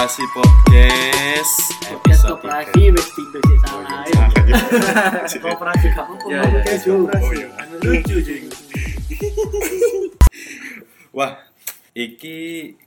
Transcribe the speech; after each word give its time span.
Koperasi 0.00 0.24
Podcast 0.32 1.56
episode 1.92 2.40
koperasi 2.40 2.88
wis 2.88 3.08
tiba 3.12 3.36
sih 3.36 3.58
salah. 3.60 4.00
Koperasi 5.28 5.88
kamu 5.92 6.12
kok 6.16 6.28
mau 6.32 6.48
podcast 6.56 6.84
lucu 7.84 8.16
sih. 8.24 8.40
Wah, 11.20 11.44
iki 11.92 12.36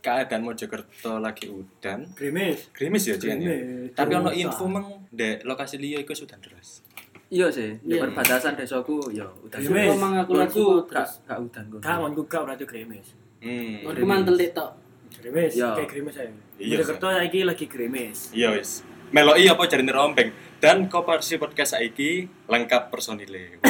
keadaan 0.02 0.42
Mojokerto 0.42 1.22
lagi 1.22 1.54
udan. 1.54 2.10
Grimis. 2.18 2.74
Grimis 2.74 3.06
ya, 3.06 3.14
ya? 3.14 3.38
Grimis. 3.38 3.94
Tapi 3.94 4.12
ono 4.18 4.34
info 4.34 4.66
meng 4.66 5.06
dek 5.14 5.46
lokasi 5.46 5.78
liya 5.78 6.02
iku 6.02 6.18
udan 6.18 6.42
deras. 6.42 6.82
Iya 7.30 7.54
sih, 7.54 7.78
di 7.86 7.94
Iya. 7.94 8.10
perbatasan 8.10 8.58
desaku 8.58 9.14
ya 9.14 9.30
udah. 9.46 9.62
Grimis. 9.62 9.86
Suka 9.86 10.02
Emang 10.02 10.14
aku 10.18 10.32
langsung 10.34 10.82
gak 10.90 11.06
gak 11.30 11.38
udan 11.38 11.64
kok. 11.78 11.78
Kak 11.78 11.98
wanku 12.02 12.26
gak 12.26 12.42
berarti 12.42 12.66
grimis. 12.66 13.14
Hmm. 13.38 13.86
Aku 13.86 14.02
mantel 14.02 14.42
tok. 14.50 14.82
Grimis, 15.22 15.54
Ya. 15.54 15.78
kayak 15.78 15.94
grimis 15.94 16.18
aja. 16.18 16.34
Iya, 16.62 16.78
Mojokerto 16.78 17.10
saiki 17.10 17.40
lagi 17.42 17.66
grimis. 17.66 18.30
Iya 18.30 18.54
wis. 18.54 18.86
Meloi 19.10 19.50
apa 19.50 19.66
jarine 19.66 19.90
rombeng 19.90 20.30
dan 20.62 20.86
Koperasi 20.86 21.42
Podcast 21.42 21.74
saiki 21.74 22.30
lengkap 22.46 22.94
personile. 22.94 23.58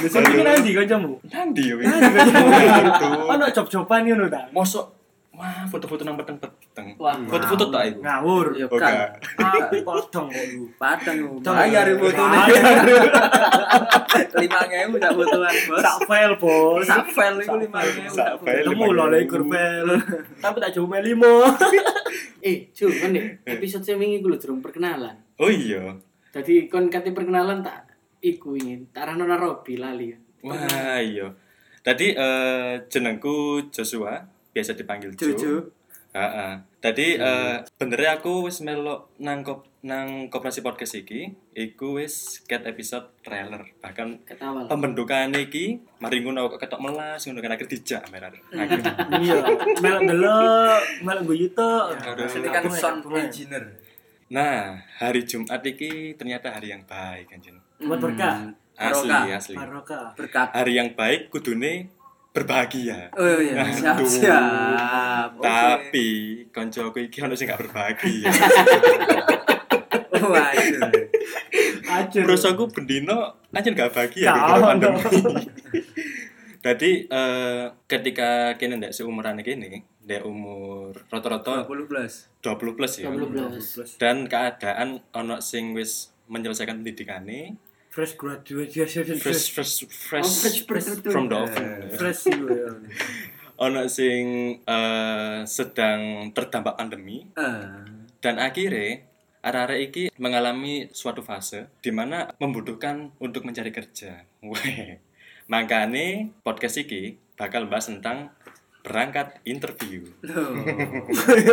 Besok 0.00 0.20
iki 0.24 0.40
nanti 0.44 0.70
kancamu. 0.72 1.20
Nanti 1.28 1.68
ya 1.68 1.76
wis. 1.76 1.88
Ono 3.28 3.44
job-joban 3.52 4.08
ngono 4.08 4.32
ta? 4.32 4.48
Mosok 4.56 4.95
wah 5.36 5.68
foto-foto 5.68 6.02
nang 6.02 6.16
peteng-peteng. 6.16 6.96
Wah, 6.96 7.14
Foto-foto 7.28 7.68
tak 7.68 7.92
iku. 7.92 8.00
Ngawur. 8.00 8.46
Ya 8.56 8.66
kan. 8.72 9.12
Ah, 9.36 9.68
potong 9.68 10.26
kok 10.32 10.44
lu. 10.56 10.64
Padang. 10.80 11.18
Tong. 11.44 11.54
Bayar. 11.54 11.86
Lima 14.40 14.60
tak 14.96 15.12
fotoan 15.12 15.56
bos. 15.68 15.80
Sak 15.84 15.96
file, 16.08 16.34
Bos. 16.40 16.84
Sak 16.88 17.06
file 17.12 17.38
itu 17.44 17.56
lima. 17.60 17.80
Sak 18.08 18.40
file. 18.40 18.64
Temu 18.64 18.88
lho 18.92 19.04
lek 19.12 19.28
kurvel. 19.28 19.88
Tapi 20.42 20.56
tak 20.60 20.72
coba 20.76 20.96
limo. 21.04 21.44
Eh, 22.46 22.70
Ju, 22.70 22.86
kan 22.86 23.10
nih, 23.10 23.42
episode 23.42 23.82
saya 23.82 23.98
wingi 23.98 24.22
ku 24.22 24.30
lho 24.30 24.38
durung 24.38 24.62
perkenalan. 24.62 25.18
Oh 25.42 25.50
iya. 25.50 25.98
Jadi 26.30 26.70
kon 26.70 26.86
kate 26.86 27.10
perkenalan 27.10 27.58
tak 27.58 27.90
iku 28.22 28.54
ingin 28.54 28.86
tak 28.94 29.10
rano 29.10 29.26
Robi 29.26 29.74
lali. 29.74 30.14
Wah 30.46 31.02
iya. 31.02 31.34
Tadi 31.82 32.14
eh 32.14 32.86
jenengku 32.86 33.66
Joshua, 33.74 34.22
biasa 34.56 34.72
dipanggil 34.72 35.12
Jo. 35.12 35.36
Jojo. 35.36 35.54
Heeh. 36.16 36.52
Tadi 36.80 37.20
eh 37.20 37.60
bener 37.76 38.00
aku 38.16 38.48
wis 38.48 38.64
melok 38.64 39.12
nang 39.20 39.44
kop, 39.44 39.68
nang 39.84 40.32
koperasi 40.32 40.64
podcast 40.64 40.96
iki, 40.96 41.28
iku 41.52 42.00
wis 42.00 42.40
ket 42.48 42.64
episode 42.64 43.12
trailer. 43.20 43.68
Bahkan 43.84 44.24
Ketawal. 44.24 44.64
pembentukan 44.64 45.28
iki 45.36 45.76
mari 46.00 46.24
ngono 46.24 46.48
kok 46.56 46.64
ketok 46.64 46.80
melas 46.80 47.20
ngono 47.28 47.44
kan 47.44 47.52
akhir 47.52 47.68
dijak 47.68 48.00
kamera. 48.08 48.32
Akhir. 48.32 48.80
Iya, 49.20 49.36
melok 49.84 50.02
delok, 50.08 50.80
melok 51.04 51.22
guyu 51.28 51.48
tok. 51.52 52.00
Kan 52.48 52.64
sound 52.72 53.04
engineer. 53.12 53.76
Nah, 54.32 54.80
hari 54.96 55.22
Jumat 55.28 55.60
iki 55.68 56.16
ternyata 56.16 56.48
hari 56.48 56.72
yang 56.72 56.80
baik 56.88 57.28
anjen. 57.28 57.60
Buat 57.76 58.00
berkah. 58.00 58.56
Asli, 58.76 59.08
Barokah. 59.08 59.36
asli. 59.40 59.56
Barokah. 59.56 60.06
Berkat. 60.12 60.48
Hari 60.52 60.72
yang 60.76 60.92
baik 60.92 61.32
kudune 61.32 61.88
berbahagia. 62.36 63.08
Oh 63.16 63.40
iya, 63.40 63.64
siap 63.72 63.96
Aduh. 63.96 64.04
siap. 64.04 65.28
Tapi 65.40 66.08
koncoku 66.52 67.08
iki 67.08 67.24
ono 67.24 67.32
sing 67.32 67.48
gak 67.48 67.64
berbahagia. 67.64 68.28
Waduh. 70.20 70.92
Aja. 71.86 72.20
Terus 72.20 72.44
aku 72.44 72.68
bendino 72.68 73.40
aja 73.56 73.68
gak 73.72 73.96
bahagia 73.96 74.36
ono. 74.36 74.68
pandemi. 74.68 75.00
Jadi 76.66 77.06
eh, 77.06 77.64
ketika 77.86 78.58
kene 78.58 78.82
ndak 78.82 78.90
seumuran 78.90 79.38
kene, 79.40 79.86
ndak 80.02 80.26
umur 80.26 80.92
rata-rata 81.08 81.62
20 81.62 81.86
plus. 81.88 82.26
20 82.42 82.76
plus 82.76 82.92
ya. 83.00 83.08
20 83.08 84.02
Dan 84.02 84.26
keadaan 84.26 84.98
ono 85.14 85.38
sing 85.38 85.72
wis 85.78 86.10
menyelesaikan 86.26 86.82
pendidikane, 86.82 87.54
Fresh 87.96 88.20
graduation. 88.20 89.08
fresh 89.16 89.56
fresh 89.56 89.88
fresh, 89.88 90.28
Oh, 90.28 90.28
fresh, 90.28 90.68
fresh, 90.68 91.00
from 91.00 91.32
the 91.32 91.36
oven. 91.40 91.88
Fresh 91.96 92.28
iku 92.28 92.44
ya. 92.52 92.68
Ono 93.64 93.88
sing 93.88 94.24
eh, 94.68 95.38
sedang 95.48 96.28
terdampak 96.36 96.76
pandemi 96.76 97.24
Eh, 97.32 97.64
dan 98.20 98.36
akhirnya 98.36 99.00
arah-arah 99.40 99.80
iki 99.80 100.12
mengalami 100.20 100.92
suatu 100.92 101.24
fase 101.24 101.72
di 101.80 101.88
mana 101.88 102.36
membutuhkan 102.36 103.16
untuk 103.16 103.48
mencari 103.48 103.72
kerja. 103.72 104.28
Weh. 104.44 105.00
Makanya 105.48 106.28
podcast 106.44 106.76
iki 106.76 107.16
bakal 107.40 107.64
bahas 107.64 107.88
tentang 107.88 108.28
berangkat 108.86 109.42
interview. 109.42 110.06
Loh, 110.22 110.54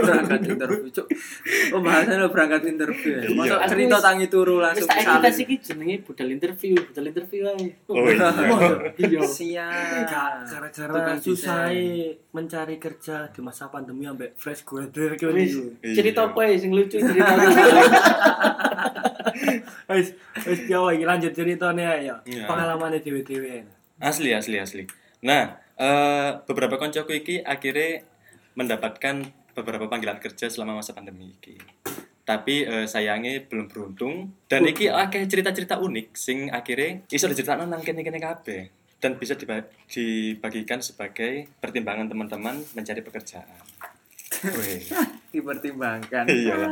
berangkat 0.05 0.41
interview, 0.45 0.85
cuk. 0.88 1.07
Oh, 1.73 1.81
bahasanya 1.81 2.21
lo 2.21 2.29
berangkat 2.29 2.61
interview 2.63 3.17
ya. 3.17 3.25
Masa 3.33 3.57
Aku 3.57 3.73
cerita 3.73 3.97
wis- 3.97 4.05
tangi 4.05 4.27
turu 4.29 4.55
Wis 4.55 4.63
langsung 4.63 4.85
tak 4.85 4.97
kita 5.01 5.09
salin. 5.17 5.33
sih 5.33 5.45
jenenge 5.57 5.95
budal 6.05 6.29
interview, 6.29 6.73
budal 6.77 7.05
interview 7.09 7.41
ae. 7.49 7.67
Oh, 7.89 8.05
iya. 8.05 8.29
Iya. 8.95 9.21
Siap. 9.25 10.45
Gara-gara 10.45 10.91
Tukang 10.94 11.19
susah 11.19 11.73
mencari 12.29 12.77
kerja 12.77 13.25
di 13.27 13.41
masa 13.41 13.65
pandemi 13.67 14.05
ambek 14.05 14.38
fresh 14.38 14.61
graduate. 14.61 15.17
Wis. 15.33 15.57
Iya. 15.81 15.94
Cerita 15.97 16.29
apa 16.29 16.45
ya 16.45 16.53
sing 16.55 16.69
lucu 16.71 17.01
cerita. 17.01 17.33
Wis, 19.89 20.15
wis 20.44 20.59
yo 20.65 20.89
iki 20.89 21.03
lanjut 21.03 21.31
ceritanya 21.31 21.97
ya. 21.97 22.15
Iya. 22.23 22.45
Pengalamannya 22.45 23.00
dhewe-dhewe. 23.00 23.65
Asli 24.00 24.33
asli 24.33 24.57
asli. 24.57 24.83
Nah, 25.23 25.53
eh, 25.83 26.29
beberapa 26.47 26.79
koncoku 26.79 27.11
iki 27.11 27.44
akhirnya 27.44 28.07
mendapatkan 28.55 29.27
beberapa 29.51 29.85
panggilan 29.91 30.23
kerja 30.23 30.47
selama 30.47 30.79
masa 30.79 30.95
pandemi 30.95 31.35
iki. 31.35 31.59
Tapi 32.23 32.63
eh, 32.63 32.88
sayangnya 32.88 33.44
belum 33.44 33.67
beruntung 33.67 34.31
dan 34.47 34.63
iki 34.63 34.88
akeh 34.88 35.27
cerita-cerita 35.27 35.83
unik 35.83 36.16
sing 36.16 36.47
akhirnya 36.47 37.03
iso 37.11 37.27
diceritakno 37.27 37.67
nang 37.67 37.83
kene-kene 37.83 38.17
kabeh 38.17 38.71
dan 39.03 39.19
bisa 39.19 39.35
diba- 39.35 39.67
dibagikan 39.91 40.79
sebagai 40.79 41.51
pertimbangan 41.59 42.07
teman-teman 42.07 42.63
mencari 42.71 43.03
pekerjaan. 43.03 43.59
Dipertimbangkan. 45.35 46.23
Iya 46.31 46.55
lah. 46.55 46.71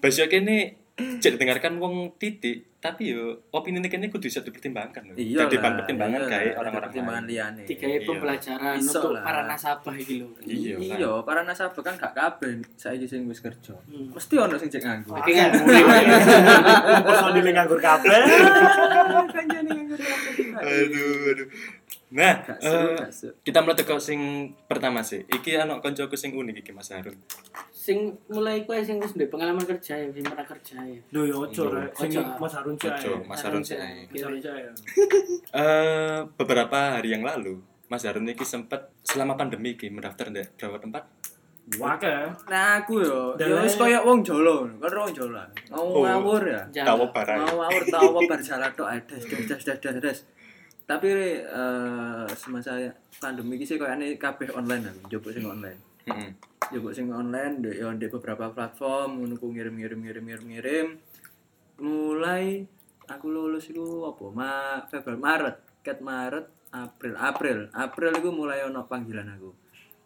Besok 0.00 0.32
kene 0.32 0.80
cek 0.96 1.36
dengarkan 1.36 1.76
wong 1.76 2.16
titik, 2.16 2.75
tapi 2.76 3.10
yo 3.10 3.34
opini 3.50 3.78
ini 3.78 3.88
kene 3.88 4.06
kudu 4.06 4.24
bisa 4.24 4.40
dipertimbangkan 4.40 5.10
loh. 5.10 5.16
Iya 5.16 5.42
Jadi 5.42 5.56
pertimbangan 5.58 6.20
iya 6.20 6.28
kayak 6.28 6.46
lah, 6.46 6.60
orang-orang 6.60 6.86
pertimbangan 6.86 7.24
lain. 7.24 7.32
liyane. 7.32 7.62
Tiga 7.64 7.84
Iya. 7.88 7.98
pembelajaran 8.04 8.74
Iso 8.76 8.90
untuk 8.94 9.10
lah. 9.12 9.22
para 9.22 9.40
nasabah 9.42 9.94
iki 9.94 10.14
lho. 10.16 10.28
Iya 10.40 10.74
lah. 10.74 10.86
Iya, 10.86 11.12
para 11.22 11.40
nasabah 11.42 11.82
kan 11.82 11.94
gak 11.96 12.12
kabeh 12.12 12.50
saiki 12.74 13.04
sing 13.04 13.26
wis 13.26 13.40
kerja. 13.40 13.74
Hmm. 13.84 14.12
Mesti 14.12 14.34
ono 14.36 14.54
sing 14.54 14.68
cek 14.68 14.82
nganggur. 14.82 15.16
Oke 15.16 15.32
kan. 15.32 15.50
Personil 17.06 17.46
nganggur 17.46 17.80
kabeh. 17.80 18.10
Kancane 19.26 19.68
nganggur 19.68 19.98
kabeh. 19.98 20.32
Aduh, 20.56 21.32
aduh. 21.32 21.48
Nah, 22.06 22.38
seru. 23.10 23.34
kita 23.42 23.58
mulai 23.60 23.74
teko 23.74 23.98
sing 23.98 24.18
pertama 24.64 25.02
sih. 25.02 25.26
Iki 25.26 25.58
anak 25.58 25.82
koncoku 25.82 26.14
sing 26.14 26.32
unik 26.32 26.62
iki 26.62 26.70
Mas 26.70 26.88
Harun. 26.88 27.18
Sing 27.68 28.14
mulai 28.26 28.62
kowe 28.62 28.74
sing 28.78 28.98
wis 28.98 29.14
ndek 29.14 29.26
pengalaman 29.26 29.62
kerja 29.62 29.94
ya, 29.96 30.08
sing 30.08 30.22
pernah 30.22 30.42
kerja 30.42 30.74
ya. 30.82 30.98
Lho 31.06 31.22
yo 31.24 31.36
ojo 31.44 31.62
rek. 31.68 31.94
Sing. 31.94 32.14
Mas 32.14 32.50
Harun 32.52 32.65
sih. 32.74 32.90
Ojo, 32.90 33.12
ae. 33.14 33.22
Mas 33.30 33.40
ae. 33.46 34.08
Mas 34.10 34.22
Harun 34.26 34.42
ae. 34.42 34.66
Eh, 35.54 36.18
beberapa 36.34 36.98
hari 36.98 37.14
yang 37.14 37.22
lalu, 37.22 37.62
Mas 37.86 38.02
Harun 38.02 38.26
iki 38.26 38.42
sempat 38.42 38.90
selama 39.06 39.38
pandemi 39.38 39.78
iki 39.78 39.86
mendaftar 39.86 40.26
ndek 40.34 40.58
berapa 40.58 40.82
tempat? 40.82 41.04
Wake. 41.66 42.14
Nah, 42.46 42.78
aku 42.78 43.02
yo, 43.02 43.34
yo 43.34 43.58
wis 43.58 43.74
koyo 43.74 43.98
wong 44.06 44.22
Jolo, 44.22 44.70
kan 44.78 44.86
wong 44.86 45.10
Jolo. 45.10 45.42
Mau 45.74 45.98
Oh. 45.98 46.02
ngawur 46.06 46.42
ya. 46.46 46.62
Tahu 46.70 47.10
barang. 47.10 47.42
Mau 47.42 47.58
ngawur 47.66 47.82
tahu 47.90 48.06
bar 48.30 48.38
jalan 48.38 48.70
tok 48.78 48.86
ae 48.86 48.98
des 49.02 49.22
des 49.26 49.74
des 49.82 49.98
des. 49.98 50.18
Tapi 50.86 51.10
eh 51.42 52.22
semasa 52.38 52.78
pandemi 53.18 53.58
iki 53.58 53.66
sih 53.66 53.76
koyane 53.82 54.14
kabeh 54.14 54.54
online 54.54 54.94
aku, 54.94 55.10
njupuk 55.10 55.34
sing 55.34 55.42
online. 55.42 55.78
Heeh. 56.06 56.30
Njupuk 56.70 56.94
sing 56.94 57.10
online 57.10 57.58
ndek 57.58 57.74
yo 57.82 57.90
ndek 57.90 58.14
beberapa 58.14 58.46
platform 58.54 59.18
ngono 59.18 59.34
ku 59.34 59.50
ngirim-ngirim 59.50 59.98
ngirim-ngirim 60.06 60.46
ngirim. 60.46 60.88
Mulai 61.80 62.64
aku 63.06 63.26
lulus 63.28 63.68
iku 63.68 64.08
apa? 64.08 64.24
Ma 64.32 64.50
Februari 64.88 65.20
Maret, 65.20 65.56
ket 65.84 65.98
Maret, 66.00 66.46
April, 66.72 67.14
April. 67.20 67.58
April 67.76 68.12
iku 68.20 68.30
mulai 68.32 68.64
ono 68.64 68.88
panggilan 68.88 69.28
aku. 69.36 69.50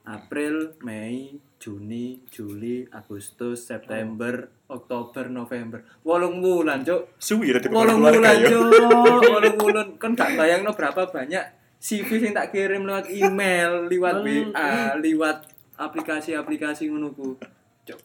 April, 0.00 0.80
Mei, 0.82 1.36
Juni, 1.60 2.24
Juli, 2.32 2.88
Agustus, 2.88 3.68
September, 3.68 4.48
Oktober, 4.66 5.28
November. 5.28 5.84
Wolung 6.02 6.40
bulan, 6.40 6.82
Cuk. 6.82 7.20
Suwi 7.20 7.52
rada 7.52 7.68
Wolung 7.68 8.00
bulan, 8.00 8.34
yo. 8.40 8.64
Cuk. 8.64 9.28
Wolung 9.28 9.56
bulan. 9.60 9.86
Kan 10.00 10.16
gak 10.16 10.34
bayangno 10.40 10.72
berapa 10.72 11.06
banyak 11.12 11.60
CV 11.80 12.20
sing 12.20 12.32
tak 12.36 12.52
kirim 12.52 12.84
lewat 12.84 13.08
email, 13.08 13.88
lewat 13.88 14.20
WA, 14.20 15.00
lewat 15.00 15.48
aplikasi-aplikasi 15.80 16.92
ngono 16.92 17.08
ku. 17.16 17.40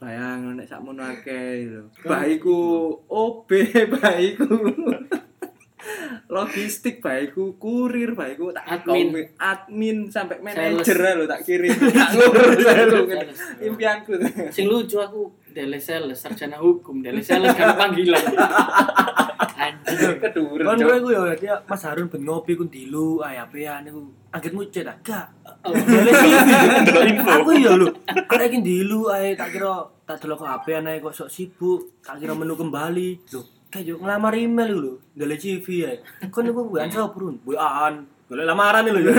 Bayang 0.02 0.58
nek 0.58 0.68
sakmono 0.68 1.04
akeh 1.04 1.70
lho. 1.70 1.82
Baikku 2.04 2.58
OB, 3.10 3.50
baikku. 4.00 4.56
logistik 6.26 6.98
baikku 6.98 7.62
kurir 7.62 8.18
baikku 8.18 8.50
tak 8.50 8.66
Admin. 8.82 9.14
kowe, 9.14 9.22
admin 9.38 9.98
sampai 10.10 10.42
manajer 10.42 11.14
lo 11.14 11.30
tak 11.30 11.46
kirim 11.46 11.70
tak 11.94 12.18
aku 12.18 12.58
Sales. 12.66 13.40
impianku 13.62 14.18
Sing 14.50 14.66
lucu 14.66 14.98
aku 14.98 15.30
dele 15.54 15.78
sales 15.78 16.18
sarjana 16.20 16.58
hukum, 16.58 17.00
dele 17.06 17.22
sales 17.22 17.54
kan 17.54 17.78
panggilan. 17.78 18.20
Anjing. 19.56 20.20
keduren 20.20 20.66
Kan 20.68 20.78
Cok. 20.82 20.88
gue 20.90 20.98
gue 21.16 21.46
ya 21.48 21.56
Mas 21.64 21.84
Harun 21.88 22.12
ben 22.12 22.28
ngopi 22.28 22.58
ku 22.60 22.66
dilu 22.68 23.22
ayapean 23.24 23.86
niku. 23.88 24.04
Anggitmu 24.04 24.25
cet 24.42 24.88
ah, 24.88 24.98
gak. 25.00 25.28
Oh. 25.66 25.74
Aku 27.40 27.52
ya 27.56 27.74
lho. 27.74 27.88
Arek 28.06 28.52
iki 28.52 28.60
dilu 28.62 29.10
ae 29.10 29.34
tak 29.34 29.56
kira 29.56 29.88
tak 30.06 30.22
delok 30.22 30.46
HP 30.46 30.78
ae 30.78 31.00
kok 31.00 31.16
sok 31.16 31.30
sibuk. 31.32 32.02
Tak 32.04 32.20
kira 32.20 32.36
menu 32.36 32.54
kembali. 32.54 33.32
Lho, 33.32 33.42
kayak 33.72 33.98
ngelamar 33.98 34.36
email 34.36 34.72
lho. 34.76 34.94
Dele 35.16 35.36
CV 35.40 35.88
ae. 35.88 35.96
Kon 36.30 36.46
niku 36.46 36.68
gue 36.68 36.80
ansel 36.84 37.10
purun. 37.16 37.40
WA-an. 37.48 38.06
Golek 38.26 38.46
lamaran 38.50 38.90
lho 38.90 39.00
ya. 39.00 39.14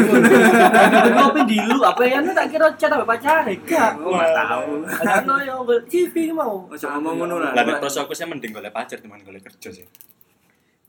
Ngopi 1.16 1.40
dilu 1.46 1.78
apean 1.86 2.26
tak 2.34 2.50
kira 2.52 2.66
chat 2.76 2.90
sampe 2.92 3.06
pacare. 3.06 3.54
Gak. 3.64 3.92
Oh, 4.02 4.12
nggak 4.12 4.30
tahu. 4.34 4.70
Ana 5.00 5.34
yo 5.46 5.54
golek 5.64 5.84
CV 5.88 6.34
mau. 6.34 6.66
Ojo 6.68 6.86
ngomong 6.92 7.14
ngono 7.24 7.34
lah. 7.40 7.52
Lah 7.56 7.64
nek 7.64 8.28
mending 8.28 8.52
golek 8.52 8.72
pacar 8.74 8.98
teman 9.00 9.22
golek 9.24 9.46
kerja 9.46 9.70
sih. 9.72 9.86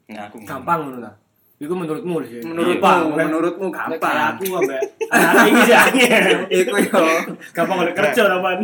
Nah, 0.08 0.32
aku 0.32 0.40
Gampang 0.48 0.88
ngono 0.88 0.98
ta. 1.04 1.27
Iku 1.58 1.74
menurutmu 1.74 2.22
sih. 2.22 2.38
Menurutmu, 2.40 2.78
Gampang. 2.78 3.02
menurutmu 3.18 3.68
Kayak 3.68 3.98
gampang. 3.98 4.18
aku 4.30 4.46
ambek 4.62 4.82
anak 5.10 5.44
ini 5.44 5.60
sih 5.66 5.74
angel. 5.76 6.24
Iku 6.54 6.74
yo. 6.78 7.02
Gampang 7.50 7.78
oleh 7.82 7.94
kerja 7.94 8.22
teman. 8.30 8.58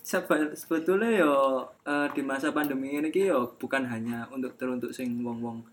Sebe- 0.00 0.54
sebetulnya 0.54 1.10
yo 1.18 1.34
eh, 1.82 2.06
di 2.14 2.22
masa 2.22 2.54
pandemi 2.54 2.94
ini 2.94 3.10
ki 3.10 3.26
yo 3.26 3.58
bukan 3.58 3.82
hanya 3.82 4.22
untuk 4.30 4.54
teruntuk 4.54 4.94
sing 4.94 5.18
wong-wong 5.18 5.66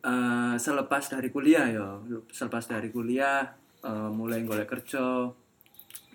eh, 0.00 0.56
selepas 0.56 1.04
dari 1.04 1.28
kuliah 1.28 1.68
yo 1.68 2.00
selepas 2.32 2.64
dari 2.64 2.88
kuliah 2.88 3.44
eh, 3.84 4.08
mulai 4.08 4.40
golek 4.48 4.72
kerja 4.72 5.28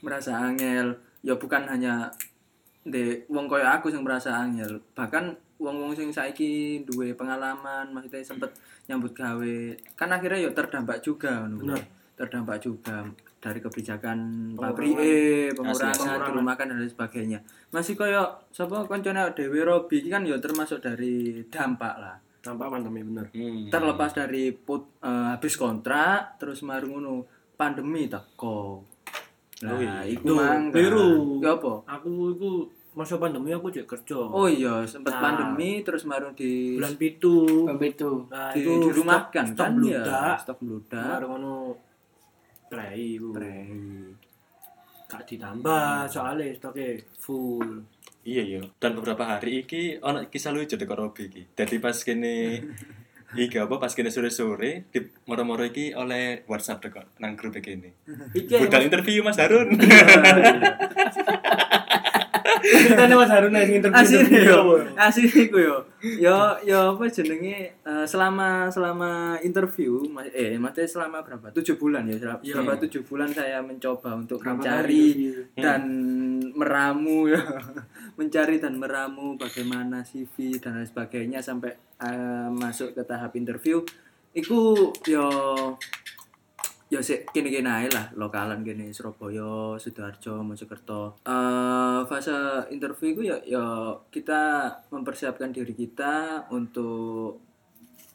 merasa 0.02 0.34
angel 0.34 0.98
yo 1.22 1.38
bukan 1.38 1.70
hanya 1.70 2.10
de 2.82 3.22
wong 3.30 3.46
koyo 3.46 3.70
aku 3.70 3.94
sing 3.94 4.02
merasa 4.02 4.34
angel 4.34 4.82
bahkan 4.98 5.38
wong-wong 5.56 5.92
sing 5.92 6.10
saiki 6.10 6.52
duwe 6.84 7.14
pengalaman 7.14 7.90
maksudnya 7.90 8.22
sempet 8.22 8.50
nyambut 8.84 9.12
gawe 9.12 9.56
kan 9.94 10.10
akhirnya 10.10 10.40
yo 10.40 10.52
terdampak 10.52 11.00
juga 11.00 11.44
ngono. 11.44 11.74
Bener. 11.74 11.84
terdampak 12.14 12.58
juga 12.60 13.02
dari 13.40 13.58
kebijakan 13.58 14.18
Pengurangan. 14.54 14.62
pabrik 14.70 14.94
eh 14.96 15.50
pengurangan 15.50 15.92
Pengurangan. 15.92 16.28
dirumahkan 16.30 16.66
dan 16.68 16.78
lain 16.78 16.88
sebagainya 16.88 17.40
masih 17.70 17.94
koyo 17.94 18.24
sapa 18.50 18.84
koncone 18.84 19.18
Dewi 19.32 19.60
Robi 19.62 19.98
iki 19.98 20.08
kan 20.08 20.22
yo 20.22 20.38
termasuk 20.38 20.80
dari 20.80 21.16
dampak 21.48 21.96
lah 21.96 22.16
Nampak 22.44 22.68
pandemi 22.70 23.00
bener. 23.02 23.32
Hmm. 23.32 23.68
terlepas 23.68 24.12
dari 24.14 24.52
put, 24.52 25.00
eh, 25.00 25.10
habis 25.32 25.56
kontrak 25.56 26.36
terus 26.38 26.60
mari 26.62 26.86
ngono 26.86 27.24
pandemi 27.54 28.06
teko 28.06 28.84
Oh 29.64 29.80
nah 29.80 30.04
iya. 30.04 30.12
iku 30.12 30.28
Duh, 30.28 30.36
mangga 30.36 30.76
biru. 30.76 31.40
ya 31.40 31.56
apa 31.56 31.74
Aku 31.90 32.10
iku 32.30 32.68
masa 32.94 33.18
pandemi 33.18 33.50
aku 33.50 33.68
cek 33.68 33.86
kerja. 33.86 34.16
oh 34.16 34.46
iya 34.46 34.86
sempat 34.86 35.18
Nah. 35.18 35.22
pandemi 35.22 35.82
terus 35.82 36.06
baru 36.06 36.30
di 36.32 36.78
bulan 36.78 36.94
pitu. 36.94 37.66
Begitu. 37.74 38.12
Nah, 38.30 38.54
di, 38.54 38.62
itu 38.62 38.90
stok, 38.94 39.34
stok 39.34 39.58
kan 39.58 39.72
bludak. 39.74 40.06
ya 40.06 40.38
stok 40.38 40.58
bludak 40.62 41.08
Baru 41.18 41.26
ngono 41.32 41.54
play 42.68 43.18
iku. 43.18 43.30
Prei. 43.34 43.66
Gak 45.06 45.24
ditambah 45.26 46.06
soalnya 46.06 46.54
stoknya 46.54 46.98
full. 47.18 47.82
Iya 48.24 48.42
iya. 48.42 48.62
Dan 48.78 48.94
beberapa 48.94 49.26
hari 49.28 49.62
iki 49.62 49.98
ono 50.00 50.26
kisah 50.26 50.50
lucu 50.50 50.74
dek 50.74 50.90
Robi 50.90 51.28
iki. 51.28 51.42
Jadi 51.54 51.76
pas 51.78 51.98
kene 51.98 52.62
iki 53.36 53.58
apa 53.58 53.76
pas 53.78 53.90
kene 53.90 54.10
sore-sore 54.10 54.86
di 54.90 55.00
moro-moro 55.26 55.66
iki 55.66 55.92
oleh 55.92 56.46
WhatsApp 56.46 56.82
dek 56.82 57.18
nang 57.18 57.34
grup 57.34 57.58
iki 57.58 57.74
ini. 57.74 57.90
Budal 58.38 58.86
interview 58.86 59.22
Mas 59.22 59.38
Harun. 59.38 59.74
kita 62.64 63.12
Mas 63.12 63.28
Harun 63.28 63.52
yang 63.52 63.68
interview. 63.76 64.00
interview 64.00 64.44
yo 64.46 64.60
asli 64.96 65.28
iku 65.28 65.58
yo 65.58 65.76
yo 66.02 66.36
yo 66.64 66.80
apa 66.94 67.04
jenenge 67.06 67.58
eh, 67.78 68.06
selama 68.06 68.68
selama 68.68 69.10
interview 69.40 70.00
eh 70.30 70.56
maksudnya 70.56 70.88
selama 70.90 71.18
berapa 71.22 71.52
tujuh 71.52 71.76
bulan 71.76 72.04
ya 72.06 72.16
selama, 72.18 72.40
Iya. 72.42 72.54
selama 72.54 72.74
tujuh 72.80 73.02
bulan 73.04 73.30
saya 73.30 73.60
mencoba 73.60 74.10
untuk 74.14 74.40
Berapa 74.40 74.56
mencari 74.58 74.80
kali 74.80 75.04
interview? 75.28 75.60
dan 75.60 75.82
meramu 76.54 77.18
ya 77.28 77.42
mencari 78.20 78.56
dan 78.58 78.74
meramu 78.76 79.36
bagaimana 79.36 80.02
CV 80.02 80.32
dan 80.58 80.78
lain 80.78 80.86
sebagainya 80.86 81.40
sampai 81.40 81.72
eh, 82.00 82.48
masuk 82.50 82.94
ke 82.94 83.02
tahap 83.02 83.34
interview 83.34 83.84
iku 84.32 84.60
yo 85.04 85.28
ya 85.28 86.03
sih 87.00 87.24
kini 87.32 87.50
kini 87.50 87.66
aja 87.66 87.90
lah 87.90 88.06
lokalan 88.20 88.62
gini 88.62 88.92
Surabaya 88.92 89.80
sidoarjo 89.80 90.44
Mojokerto. 90.44 91.18
Eh 91.26 92.00
fase 92.06 92.36
interview 92.70 93.16
itu 93.16 93.22
ya 93.32 93.38
ya 93.48 93.66
kita 94.12 94.70
mempersiapkan 94.92 95.56
diri 95.56 95.74
kita 95.74 96.46
untuk 96.52 97.40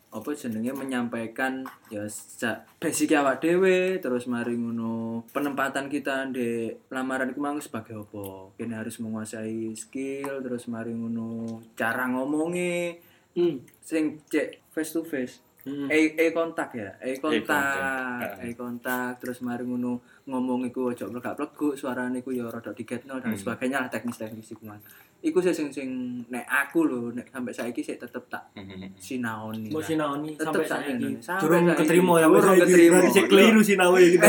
apa 0.09 0.33
jenenge 0.33 0.73
menyampaikan 0.73 1.69
ya 1.93 2.09
sejak 2.09 2.65
basic 2.81 3.13
awak 3.13 3.45
dewe 3.45 4.01
terus 4.01 4.25
mari 4.25 4.57
ngono 4.57 5.21
penempatan 5.37 5.93
kita 5.93 6.33
di 6.33 6.73
lamaran 6.89 7.33
itu 7.33 7.41
mang 7.41 7.59
sebagai 7.61 8.07
apa. 8.07 8.53
Kini 8.57 8.75
harus 8.77 9.01
menguasai 9.01 9.73
skill 9.77 10.45
terus 10.45 10.69
mari 10.69 10.93
ngono 10.93 11.61
cara 11.77 12.09
ngomongnya 12.09 13.01
Hmm. 13.39 13.63
sing 13.87 14.19
cek 14.27 14.67
face 14.75 14.99
to 14.99 15.07
face 15.07 15.39
Hmm. 15.69 15.85
e 15.87 16.01
e 16.15 16.27
kontak 16.31 16.73
ya 16.73 16.89
e 16.99 17.13
kontak 17.15 18.41
e 18.41 18.51
kontak 18.53 19.19
terus 19.19 19.39
mari 19.41 19.63
ngono 19.63 20.01
ngomong 20.25 20.65
iku 20.65 20.89
ojo 20.89 21.05
plegak-pleguk 21.07 21.75
suarane 21.75 22.19
iku 22.19 22.31
ya 22.31 22.47
rada 22.47 22.73
digetno 22.73 23.17
dan 23.17 23.29
Hmm. 23.29 23.39
sebagainya 23.39 23.79
lah 23.79 23.89
teknis-teknis 23.89 24.49
iku 24.51 24.65
man 24.65 24.81
iku 25.19 25.39
sih 25.39 25.51
sing 25.51 25.69
sing 25.69 25.89
nek 26.27 26.47
aku 26.47 26.85
lho 26.85 27.11
nek 27.11 27.29
sampai 27.29 27.51
saiki 27.51 27.83
sih 27.83 27.97
tetep 27.97 28.25
tak 28.27 28.49
sinaoni 28.97 29.69
Mau 29.69 29.81
sinaoni 29.81 30.33
Tetep 30.33 30.63
sampai 30.63 30.65
saiki. 30.65 31.11
Sampai 31.19 31.43
Durung 31.43 31.65
keterima 31.75 32.15
ya 32.17 32.27
Mas. 32.27 32.45
keterima. 32.57 32.97
Berarti 32.97 33.13
cek 33.13 33.27
keliru 33.27 33.61
sinawi 33.61 34.03
gitu. 34.15 34.25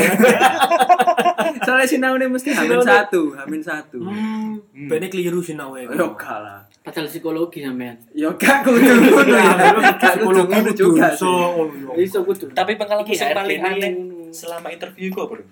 soalnya 1.60 1.86
sinaoni 1.86 2.24
mesti 2.26 2.50
hamin 2.50 2.68
Sinaoni. 2.74 2.86
satu 2.86 3.22
hamin 3.34 3.62
satu 3.62 3.98
Hmm, 4.00 4.58
bene 4.86 5.06
keliru 5.06 5.38
sinawi. 5.40 5.86
yo 5.86 6.10
gak 6.14 6.69
Padahal 6.80 7.06
psikologi 7.06 7.60
sampean. 7.60 7.92
yo 8.10 8.32
gak 8.34 8.64
kudu 8.64 8.80
ngono 8.80 9.36
ya 9.36 9.52
gak 9.94 10.16
kudu 10.16 10.48
Psikologi 10.48 10.54
ngono 10.54 10.70
juga 10.72 11.06
so 11.10 11.28
sih. 11.28 11.28
ngono 11.28 11.72
yo. 11.76 11.90
Iso 11.98 12.18
kudu. 12.20 12.44
Tapi 12.50 12.72
pengalaman 12.74 13.04
HRD 13.04 13.34
paling 13.34 13.52
ini 13.54 13.68
aneh 13.68 13.92
selama 14.30 14.68
interview 14.68 15.08
kok, 15.10 15.26
Bro. 15.26 15.44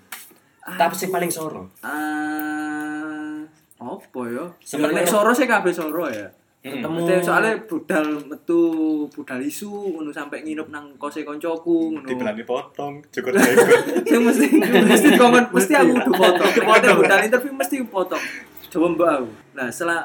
Tapi 0.69 0.93
sing 0.93 1.09
paling 1.09 1.27
soro. 1.27 1.69
Ah, 1.79 3.41
apa 3.79 4.19
ya? 4.25 4.45
Sebenarnya- 4.59 5.05
soro 5.05 5.29
sih 5.31 5.45
kabeh 5.45 5.69
soro 5.69 6.05
ya. 6.07 6.27
Ketemu 6.59 6.91
Mesti 6.99 7.23
soalnya 7.23 7.55
budal 7.63 8.03
metu 8.21 8.61
budal 9.07 9.39
isu 9.39 9.69
ngono 9.95 10.11
sampai 10.11 10.43
nginep 10.43 10.67
nang 10.67 10.91
kose 10.97 11.23
koncoku 11.23 11.93
ngono. 11.93 12.03
Dibelani 12.03 12.43
potong, 12.43 12.99
cukup 13.07 13.31
jago. 13.37 13.63
Sing 14.03 14.19
mesti 14.19 14.45
mesti 14.59 15.07
dikongkon 15.09 15.45
mesti 15.49 15.73
aku 15.73 15.93
kudu 15.95 16.11
potong. 16.11 16.51
Nek 16.83 16.95
budal 16.97 17.19
interview 17.23 17.53
mesti 17.53 17.75
potong. 17.85 18.19
Coba 18.67 18.85
mbak 18.91 19.09
aku. 19.15 19.27
Nah, 19.55 19.67
setelah 19.69 20.01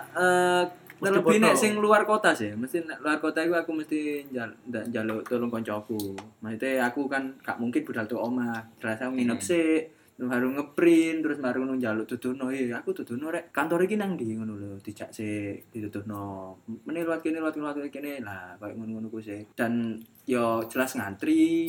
terlebih 1.01 1.39
nek 1.43 1.55
sing 1.59 1.73
luar 1.79 2.07
kota 2.07 2.31
sih, 2.35 2.55
mesti 2.55 2.83
luar 3.01 3.19
kota 3.19 3.43
itu 3.43 3.55
aku 3.55 3.71
mesti 3.75 4.29
ndak 4.31 4.91
njaluk 4.91 5.27
tolong 5.27 5.51
koncoku. 5.51 6.15
Maksudnya 6.43 6.87
aku 6.87 7.07
kan 7.11 7.35
gak 7.43 7.59
mungkin 7.59 7.83
budal 7.83 8.07
tuh 8.07 8.21
omah. 8.23 8.63
Jelas 8.79 9.03
aku 9.03 9.19
nginep 9.19 9.41
Hmm. 9.41 9.49
sih. 9.51 9.71
Terus 10.15 10.31
baru 10.31 10.47
ngeprint, 10.55 11.27
terus 11.27 11.39
baru 11.43 11.67
njaluk 11.75 12.07
tutuno, 12.07 12.47
eh 12.47 12.71
aku 12.71 12.95
tutuno 12.95 13.35
rek. 13.35 13.51
Kantor 13.51 13.83
iki 13.83 13.99
nang 13.99 14.15
ndi 14.15 14.39
ngono 14.39 14.55
lho, 14.55 14.79
dijak 14.79 15.11
sih 15.11 15.59
ditutuno. 15.75 16.55
Meneh 16.87 17.03
luwat 17.03 17.19
kene 17.19 17.43
luwat 17.43 17.59
kene 17.59 17.67
luwat 17.67 17.91
kene 17.91 18.23
lah, 18.23 18.55
kayak 18.63 18.79
ngono-ngono 18.79 19.11
ku 19.11 19.19
sih. 19.19 19.43
Dan 19.59 19.99
yo 20.23 20.63
jelas 20.71 20.95
ngantri, 20.95 21.67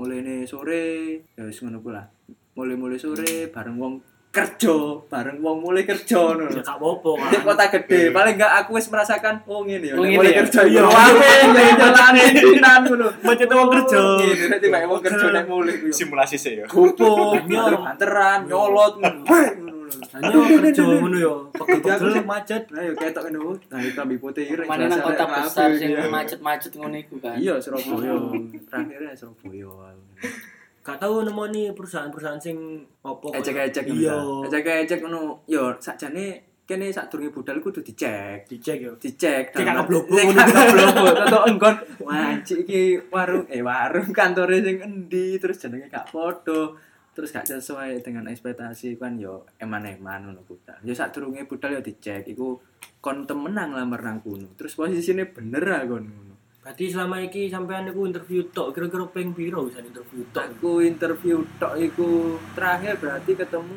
mulai 0.00 0.48
sore 0.48 0.84
ya 1.36 1.44
wis 1.44 1.60
ngono 1.60 1.78
ku 1.84 1.92
lah 1.92 2.08
mulai-mulai 2.56 2.98
sore 2.98 3.52
bareng 3.52 3.76
wong 3.76 3.94
kerja 4.30 4.74
bareng 5.04 5.38
wong 5.38 5.58
mulai 5.60 5.82
kerja 5.82 6.14
ngono 6.30 6.46
ya 6.48 6.62
gak 6.62 6.70
apa-apa 6.72 7.10
di 7.26 7.34
kan. 7.34 7.42
kota 7.44 7.64
gede 7.68 8.00
paling 8.10 8.34
enggak 8.34 8.52
aku 8.56 8.70
wis 8.72 8.86
merasakan 8.86 9.42
oh 9.44 9.60
ngene 9.60 9.82
ya 9.84 9.94
Oh, 9.94 10.00
ngene 10.00 10.16
mulai 10.16 10.30
ya? 10.30 10.38
kerja 10.40 10.60
Iya. 10.62 10.70
iya 10.70 10.82
wae 10.86 11.38
jadi 11.50 11.72
jalan 11.74 12.12
dinan 12.30 12.80
ngono 12.84 13.06
Macet 13.20 13.48
wong 13.48 13.68
kerja. 13.72 14.00
ngene 14.22 14.44
nek 14.46 14.58
tiba 14.60 14.78
wong 14.84 15.00
kerja 15.00 15.26
nek 15.28 15.44
mulai 15.44 15.74
ku 15.74 15.84
yo 15.84 15.92
Simulasi 15.92 16.36
sih 16.36 16.54
ya. 16.56 16.64
gopo 16.64 17.34
Iya. 17.34 17.74
anteran 17.84 18.38
nyolot. 18.46 19.02
Hanya 20.10 20.30
kerja 20.30 20.82
ngono 20.86 21.16
yo. 21.18 21.34
Pegel-pegel 21.52 22.22
macet. 22.22 22.62
nah 22.70 22.82
yo 22.82 22.94
ketok 22.94 23.24
ngono 23.28 23.58
nah 23.66 23.78
itu 23.78 23.90
klambi 23.92 24.16
putih 24.16 24.44
irek 24.48 24.62
Mana 24.64 24.86
nang 24.86 25.02
kota 25.02 25.24
besar 25.26 25.68
sing 25.72 25.90
iya. 25.90 26.06
macet-macet 26.06 26.72
ngono 26.72 26.94
iku 26.96 27.18
kan. 27.18 27.34
iya 27.34 27.58
Surabaya 27.58 28.14
terakhirnya 28.64 29.10
Surabaya 29.12 29.90
Gak 30.80 30.96
tahu 30.96 31.22
nemoni 31.22 31.68
perusahaan-perusahaan 31.76 32.40
sing 32.40 32.56
opo. 33.02 33.28
ecek-ecek 33.30 33.84
Iya. 33.86 34.16
ecek-ecek 34.48 34.98
ngono 35.00 35.44
yo 35.44 35.76
sakjane 35.76 36.40
kene 36.64 36.88
sadurunge 36.88 37.28
budal 37.30 37.58
kudu 37.58 37.82
dicek. 37.82 38.46
dicek 38.46 38.78
yo 38.80 38.92
Dicek. 38.96 39.50
Cek 39.50 39.60
kakak 39.60 39.84
blobo. 39.84 40.14
Cek. 40.14 40.32
Tetok 41.18 41.44
engkon. 41.46 41.74
Wanci 42.00 42.64
iki 42.64 42.80
warung 43.10 43.44
eh 43.50 43.60
warung 43.60 44.08
kantore 44.10 44.62
sing 44.62 44.78
endi 44.78 45.36
terus 45.36 45.58
jenenge 45.58 45.90
gak 45.90 46.08
foto. 46.08 46.78
Terus 47.10 47.34
gak 47.34 47.44
sesuai 47.44 48.00
dengan 48.00 48.30
ekspektasi 48.30 48.94
kan 48.96 49.18
yo 49.18 49.44
eman-eman 49.58 50.30
ngono 50.30 50.40
budal. 50.46 50.78
Yo 50.80 50.94
sadurunge 50.94 51.44
budal 51.44 51.76
yo 51.76 51.82
dicek 51.82 52.24
iku 52.24 52.56
kon 53.02 53.26
temenang 53.26 53.74
lamar 53.74 54.00
nang 54.00 54.22
kono. 54.22 54.48
Terus 54.56 54.72
posisine 54.72 55.26
bener 55.28 55.60
ah 55.68 55.84
kon 55.84 56.06
berarti 56.70 56.86
selama 56.86 57.18
iki 57.18 57.50
sampean 57.50 57.82
iku 57.82 58.06
interview 58.06 58.46
tok 58.54 58.70
kira-kira 58.70 59.02
ping 59.10 59.34
piro 59.34 59.66
bisa 59.66 59.82
interview 59.82 60.22
tok 60.30 60.54
Aku 60.54 60.78
interview 60.78 61.42
tok 61.58 61.74
iku 61.74 62.38
terakhir 62.54 62.94
berarti 62.94 63.34
ketemu 63.34 63.74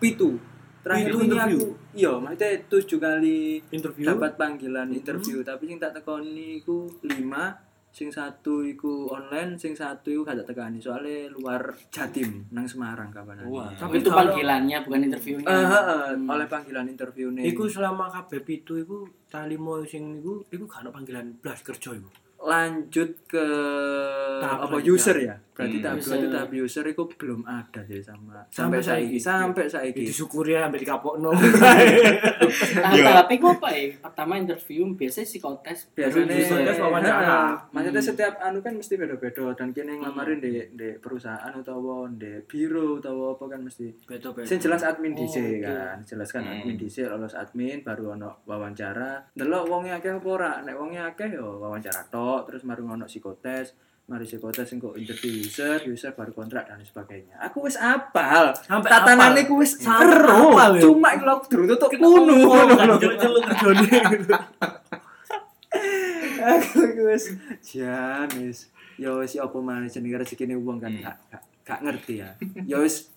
pitu. 0.00 0.40
Terakhir 0.80 1.04
Pitu 1.04 1.16
ini 1.20 1.26
interview? 1.28 1.58
aku 1.60 1.68
iya, 1.92 2.12
maksudnya 2.16 2.48
tujuh 2.64 2.96
kali 2.96 3.60
interview 3.68 4.08
dapat 4.08 4.40
panggilan 4.40 4.88
interview, 4.88 5.44
tapi 5.44 5.68
sing 5.68 5.76
tak 5.76 5.92
tekoni 5.92 6.64
iku 6.64 6.88
lima, 7.04 7.52
sing 7.90 8.08
satu 8.08 8.64
iku 8.64 9.12
online, 9.12 9.60
sing 9.60 9.76
satu 9.76 10.08
iku 10.08 10.24
gak 10.24 10.40
tak 10.40 10.56
tekani 10.56 10.80
soalnya 10.80 11.28
luar 11.28 11.60
Jatim 11.92 12.48
nang 12.48 12.64
Semarang 12.64 13.12
kapan 13.12 13.44
Wah. 13.44 13.68
Tapi 13.76 14.00
itu 14.00 14.08
panggilannya 14.08 14.80
bukan 14.80 15.00
interviewnya. 15.04 15.44
Eh, 15.44 15.66
heeh, 15.68 16.04
Hmm. 16.16 16.24
oleh 16.24 16.48
panggilan 16.48 16.88
interview 16.88 17.28
nih. 17.28 17.52
Iku 17.52 17.68
selama 17.68 18.08
kabeh 18.08 18.40
pitu 18.40 18.80
iku 18.80 19.04
talimo 19.28 19.84
sing 19.84 20.24
iku 20.24 20.40
iku 20.48 20.64
gak 20.64 20.80
ono 20.80 20.96
panggilan 20.96 21.36
blas 21.36 21.60
kerja 21.60 21.92
iku. 21.92 22.08
Lanjut 22.40 23.10
ke 23.28 23.44
Tahap 24.40 24.58
apa 24.64 24.76
selanjutnya. 24.80 24.92
user 24.96 25.16
ya 25.20 25.34
berarti 25.60 25.76
Hmm. 25.76 25.84
tahap 25.84 25.98
dua 25.98 26.06
User. 26.06 26.16
itu 26.16 26.28
tahap 26.30 26.50
user 26.50 26.84
itu 26.86 27.02
belum 27.14 27.40
ada 27.44 27.80
sih 27.82 28.00
sama 28.00 28.40
Sampai 28.48 28.50
sampai 28.50 28.80
saiki 28.80 29.08
saiki. 29.12 29.18
sampai 29.20 29.64
saiki 29.66 30.02
Disyukuri 30.06 30.50
ya 30.50 30.64
sampai 30.64 30.80
dikapokno. 30.80 31.30
Tahap 31.30 32.92
Yo. 32.92 33.04
tahapnya 33.04 33.36
gue 33.36 33.52
apa 33.52 33.68
ya? 33.70 33.82
Pertama 34.00 34.32
interview, 34.34 34.82
biasanya 34.90 35.26
psikotes. 35.26 35.78
biasanya 35.92 36.26
Terus 36.26 36.48
tes 36.66 36.78
wawancara. 36.78 37.20
Heeh. 37.20 37.50
maksudnya 37.70 38.00
Hmm. 38.00 38.10
setiap 38.10 38.34
anu 38.40 38.58
kan 38.58 38.72
mesti 38.72 38.94
beda-beda 38.96 39.44
dan 39.52 39.68
kini 39.70 39.92
ngelamarin 39.94 40.38
di 40.38 40.50
di 40.72 40.88
perusahaan 40.96 41.52
atau 41.52 41.78
di 42.10 42.32
biro 42.42 42.96
atau 42.96 43.34
apa 43.34 43.44
kan 43.46 43.60
mesti 43.60 43.86
Beto-beto. 44.02 44.46
Sing 44.46 44.58
jelas 44.58 44.80
admin 44.82 45.12
Oh, 45.12 45.18
DC 45.18 45.36
oke. 45.36 45.60
kan, 45.60 45.96
jelas 46.02 46.28
kan 46.30 46.42
Hmm. 46.42 46.52
admin 46.56 46.76
DC 46.76 46.96
lolos 47.04 47.34
admin 47.34 47.78
baru 47.80 48.14
ono 48.14 48.42
wawancara. 48.44 49.20
Delok 49.30 49.64
wonge 49.66 49.90
akeh 49.90 50.10
apa 50.12 50.28
ora? 50.28 50.52
Nek 50.60 50.74
wonge 50.74 50.98
akeh 50.98 51.28
yo 51.30 51.58
wawancara 51.58 52.06
tok, 52.08 52.46
terus 52.46 52.62
baru 52.62 52.86
ono 52.88 53.04
psikotes, 53.04 53.74
mari 54.10 54.26
psikotes 54.26 54.66
sing 54.66 54.82
kok 54.82 54.98
interview 54.98 55.46
user, 55.46 55.78
user 55.86 56.10
baru 56.18 56.34
kontrak 56.34 56.66
dan 56.66 56.82
sebagainya. 56.82 57.38
Aku 57.46 57.62
wis 57.62 57.78
apal. 57.78 58.50
Sampai 58.58 58.90
Tatanane 58.90 59.46
apal. 59.46 59.54
ku 59.54 59.54
wis 59.62 59.78
ero. 59.78 60.50
apal, 60.50 60.74
ya. 60.74 60.82
Cuma 60.82 61.14
iku 61.14 61.24
lho 61.30 61.34
durung 61.46 61.66
tutuk 61.70 61.90
kuno. 61.94 62.38
Celuk-celuk 62.98 63.42
kerjane. 63.46 64.18
Aku 66.42 66.78
iku 66.90 67.02
wis 67.06 67.24
jan 67.62 68.26
wis. 68.42 68.66
Ya 68.98 69.14
wis 69.14 69.38
apa 69.38 69.58
maneh 69.62 69.86
jenenge 69.86 70.18
rezekine 70.18 70.58
wong 70.58 70.82
kan 70.82 70.90
gak 70.90 71.16
gak, 71.30 71.42
gak 71.62 71.80
ngerti 71.86 72.26
ya. 72.26 72.34
Ya 72.66 72.82
wis 72.82 73.14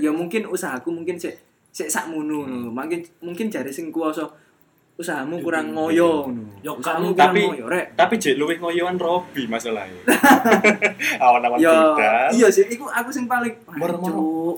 ya 0.00 0.16
mungkin 0.16 0.48
usahaku 0.48 0.96
mungkin 0.96 1.20
sik 1.20 1.36
sik 1.76 1.92
sakmono 1.92 2.48
ngono. 2.48 2.72
Mungkin 2.72 3.04
mungkin 3.20 3.52
jare 3.52 3.68
sing 3.68 3.92
kuwasa 3.92 4.24
usahamu 4.96 5.44
kurang 5.44 5.76
ngoyo 5.76 6.24
kan, 6.80 7.04
kurang 7.04 7.12
tapi 7.12 7.44
ngoyo 7.44 7.64
rek. 7.68 7.92
tapi 8.00 8.16
jek 8.16 8.40
luwih 8.40 8.56
ngoyoan 8.56 8.96
Robi 8.96 9.44
masalahnya. 9.44 10.00
Awan-awan 11.24 11.60
budal. 11.60 12.32
iya 12.32 12.48
sih 12.48 12.64
iku 12.64 12.88
aku 12.88 13.12
sing 13.12 13.28
paling 13.28 13.52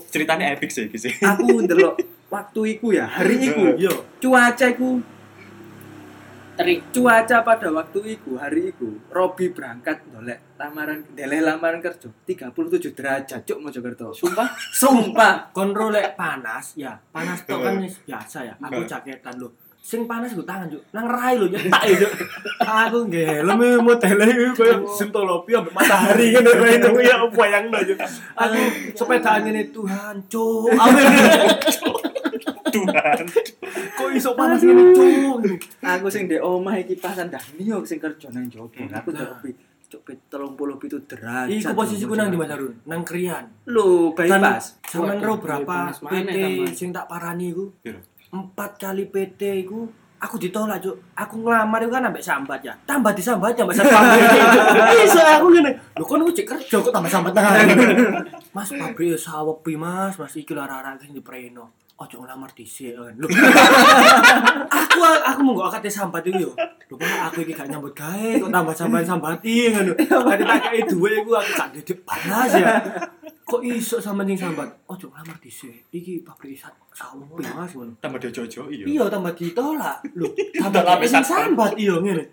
Ceritanya 0.07 0.55
epic 0.55 0.71
sih 0.71 0.87
iki 0.87 0.95
sih. 0.95 1.11
Aku 1.19 1.59
ndelok 1.59 1.99
waktu 2.31 2.79
iku 2.79 2.95
ya, 2.95 3.03
hari 3.03 3.51
iku. 3.51 3.75
Yo. 3.75 3.91
Cuaca 4.23 4.71
iku 4.71 5.03
Terik. 6.59 6.91
cuaca 6.91 7.39
pada 7.43 7.71
waktu 7.71 7.99
iku 8.19 8.35
hari 8.35 8.75
iku 8.75 8.95
Robi 9.11 9.51
berangkat 9.51 10.07
dolek 10.11 10.55
lamaran 10.59 11.07
deleh 11.15 11.39
lamaran 11.39 11.79
kerja 11.79 12.11
37 12.27 12.95
derajat 12.95 13.47
cuk 13.47 13.59
Mojokerto 13.63 14.11
Sumpah. 14.11 14.55
sumpah 14.71 15.55
Kontrol 15.55 15.95
lek 15.95 16.19
panas 16.19 16.75
ya. 16.79 16.95
Panas 17.11 17.43
tok 17.43 17.59
kan 17.63 17.79
biasa 17.79 18.39
ya. 18.43 18.53
Aku 18.59 18.83
jaketan 18.87 19.35
lho. 19.39 19.68
Sing 19.79 20.05
panas 20.05 20.37
ku 20.37 20.43
tangan 20.45 20.69
juk. 20.69 20.83
Nang 20.93 21.09
rai 21.09 21.39
lho 21.39 21.49
nyetak 21.49 21.81
ya 21.87 21.95
juk. 22.05 22.11
Aku 22.61 23.09
nggih 23.09 23.25
helm 23.41 23.57
e 23.57 23.67
modele 23.79 24.25
iku 24.27 24.53
koyo 24.53 24.75
sentolopi 24.85 25.57
ambek 25.57 25.73
matahari 25.73 26.29
ngene 26.29 26.51
wae 26.61 26.77
itu 26.77 26.89
ya 27.01 27.15
bayangno 27.25 27.79
juk. 27.81 27.97
Aku 28.37 28.59
sepedaan 28.93 29.41
ngene 29.47 29.73
Tuhan 29.73 30.15
cuk. 30.29 30.69
Tuhan. 32.69 33.17
Kok 33.97 34.09
iso 34.13 34.29
panas 34.37 34.61
ngene 34.61 34.93
cuk. 34.93 35.41
aku 35.81 36.07
sing 36.07 36.29
di 36.29 36.37
omah 36.37 36.77
iki 36.77 36.93
pasan 36.95 37.33
dah 37.33 37.41
niok 37.57 37.83
sing 37.87 37.97
kerja 37.97 38.29
nang 38.29 38.45
jopo 38.45 38.77
aku 38.85 39.09
Robi 39.09 39.51
cuk 39.89 40.05
pit 40.05 40.19
37 40.29 41.09
derajat 41.09 41.49
Iku 41.49 41.73
posisiku 41.73 42.13
nang 42.13 42.29
di 42.29 42.37
Mas 42.37 42.53
Harun, 42.53 42.77
nang 42.85 43.01
Krian. 43.01 43.49
lu 43.65 44.13
bypass 44.13 44.77
Sampeyan 44.85 45.17
ro 45.17 45.33
Waduh, 45.33 45.41
berapa 45.41 45.77
mana, 45.89 46.29
PT 46.29 46.37
sing 46.77 46.93
tak 46.93 47.09
parani 47.09 47.49
iku? 47.49 47.73
Empat 48.29 48.77
kali 48.77 49.09
PT 49.09 49.65
iku 49.65 49.89
aku 50.19 50.35
ditolak, 50.37 50.83
Cuk. 50.83 50.95
Aku 51.15 51.41
ngelamar 51.41 51.81
itu 51.81 51.91
kan 51.91 52.05
ambek 52.05 52.21
sambat 52.21 52.59
ya. 52.61 52.75
Tambah 52.85 53.15
disambat 53.15 53.55
ya 53.55 53.63
Mas 53.65 53.79
pabrik. 53.79 54.23
Iso 55.07 55.19
aku. 55.23 55.47
Lho 55.55 56.03
kon 56.05 56.21
aku 56.21 56.31
cek 56.35 56.47
kerja 56.47 56.75
kok 56.77 56.93
tambah 56.93 57.09
sambat 57.09 57.33
nang. 57.33 57.47
Mas 58.55 58.69
pabrik 58.69 59.17
sawepi 59.17 59.73
Mas, 59.79 60.19
Mas 60.19 60.35
iki 60.37 60.53
arek-arek 60.53 61.01
sing 61.01 61.15
dipreno. 61.15 61.73
Ojo 61.99 62.23
ngelamar 62.23 62.47
dhisik 62.55 62.95
kan. 62.95 63.11
Lho. 63.19 63.27
aku 64.71 64.99
aku 65.03 65.39
monggo 65.43 65.67
akate 65.67 65.91
sambat 65.91 66.23
iki 66.23 66.47
yo. 66.47 66.55
Lho 66.87 66.95
Pak, 66.95 67.27
aku 67.27 67.43
iki 67.43 67.51
gak 67.51 67.67
nyambut 67.67 67.91
gawe 67.91 68.39
kok 68.39 68.47
tambah 68.47 68.71
sambat-sambati 68.71 69.75
ngono. 69.75 69.93
Tadi 69.99 70.43
tak 70.47 70.59
kei 70.71 70.83
duwe 70.87 71.19
iku 71.19 71.35
aku 71.35 71.51
gak 71.59 71.69
dedek 71.75 71.99
panas 72.07 72.55
ya. 72.55 72.79
Kok 73.43 73.61
iso 73.67 73.99
sama 73.99 74.23
sing 74.23 74.39
sambat? 74.39 74.71
Ojo 74.87 75.11
ngelamar 75.11 75.35
dhisik. 75.43 75.91
Iki 75.91 76.23
pabrik 76.23 76.55
sak 76.55 76.71
sawepi 76.95 77.43
Mas 77.51 77.75
ngono. 77.75 77.91
Tambah 77.99 78.15
jojo 78.23 78.71
iya. 78.71 78.85
Iya 78.87 79.03
tambah 79.11 79.35
ditolak. 79.35 79.99
Lho, 80.15 80.31
tambah 80.71 81.03
sing 81.03 81.19
sambat. 81.19 81.75
iya 81.75 81.99
ngene. 81.99 82.23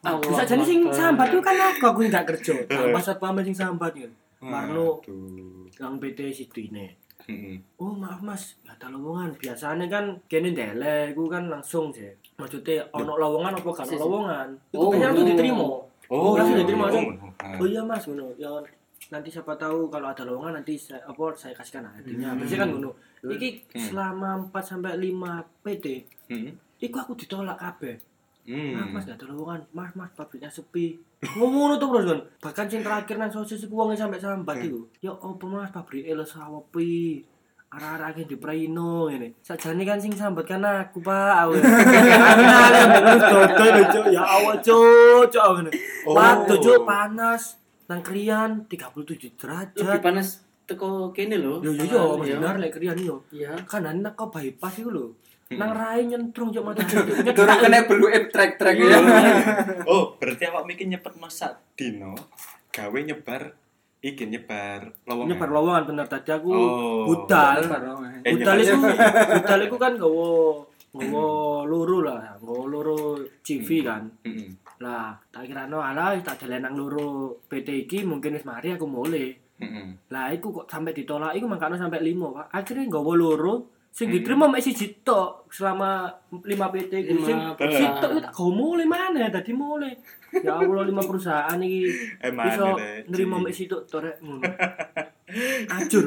Bisa 0.00 0.46
jadi 0.46 0.62
sing 0.62 0.86
sambat 0.86 1.34
itu 1.34 1.42
kan 1.42 1.58
aku 1.58 1.84
aku 1.90 2.00
gak 2.06 2.30
kerja. 2.30 2.62
Tambah 2.70 3.02
satpam 3.02 3.42
sing 3.42 3.58
sambat 3.58 3.90
ya. 3.98 4.06
Marno 4.40 5.02
Aduh. 5.04 5.66
yang 5.76 5.98
PT 6.00 6.32
Sidine. 6.32 7.09
Heeh. 7.30 7.56
Oh 7.78 7.94
maaf 7.94 8.20
mas, 8.20 8.58
gak 8.60 8.74
ada 8.76 8.90
lowongan. 8.90 9.30
Biasanya 9.38 9.86
kan 9.86 10.04
kene 10.26 10.50
ndele, 10.50 11.14
iku 11.14 11.30
kan 11.30 11.46
langsung 11.46 11.88
sih. 11.88 12.10
Maksudnya 12.36 12.82
ono 12.90 13.14
lowongan 13.14 13.54
apa 13.54 13.68
gak 13.70 13.86
ono 13.86 13.98
lowongan? 13.98 14.48
Itu 14.68 14.76
Oh, 14.76 14.90
kan 14.90 14.98
langsung 15.00 15.24
oh. 15.24 15.30
diterima. 15.30 15.64
Oh, 16.10 16.34
langsung 16.34 16.56
iya, 16.58 16.62
diterima 16.66 16.82
iya. 16.82 16.88
langsung. 16.90 17.06
Oh, 17.14 17.60
Oh 17.62 17.66
iya 17.66 17.82
mas, 17.82 18.02
ngono. 18.04 18.26
Ya 18.36 18.50
nanti 19.08 19.28
siapa 19.30 19.54
tahu 19.54 19.88
kalau 19.88 20.06
ada 20.06 20.22
lowongan 20.22 20.58
nanti 20.58 20.74
saya 20.74 21.00
apa 21.02 21.32
saya 21.34 21.54
kasihkan 21.54 21.86
hadiahnya. 21.86 22.34
Hmm. 22.34 22.38
Biasanya 22.38 22.60
kan 22.60 22.70
ngono. 22.74 22.90
Iki 23.20 23.48
Hmm. 23.70 23.80
selama 23.80 24.28
4 24.48 24.64
sampai 24.64 24.92
5 24.96 25.44
PT, 25.62 25.86
Heeh. 26.28 26.52
iku 26.80 26.96
aku 26.98 27.12
ditolak 27.14 27.56
kabeh. 27.56 27.96
Hmm. 28.48 28.72
Mas, 28.74 28.88
mas 28.90 29.04
gak 29.06 29.20
ada 29.20 29.30
lowongan. 29.30 29.60
Mas, 29.70 29.92
mas 29.94 30.10
pabriknya 30.16 30.50
sepi. 30.50 30.98
Ngono 31.36 31.76
tuh 31.76 31.88
kan. 31.92 32.20
Bahkan 32.40 32.66
sing 32.66 32.80
terakhir 32.80 33.16
nang 33.20 33.30
sosis 33.30 33.68
iku 33.68 33.84
wonge 33.84 33.94
sampe 33.94 34.16
sambat 34.16 34.64
iku. 34.64 34.88
Ya 35.04 35.12
opo 35.12 35.44
mas 35.46 35.70
pabrike 35.70 36.16
lo 36.16 36.24
sawepi. 36.24 37.22
Arah-arah 37.70 38.10
di 38.18 38.34
Praino 38.34 39.06
ngene. 39.06 39.38
Sakjane 39.46 39.86
kan 39.86 40.02
sing 40.02 40.10
sambat 40.10 40.42
kan 40.42 40.58
aku, 40.58 40.98
Pak. 40.98 41.46
Aku. 41.46 41.54
Nah, 42.50 43.86
Cuk. 43.86 44.04
Ya 44.16 44.26
Allah, 44.26 44.58
Cuk. 44.58 45.30
Cuk 45.30 45.46
ngene. 45.54 45.70
Oh. 46.02 46.18
Waduh, 46.18 46.58
Cuk, 46.58 46.82
panas. 46.82 47.62
Nang 47.86 48.02
Krian 48.02 48.66
37 48.70 49.06
Lebih 49.06 49.30
derajat. 49.38 50.02
panas 50.02 50.46
teko 50.66 51.10
kene 51.10 51.38
lho. 51.38 51.58
Yo 51.62 51.74
yo 51.74 51.82
yo, 51.86 52.02
Mas 52.18 52.30
benar 52.30 52.58
lek 52.62 52.74
Krian 52.74 52.94
yo. 52.98 53.22
Iya. 53.34 53.54
Kan 53.66 53.86
nak 53.86 54.14
kok 54.14 54.30
bypass 54.30 54.78
iku 54.78 54.90
lho. 54.94 55.06
Nang 55.50 55.74
rai 55.74 56.06
nyentrum 56.06 56.54
Cuk 56.54 56.62
matahari. 56.62 57.10
Cuk. 57.10 57.34
Durung 57.34 57.58
kena 57.58 57.82
app 57.82 58.24
track-track 58.30 58.74
Iya. 58.78 58.98
ya. 59.02 59.34
Oh, 59.82 60.14
berarti 60.14 60.46
awak 60.46 60.62
mikir 60.62 60.86
nyepet 60.86 61.10
sak 61.26 61.74
dino 61.74 62.14
gawe 62.70 62.98
nyebar 63.02 63.50
iki 63.98 64.30
nyebar 64.30 64.94
lowongan. 65.10 65.34
nyebar 65.34 65.50
lowongan 65.50 65.82
bener. 65.90 66.06
Tadi 66.06 66.30
aku 66.30 66.50
Oh. 66.54 67.02
budal. 67.10 67.66
Eh, 68.22 68.30
budal 68.30 68.56
itu 68.62 68.78
budal 68.78 69.60
itu 69.66 69.76
kan 69.76 69.92
gawa 69.98 70.30
gawa 70.94 71.26
loro 71.66 71.98
lah. 72.06 72.38
Gawa 72.38 72.62
loro 72.70 73.18
CV 73.42 73.82
kan. 73.82 74.06
Lah 74.78 75.18
tak 75.34 75.50
kira 75.50 75.66
no 75.66 75.82
alah 75.82 76.14
tak 76.22 76.46
jalan 76.46 76.62
nang 76.62 76.78
loro 76.78 77.42
PT 77.50 77.90
iki 77.90 78.06
mungkin 78.06 78.38
wis 78.38 78.46
mari 78.46 78.70
aku 78.70 78.86
mulai. 78.86 79.34
Lah 80.14 80.30
iku 80.30 80.62
kok 80.62 80.70
sampai 80.70 80.94
ditolak? 80.94 81.34
Iku 81.34 81.50
mangkano 81.50 81.74
sampai 81.74 82.06
limo 82.06 82.30
pak. 82.38 82.54
Akhirnya 82.54 82.86
gawa 82.86 83.18
loro 83.18 83.79
sing 83.90 84.06
Hmm. 84.08 84.14
diterima 84.16 84.46
mek 84.46 84.62
siji 84.62 85.02
tok 85.02 85.50
selama 85.50 86.06
5 86.30 86.46
PT 86.46 86.92
Lima 87.10 87.26
sing 87.26 87.38
sitok 87.58 88.10
tak 88.16 88.30
gawa 88.32 88.50
mulai 88.54 88.86
mana 88.86 89.26
tadi 89.28 89.50
mulai. 89.52 89.92
Ya 90.30 90.54
Allah 90.56 90.86
lima 90.86 91.02
perusahaan 91.02 91.58
iki 91.58 91.90
Emang 92.30 92.46
iso 92.48 92.66
nerima 93.10 93.36
mek 93.42 93.50
sitok 93.50 93.82
tok 93.84 94.00
rek 94.06 94.16
ngono 94.22 94.46
Ajur. 95.68 96.04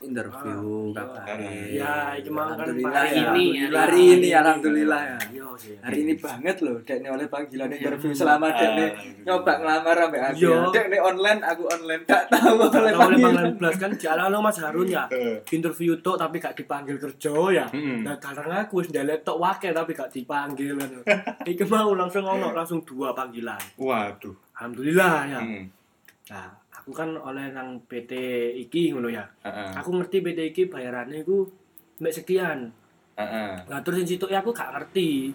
interview 0.00 0.96
Ah, 0.96 1.04
kabarin. 1.04 1.76
Ya, 1.76 2.16
iki 2.16 2.32
mau 2.32 2.48
kan 2.56 2.64
ya. 2.64 2.72
ini, 2.72 2.88
Alhamdulillah. 2.88 3.04
hari 3.04 3.20
hari 3.68 4.00
ini. 4.00 4.16
ini 4.16 4.28
alhamdulillah 4.32 5.00
ya. 5.04 5.18
Iya 5.28 5.48
sih. 5.60 5.74
Hari 5.76 5.98
ini 6.00 6.14
banget 6.16 6.56
loh, 6.64 6.76
Dek 6.80 7.04
oleh 7.04 7.28
panggilan 7.28 7.68
interview 7.68 8.08
selama 8.16 8.48
Dek 8.48 8.64
Alhamdulillah. 8.64 9.24
nyoba 9.28 9.52
ngelamar 9.60 9.96
sampai 10.00 10.20
aku. 10.24 10.36
Iya. 10.40 10.52
ya. 10.56 10.82
Dek 10.88 11.02
online, 11.04 11.40
aku 11.44 11.62
online, 11.68 12.02
gak 12.08 12.24
tahu 12.32 12.56
oleh 12.64 12.92
panggilan. 12.96 13.44
belas 13.60 13.74
kan 13.76 13.92
jalan 13.92 14.32
Mas 14.40 14.56
Harun 14.56 14.88
ya. 14.88 15.04
Heeh. 15.12 15.36
Interview 15.52 15.92
tok 16.00 16.16
tapi 16.16 16.36
gak 16.40 16.56
dipanggil 16.56 16.96
kerja 16.96 17.34
ya. 17.52 17.66
Nah, 18.00 18.16
kadang 18.16 18.48
aku 18.48 18.80
wis 18.80 18.88
ndelek 18.88 19.20
tok 19.20 19.36
wake 19.36 19.68
tapi 19.68 19.92
gak 19.92 20.08
dipanggil 20.08 20.80
kan. 20.80 20.90
Iki 21.50 21.68
mau 21.68 21.92
langsung 21.92 22.24
ono 22.24 22.56
langsung 22.56 22.80
dua 22.88 23.12
panggilan. 23.12 23.60
Waduh. 23.76 24.32
Alhamdulillah 24.56 25.28
ya. 25.28 25.40
Mm. 25.44 25.64
Nah, 26.32 26.48
aku 26.90 26.98
kan 27.06 27.14
oleh 27.14 27.54
nang 27.54 27.86
PT 27.86 28.10
iki 28.66 28.90
ngono 28.90 29.06
ya. 29.06 29.22
Heeh. 29.46 29.78
Aku 29.78 29.94
ngerti 29.94 30.18
PT 30.26 30.50
iki 30.50 30.62
bayarannya 30.66 31.22
iku 31.22 31.46
mek 32.02 32.10
sekian. 32.10 32.74
Heeh. 33.14 33.62
Nah, 33.70 33.78
terus 33.86 34.02
situ 34.02 34.26
aku 34.26 34.50
gak 34.50 34.74
ngerti. 34.74 35.30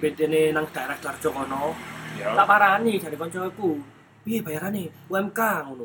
PT 0.00 0.32
ne 0.32 0.56
nang 0.56 0.64
daerah 0.72 0.96
Darjo 0.96 1.28
kono. 1.28 1.76
Ya. 2.16 2.32
Tak 2.32 2.48
parani 2.48 2.96
dari 2.96 3.20
kancaku. 3.20 3.76
Piye 4.24 4.40
bayarane? 4.40 4.88
UMK 5.12 5.40
ngono. 5.68 5.84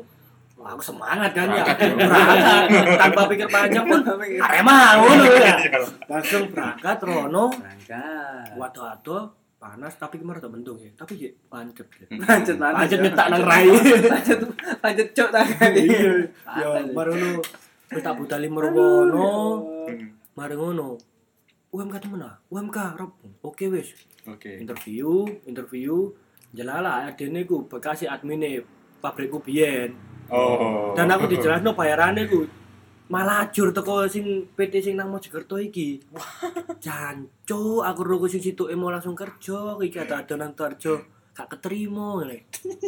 Wah, 0.56 0.72
aku 0.72 0.80
semangat 0.80 1.36
kan 1.36 1.52
ya. 1.52 1.64
Berangkat, 1.68 2.64
ya. 2.72 2.80
Berangkat. 2.80 2.96
Tanpa 2.96 3.22
pikir 3.28 3.48
panjang 3.52 3.84
pun 3.84 4.00
arema 4.40 5.04
ngono 5.04 5.24
ya. 5.36 5.56
Langsung 6.08 6.48
berangkat 6.48 6.96
rono. 7.04 7.52
Berangkat. 7.52 8.56
Waduh-waduh 8.56 9.39
panas 9.60 9.92
tapi 9.94 10.16
kemarin 10.16 10.40
tak 10.40 10.52
bentung 10.56 10.80
ya. 10.80 10.88
Tapi 10.96 11.12
ya 11.20 11.30
pancet 11.52 11.84
ya. 12.00 12.06
Lanjut 12.16 12.56
lanjut. 12.56 12.78
Pancet 12.80 12.98
nyetak 13.04 13.26
nang 13.28 13.44
rai. 13.44 13.66
Lanjut 13.68 14.40
lanjut 14.80 15.08
cok 15.12 15.28
tangan. 15.30 15.70
Iya. 15.84 16.12
Ya, 16.48 16.66
mari 16.96 17.12
ngono. 17.12 17.42
Wis 17.92 18.00
tak 18.00 18.16
budali 18.16 18.48
merwono. 18.48 19.28
Mm. 19.84 20.16
Mari 20.32 20.54
ngono. 20.56 20.96
UMK 21.70 21.94
temen 22.00 22.24
ah. 22.24 22.34
UMK 22.48 22.78
Rob. 22.96 23.12
Oke 23.44 23.68
wis. 23.68 23.92
Oke. 24.28 24.60
interview 24.60 25.24
interview 25.48 26.12
jelala 26.52 27.08
adene 27.08 27.48
ku 27.48 27.64
bekas 27.64 28.04
admine 28.04 28.60
pabrikku 29.00 29.40
biyen 29.40 29.96
Oh. 30.30 30.94
dan 30.94 31.10
aku 31.10 31.26
dijelasno 31.26 31.74
bayarane 31.74 32.22
ku 32.30 32.46
malah 33.10 33.42
ajur 33.44 33.74
teko 33.74 34.06
sing 34.06 34.24
PT 34.48 34.80
sing 34.80 34.94
nang 34.94 35.10
Mojokerto 35.10 35.58
iki. 35.58 35.98
Jancu 36.78 37.82
aku 37.82 38.00
rugo 38.00 38.26
sing 38.26 38.38
situ 38.38 38.70
mau 38.72 38.88
langsung 38.88 39.12
kerja 39.12 39.74
iki 39.78 39.98
ada 39.98 40.22
ada 40.22 40.34
nang 40.34 40.54
Tarjo. 40.54 41.02
Gak 41.30 41.46
keterima 41.48 42.18
ngene. 42.18 42.38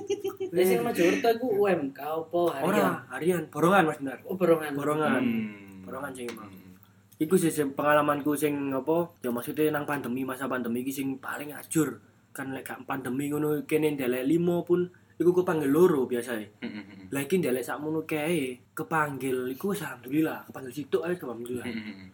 Lah 0.55 0.65
sing 0.65 0.81
Majorta 0.81 1.29
iku 1.33 1.47
UMK 1.59 1.99
apa 1.99 2.41
harian? 2.55 2.67
ora 2.69 2.87
harian. 3.11 3.43
Borongan 3.49 3.85
Mas 3.85 3.99
Dinar 3.99 4.19
Oh, 4.23 4.35
borongan. 4.35 4.73
borongan. 4.73 5.13
Hmm. 5.19 5.83
borongan 5.83 6.13
sing 6.13 6.27
emang 6.29 6.47
Hmm. 6.47 6.75
iku 7.19 7.35
sih 7.35 7.51
sing 7.51 7.71
pengalamanku 7.73 8.35
sing 8.35 8.55
apa 8.71 9.15
ya 9.19 9.31
maksudnya 9.31 9.71
nang 9.71 9.87
pandemi 9.87 10.23
masa 10.23 10.47
pandemi 10.47 10.83
iki 10.83 10.93
sing 10.93 11.19
paling 11.19 11.51
ajur. 11.53 11.99
Kan 12.31 12.51
lek 12.51 12.65
gak 12.65 12.83
pandemi 12.83 13.29
ngono 13.29 13.63
kene 13.63 13.93
ndelek 13.93 14.25
limo 14.25 14.63
pun 14.63 14.87
iku 15.23 15.33
kepanggil 15.33 15.71
loro 15.71 16.05
biasa 16.05 16.35
Mm-mm. 16.61 17.09
lagi 17.15 17.39
ndelek 17.39 17.63
sakmono 17.63 18.03
kae 18.03 18.59
kepanggil 18.75 19.49
iku 19.49 19.71
alhamdulillah 19.71 20.43
kepanggil 20.45 20.73
situk 20.75 21.07
ae 21.07 21.15
alhamdulillah. 21.15 21.67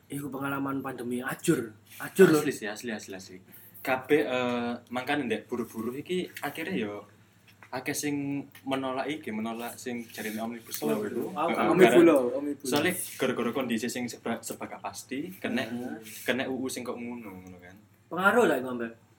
Iku 0.06 0.28
pengalaman 0.28 0.78
pandemi 0.78 1.18
ajur 1.18 1.72
ajur 1.98 2.26
lho. 2.28 2.38
Asli 2.38 2.52
sih 2.52 2.68
asli 2.68 2.92
asli 2.92 3.14
asli. 3.16 3.36
Kabeh 3.80 4.22
eh 4.22 4.72
mangkane 4.92 5.24
ndek 5.24 5.48
buru-buru 5.48 5.96
iki 5.96 6.28
akhirnya 6.38 6.76
yo 6.76 6.94
akeh 7.68 7.92
sing 7.92 8.44
menolak 8.64 9.04
iki 9.06 9.28
menolak 9.28 9.76
sing 9.76 10.00
jarine 10.08 10.40
omnibus 10.40 10.80
law 10.82 10.96
Oh, 10.96 11.04
itu 11.04 11.20
bulo, 12.00 12.16
omi 12.32 12.56
bulo. 12.56 12.64
soalnya 12.64 12.96
gara-gara 13.20 13.52
kondisi 13.52 13.92
sing 13.92 14.08
serba 14.08 14.40
serba 14.40 14.64
gak 14.64 14.80
pasti 14.80 15.28
kena 15.36 15.68
kena 16.24 16.48
UU 16.48 16.64
sing 16.66 16.80
kok 16.80 16.96
ngono 16.96 17.28
ngono 17.28 17.56
kan. 17.60 17.76
Pengaruh 18.08 18.44
lah 18.48 18.56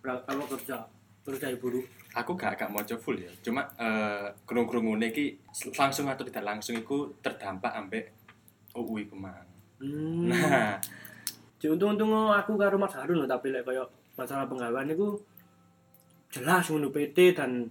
pra- 0.01 0.25
kalau 0.25 0.49
kerja? 0.49 0.81
Terus 1.21 1.37
dari 1.37 1.61
buruh 1.61 1.85
aku 2.15 2.33
gak 2.33 2.57
gak 2.57 2.69
mau 2.73 2.81
full 2.81 3.17
ya 3.21 3.29
cuma 3.45 3.69
eh 3.77 4.25
krungu-krungune 4.47 5.13
iki 5.13 5.37
langsung 5.77 6.09
atau 6.09 6.25
tidak 6.25 6.41
langsung 6.41 6.73
iku 6.77 7.13
terdampak 7.21 7.69
ambek 7.75 8.13
UU 8.73 9.05
iku 9.05 9.15
mang 9.17 9.45
hmm. 9.81 10.29
nah 10.29 10.77
Jadi 11.59 11.75
untung-untung 11.75 12.31
aku 12.31 12.55
karo 12.55 12.79
Mas 12.79 12.95
Harun 12.95 13.19
lho 13.19 13.27
tapi 13.27 13.51
lek 13.51 13.67
koyo 13.67 13.83
masalah 14.15 14.47
penggawean 14.47 14.87
iku 14.95 15.19
jelas 16.31 16.63
ngono 16.71 16.87
PT 16.87 17.35
dan 17.35 17.67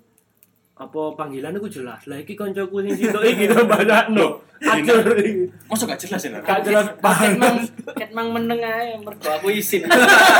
apa 0.77 1.01
panggilan 1.17 1.57
iku 1.57 1.73
jelas. 1.73 2.05
Lah 2.05 2.21
iki 2.21 2.37
kancaku 2.37 2.85
sing 2.85 2.95
situ 3.01 3.19
iki 3.25 3.49
tambahno. 3.49 4.45
Ajur 4.61 5.17
iki. 5.17 5.49
masa 5.65 5.89
gak 5.89 6.01
jelas 6.05 6.21
ya? 6.21 6.37
Gak 6.45 6.61
jelas 6.69 6.87
Ket 6.93 7.01
banget. 7.01 7.39
mang 7.41 7.57
ket 7.97 8.11
mang 8.13 8.29
meneng 8.29 8.61
ae 8.61 8.93
mergo 9.01 9.25
aku 9.25 9.49
isin. 9.57 9.89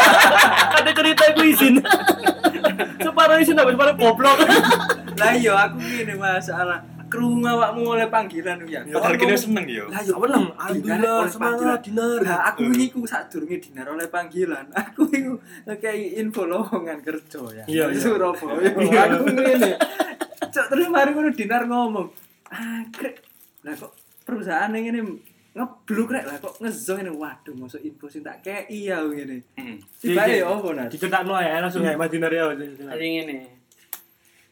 Ada 0.77 0.93
cerita 0.93 1.25
iku 1.33 1.43
izin. 1.49 1.75
Izin 3.39 3.57
tapi 3.57 3.73
separuh 3.75 3.95
goblok. 3.97 4.39
Lah 5.21 5.33
iya 5.35 5.53
aku 5.67 5.79
ngene 5.83 6.15
masalah 6.15 6.79
krungu 7.09 7.49
awakmu 7.49 7.97
oleh 7.97 8.07
panggilan 8.13 8.61
ya. 8.69 8.85
padahal 8.85 9.17
kini 9.17 9.33
seneng 9.33 9.65
yo 9.65 9.89
Lah 9.89 10.05
yo 10.05 10.21
Meneng, 10.21 10.53
Dinar 10.53 11.01
alhamdulillah 11.01 11.27
semangat 11.27 11.81
dinar. 11.83 12.21
Lah 12.21 12.41
aku 12.53 12.61
ini 12.69 12.87
ku 12.93 13.09
sadurunge 13.09 13.57
dinar 13.59 13.87
oleh 13.89 14.07
panggilan. 14.13 14.69
Aku 14.85 15.09
iku 15.09 15.41
kayak 15.65 16.21
info 16.21 16.45
lowongan 16.45 17.01
kerja 17.01 17.41
ya. 17.51 17.65
Iya, 17.65 17.85
iya. 17.91 17.99
Surabaya. 17.99 18.71
Iya. 18.77 19.01
Aku 19.09 19.25
ngene. 19.33 19.71
Cok 20.49 20.67
terus 20.71 20.87
mari 20.93 21.11
ngono 21.17 21.31
dinar 21.33 21.63
ngomong. 21.65 22.09
Ah. 22.53 22.85
Lah 23.65 23.75
kok 23.75 23.93
perusahaan 24.29 24.71
yang 24.77 24.93
ini 24.93 25.01
ngebluk 25.59 26.15
rek 26.15 26.25
lah 26.31 26.37
kok 26.39 26.55
ngezong 26.63 27.03
ini 27.03 27.11
waduh 27.11 27.55
masuk 27.59 27.83
info 27.83 28.07
sing 28.07 28.23
tak 28.23 28.39
kei 28.47 28.87
ya 28.87 29.03
ngene. 29.03 29.43
Mm. 29.59 29.77
Tiba 29.99 30.23
ya 30.31 30.47
opo 30.47 30.71
nas? 30.71 30.87
Dicetakno 30.87 31.35
ae 31.35 31.59
langsung 31.59 31.83
ae 31.83 31.99
Mas 31.99 32.15
Dinar 32.15 32.31
ya. 32.31 32.55
Hari 32.55 33.07
ngene. 33.19 33.39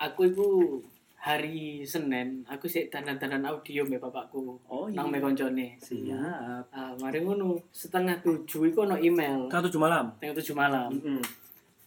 Aku 0.02 0.26
iku 0.26 0.82
hari 1.26 1.82
Senin 1.82 2.46
aku 2.46 2.66
sik 2.66 2.90
danan-danan 2.90 3.46
audio 3.46 3.86
mbek 3.86 4.02
bapakku. 4.02 4.58
Oh, 4.66 4.86
Nang 4.90 5.06
iya. 5.06 5.12
mbek 5.14 5.22
koncone. 5.22 5.66
Siap. 5.78 6.64
Ah, 6.74 6.92
mari 6.98 7.22
ngono 7.22 7.58
setengah 7.70 8.18
tujuh 8.26 8.74
iku 8.74 8.86
ono 8.86 8.98
email. 8.98 9.46
Satu 9.46 9.70
tujuh 9.70 9.82
malam. 9.82 10.10
Tengah 10.18 10.34
tujuh 10.38 10.54
malam. 10.58 10.90
Heeh. 10.90 11.22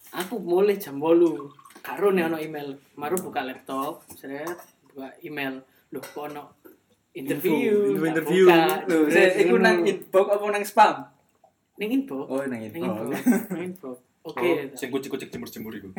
Aku 0.09 0.41
mulai 0.41 0.81
jam 0.81 0.97
8. 0.97 1.85
Karo 1.85 2.11
nih 2.11 2.25
ono 2.27 2.37
email. 2.41 2.75
Maru 2.97 3.15
buka 3.21 3.45
laptop, 3.45 4.03
seret, 4.17 4.57
buka 4.89 5.13
email. 5.21 5.61
Loh, 5.93 6.01
kok 6.03 6.33
ono 6.33 6.43
interview. 7.13 7.95
Info, 7.95 8.05
interview. 8.05 8.45
buka. 8.45 8.85
Loh, 8.89 9.01
Seret, 9.09 9.33
iku 9.41 9.55
nang 9.57 9.77
inbox 9.85 10.25
apa 10.29 10.45
nang 10.49 10.65
spam? 10.65 10.95
Ning 11.79 11.91
info. 12.03 12.27
Oh, 12.27 12.43
nang 12.45 12.61
inbox. 12.61 12.75
info. 12.83 13.03
Ning 13.55 13.65
info. 13.73 13.91
Oke. 14.19 14.67
Sing 14.75 14.91
kucing-kucing 14.91 15.31
jemur-jemur 15.31 15.71
iku 15.73 15.89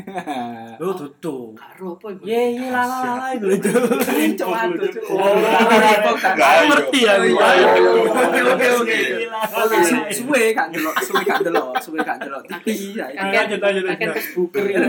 Oh, 0.78 0.92
tutup. 0.92 1.56
Karo 1.56 1.96
apa 1.96 2.06
iku? 2.12 2.22
Ye 2.22 2.52
ye 2.52 2.68
la 2.68 2.84
la 2.84 2.98
la 3.16 3.26
iku 3.32 3.48
lho. 3.48 3.56
Cok 4.38 4.52
inbox. 4.52 6.20
Lah, 6.36 6.56
ngerti 6.62 7.00
ya. 7.00 7.14
Oke, 7.16 8.40
oke, 8.44 8.68
oke. 8.76 8.76
Oke, 8.76 8.96
Oke, 9.40 9.76
su- 9.80 10.06
suwe 10.20 10.52
gak 10.52 10.68
delok, 10.68 10.94
suwe 11.00 11.20
gak 11.22 11.40
delok, 11.40 11.72
suwe 11.80 11.98
gak 11.98 12.18
delok. 12.20 12.42
Tapi 12.44 12.70
ya 12.92 13.06
iki. 13.08 13.24
Lanjut, 13.32 13.58
lanjut, 13.58 13.84
Facebooker 13.88 14.64
ya. 14.68 14.80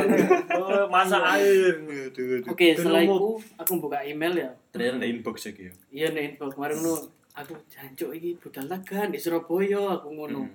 Oh, 0.53 0.85
masak 0.87 1.23
air. 1.31 1.73
Oke, 2.45 2.67
setelah 2.73 3.01
umum. 3.01 3.15
itu 3.15 3.29
aku 3.55 3.71
buka 3.79 4.03
email 4.03 4.33
ya. 4.37 4.49
ternyata 4.71 4.99
ada 4.99 5.07
inbox 5.07 5.35
iki 5.47 5.67
yo 5.67 5.73
Iya 5.89 6.07
nih 6.11 6.23
info 6.29 6.47
kemarin. 6.47 6.79
Aku 7.33 7.55
jancuk 7.67 8.11
iki 8.11 8.35
budal 8.37 8.67
tagan 8.67 9.07
di 9.07 9.15
Surabaya 9.15 9.95
aku 9.95 10.11
ngono. 10.11 10.43
Hmm. 10.43 10.51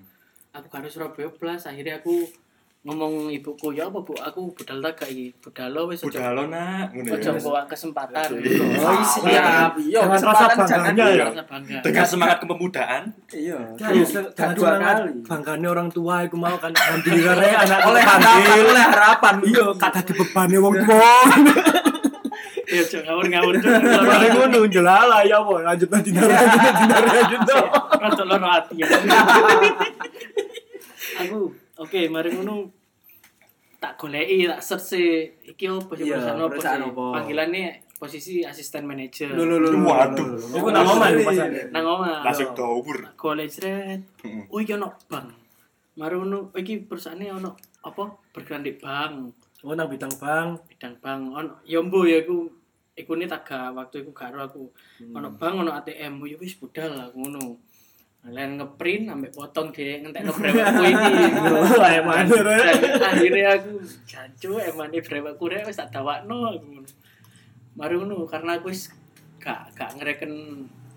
Aku 0.53 0.69
karo 0.69 0.85
Surabaya 0.87 1.29
plus 1.31 1.65
akhirnya 1.65 2.01
aku 2.01 2.25
ngomong 2.87 3.27
ibuku 3.29 3.75
ya 3.75 3.91
apa 3.91 3.99
bu? 3.99 4.15
Aku 4.15 4.55
budal 4.55 4.79
taga 4.79 5.03
iki 5.05 5.35
budalo 5.43 5.91
wis 5.91 6.07
udah 6.07 6.31
lo 6.31 6.47
nak. 6.47 6.95
Ojo 6.95 7.19
ya. 7.19 7.43
bawa 7.43 7.67
kesempatan. 7.67 8.31
Oh, 8.79 9.03
siap. 9.03 9.75
Iya, 9.75 10.07
Jangan 10.07 10.15
kesempatan 10.15 10.47
rasa 10.47 10.65
jangan 10.71 10.95
bangganya 10.95 11.05
ya. 11.11 11.27
rasa 11.27 11.43
dengan 11.83 12.07
semangat 12.07 12.39
kepemudaan. 12.39 13.03
Iya. 13.35 13.59
Gak 14.31 14.51
dua 14.55 14.73
kali. 14.79 15.13
Bangkane 15.27 15.67
orang 15.67 15.89
tua 15.91 16.23
iku 16.23 16.39
mau 16.39 16.55
kan 16.57 16.71
alhamdulillah 16.79 17.35
rek 17.35 17.55
anak 17.67 17.79
Oleh 17.85 18.03
harapan, 18.07 18.57
oleh 18.63 18.85
harapan. 18.87 19.35
Iya, 19.43 19.65
kata 19.75 20.01
dibebani 20.07 20.57
wong 20.57 20.75
tua. 20.79 21.15
ya 22.67 22.83
ojo 22.83 22.99
ngawur-ngawur 22.99 23.55
Mari 24.03 24.27
ngono 24.31 24.67
jelala 24.67 25.23
ya 25.23 25.39
apa? 25.39 25.55
Lanjut 25.63 25.87
nanti 25.87 26.11
lanjut 26.11 26.35
nanti 26.35 27.11
lanjut. 27.15 27.41
rada 27.97 28.23
loro 28.23 28.49
ati 28.51 28.75
ya. 28.79 28.87
Aku 31.17 31.49
oke 31.79 32.01
mari 32.09 32.29
ngono 32.35 32.69
tak 33.77 34.01
goleki 34.01 34.49
tak 34.49 34.61
search 34.65 34.97
iki 35.45 35.69
opo 35.69 35.93
sih 35.97 36.09
Iya, 36.09 36.37
perusahaan 36.49 36.83
opo 36.89 37.03
sih? 37.11 37.15
panggilannya 37.15 37.87
posisi 37.97 38.45
asisten 38.45 38.85
manajer 38.85 39.33
Lho 39.33 39.45
lho 39.49 39.57
lho. 39.57 39.69
Waduh. 39.81 40.37
Iku 40.37 40.69
nang 40.69 40.85
omah 40.85 41.09
iku 41.17 41.23
pas. 41.25 41.39
nang 41.73 41.85
omah. 41.85 42.21
Langsung 42.29 42.53
Tak 42.53 43.17
golek 43.17 43.49
sret 43.49 44.01
Heeh. 44.21 44.45
oh 44.53 44.59
iki 44.61 44.77
ono 44.77 44.93
bank. 45.09 45.33
Mari 45.97 46.15
oh, 46.21 46.53
iki 46.53 46.85
perusahaane 46.85 47.33
ono 47.33 47.57
apa? 47.81 48.05
Bergerak 48.37 48.63
di 48.69 48.73
bank. 48.77 49.33
Oh 49.65 49.73
nang 49.73 49.89
bidang 49.89 50.13
bang. 50.21 50.61
bidang 50.69 50.95
bank. 51.01 51.21
Ono 51.33 51.51
ya 51.65 51.81
mbo 51.81 52.05
ya 52.05 52.21
aku 52.21 52.53
iku 52.97 53.13
nih 53.17 53.29
taga 53.29 53.73
waktu 53.73 54.05
iku 54.05 54.13
karo 54.13 54.45
aku. 54.45 54.69
Ono 55.17 55.29
bang 55.33 55.55
ono 55.57 55.73
ATM 55.73 56.21
yo 56.29 56.37
wis 56.37 56.61
budal 56.61 56.93
lah 56.93 57.09
aku 57.09 57.17
ngono 57.25 57.57
Lain 58.25 58.59
ngeprint 58.59 59.13
ambek 59.13 59.35
potong 59.37 59.69
deh 59.71 60.03
ngentek 60.03 60.25
iki. 60.25 61.13
Ayo 61.79 62.01
mana 62.03 62.25
Dan 62.25 63.03
akhirnya 63.03 63.61
aku 63.61 63.85
jancu 64.09 64.59
emane 64.59 64.99
brewekku 65.05 65.45
rek 65.47 65.69
wis 65.69 65.79
tak 65.79 65.93
dawakno 65.93 66.57
aku. 66.57 66.83
Mari 67.77 67.95
ngono 68.01 68.25
karena 68.25 68.57
aku 68.57 68.73
wis 68.73 68.91
gak 69.39 69.71
gak 69.79 69.95
ngereken 70.01 70.33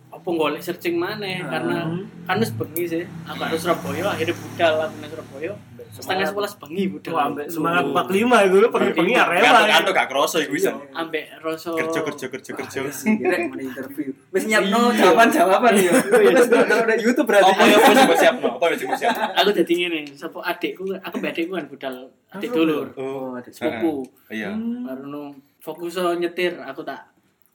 apa 0.09 0.25
golek 0.27 0.59
searching 0.59 0.97
maneh 0.97 1.39
karena 1.43 1.85
kan 2.25 2.37
wis 2.37 2.51
bengi 2.51 2.83
sih. 2.85 3.03
Aku 3.25 3.39
harus 3.39 3.61
Surabaya 3.61 4.09
akhirnya 4.09 4.33
budal 4.33 4.73
aku 4.81 4.95
nang 4.97 5.09
Surabaya. 5.09 5.53
Setengah 5.89 6.25
sebelas 6.25 6.53
bengi 6.55 6.85
budal. 6.85 7.13
Wah, 7.13 7.25
ambek 7.27 7.45
semangat 7.49 7.83
45 7.83 8.45
itu 8.45 8.67
pengi-pengi 8.69 9.13
ya 9.15 9.25
rela. 9.25 9.45
Kantuk-kantuk 9.49 9.93
gak 9.95 10.07
kroso 10.07 10.37
iku 10.37 10.53
bisa. 10.53 10.71
ambek 10.93 11.23
rasa 11.41 11.73
Kerja 11.73 11.99
kerja 12.05 12.25
kerja 12.27 12.51
kerja. 12.53 12.79
Kira 12.85 13.37
mana 13.49 13.61
interview. 13.61 14.09
Wis 14.29 14.43
nyiapno 14.45 14.93
jawaban-jawaban 14.93 15.73
ya. 15.75 15.91
Wis 15.93 16.45
udah 16.45 16.97
YouTube 16.97 17.25
berarti. 17.25 17.51
Apa 17.51 17.63
yang 17.65 18.05
mau 18.05 18.17
siapno? 18.17 18.47
Apa 18.53 18.65
yang 18.69 18.85
mau 18.85 18.97
siapno? 18.97 19.23
aku 19.33 19.49
jadi 19.55 19.73
ngene 19.75 20.01
sapa 20.13 20.39
adikku 20.43 20.83
aku 20.95 21.15
mbak 21.17 21.31
adikku 21.33 21.51
kan 21.53 21.65
budal 21.65 21.95
adik 22.29 22.49
dulur 22.49 22.85
Oh, 22.93 23.33
ada 23.33 23.49
sepupu 23.49 24.05
Iya. 24.29 24.53
baru 24.53 25.03
nu 25.05 25.23
fokus 25.57 25.95
so 25.95 26.13
nyetir 26.13 26.53
aku 26.59 26.83
tak 26.83 27.07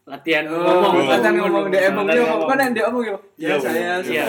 latihan 0.04 0.44
Oh, 0.46 0.60
ngomong 0.60 1.08
kan 1.08 1.32
ngomong 1.32 1.66
dia 1.68 1.88
emang 1.88 2.04
Latihan 2.04 2.20
dia 2.20 2.30
ngomong. 2.30 2.48
kan 2.48 2.58
yang 2.60 2.72
dia 2.72 2.84
omong 2.86 3.04
yo. 3.04 3.16
Ya 3.34 3.48
Iya, 3.48 3.54
saya 3.56 3.92
Iya, 4.00 4.24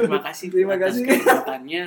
terima 0.00 0.20
kasih 0.20 0.46
Terima 0.54 0.76
kasih. 0.76 1.02
kesempatannya. 1.04 1.84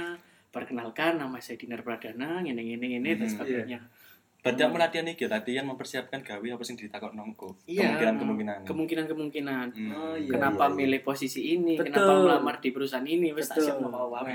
Perkenalkan 0.54 1.18
nama 1.18 1.38
saya 1.38 1.58
Dinar 1.58 1.82
Pradana, 1.82 2.40
ngene 2.40 2.62
ngene 2.62 2.86
ngene 2.88 3.10
dan 3.12 3.20
Hmm, 3.20 3.34
sebagainya. 3.34 3.80
Berarti 4.38 4.62
aku 4.62 4.76
latihan 4.76 5.08
iki, 5.08 5.26
latihan 5.26 5.64
mempersiapkan 5.64 6.20
gawe 6.20 6.44
apa 6.46 6.62
sing 6.62 6.76
ditakok 6.76 7.12
nongko. 7.12 7.58
Iya. 7.66 7.90
Kemungkinan-kemungkinan. 7.90 8.58
Kemungkinan 8.64 9.06
kemungkinan. 9.08 9.66
Hmm. 9.72 9.90
Oh, 9.90 10.14
iya. 10.14 10.30
kenapa 10.30 10.64
iya, 10.64 10.70
iya. 10.70 10.78
milih 10.78 11.02
posisi 11.02 11.42
ini? 11.50 11.74
Betul. 11.74 11.90
Kenapa 11.90 12.12
melamar 12.14 12.56
di 12.60 12.70
perusahaan 12.70 13.08
ini? 13.08 13.32
Wes 13.32 13.48
tak 13.48 13.58
siap 13.60 13.80
mau 13.80 14.12
apa 14.12 14.30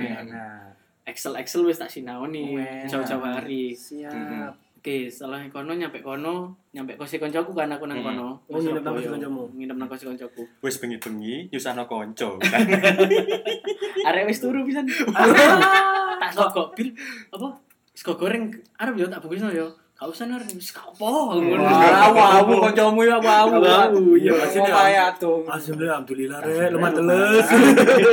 Excel 1.05 1.33
Excel 1.37 1.65
wes 1.65 1.79
tak 1.79 1.89
sinau 1.89 2.27
nih. 2.27 2.53
Wes. 2.53 2.89
Jauh-jauh 2.89 3.23
hari. 3.23 3.73
siap. 3.73 4.53
Oke, 4.89 5.13
setelah 5.13 5.45
kono 5.53 5.77
nyampe 5.77 6.01
kono, 6.01 6.49
nyampe 6.73 6.97
kosi 6.97 7.21
koncoku 7.21 7.53
kan 7.53 7.69
aku 7.69 7.85
nang 7.85 8.01
Hmm. 8.01 8.09
kono. 8.09 8.29
Oh, 8.49 8.57
nginep 8.57 8.81
nang 8.81 8.97
kosi 8.97 9.13
koncomu? 9.13 9.45
Nginep 9.53 9.77
nang 9.77 9.85
kosi 9.85 10.05
koncoku. 10.09 10.43
Wis 10.65 10.81
bengi-bengi 10.81 11.53
nyusahno 11.53 11.85
konco. 11.85 12.41
Arek 14.09 14.25
wis 14.33 14.41
turu 14.41 14.65
pisan. 14.65 14.89
tak 14.89 16.33
sogok 16.33 16.73
bil 16.73 16.97
apa? 17.29 17.53
Sego 17.93 18.17
goreng 18.17 18.49
arep 18.81 18.97
yo 18.97 19.13
tak 19.13 19.21
bungkusno 19.21 19.53
yo. 19.53 19.69
Gak 19.93 20.09
usah 20.09 20.25
nar, 20.25 20.41
wis 20.57 20.73
gak 20.73 20.89
apa. 20.89 21.37
Ngono. 21.37 21.69
Wah, 21.69 22.41
awu 22.41 22.57
kancamu 22.65 23.05
ya 23.05 23.21
awu. 23.21 23.61
Awu, 23.61 24.17
iya, 24.17 24.41
pasti 24.41 24.57
asine, 24.57 24.73
kaya 24.73 25.13
tuh. 25.21 25.45
Alhamdulillah, 25.45 26.01
alhamdulillah 26.01 26.39
rek, 26.41 26.69
lemah 26.73 26.93
teles. 26.97 27.47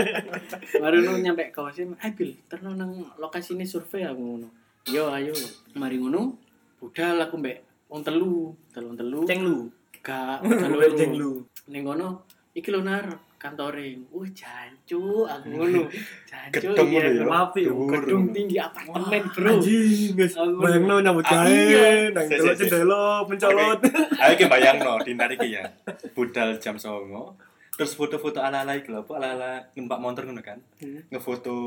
Baru 0.83 0.97
nu 1.07 1.23
nyampe 1.23 1.55
kosi, 1.55 1.87
"Eh 1.87 2.11
bil, 2.11 2.35
terno 2.51 2.75
nang 2.75 2.91
lokasi 3.15 3.55
ini 3.55 3.63
survei 3.63 4.03
aku 4.03 4.19
ngono." 4.19 4.51
Yo 4.91 5.07
ayo, 5.07 5.31
mari 5.79 6.03
ngono. 6.03 6.44
Budal 6.85 7.17
aku 7.17 7.41
mbek 7.41 7.57
wong 7.89 8.05
telu, 8.05 8.53
telu 8.69 8.93
telu. 8.93 9.19
Ceng 9.25 9.41
lu. 9.41 9.65
Gak 10.05 10.45
Lu 10.45 10.93
ceng 10.93 11.17
lu. 11.17 11.41
Ning 11.65 11.81
kono 11.81 12.21
iki 12.53 12.69
lho 12.69 12.85
nar 12.85 13.09
kantore. 13.41 13.97
Wah, 14.13 14.29
jancu 14.37 15.25
aku 15.25 15.49
ngono. 15.49 15.81
Jancu 16.29 16.61
Gedung 16.61 16.89
iya, 16.93 17.09
ngono 17.09 17.09
ya. 17.09 17.25
Maaf 17.25 17.53
ya. 17.57 17.73
Gedung 17.73 18.23
tinggi 18.29 18.57
apartemen, 18.61 19.21
Bro. 19.33 19.49
Anjing, 19.49 20.13
guys. 20.13 20.33
Bayangno 20.37 20.95
nyambut 21.01 21.25
Ah, 21.25 21.41
gawe, 21.41 21.49
iya. 21.49 21.85
nang 22.13 22.25
delok 22.29 22.53
jendela 22.53 23.01
mencolot. 23.25 23.79
Ayo 24.21 24.33
ki 24.37 24.45
bayangno 24.45 24.93
dinar 25.01 25.29
iki 25.33 25.57
ya. 25.57 25.65
Budal 26.13 26.61
jam 26.61 26.77
09.00 26.77 27.33
terus 27.75 27.91
foto-foto 27.91 28.39
ala-ala 28.39 28.71
iki 28.79 28.87
lho, 28.87 29.03
apa 29.03 29.19
ala-ala 29.19 29.49
numpak 29.75 29.99
motor 29.99 30.23
ngono 30.23 30.39
kan. 30.39 30.61
Hmm. 30.79 31.01
Ngefoto 31.11 31.57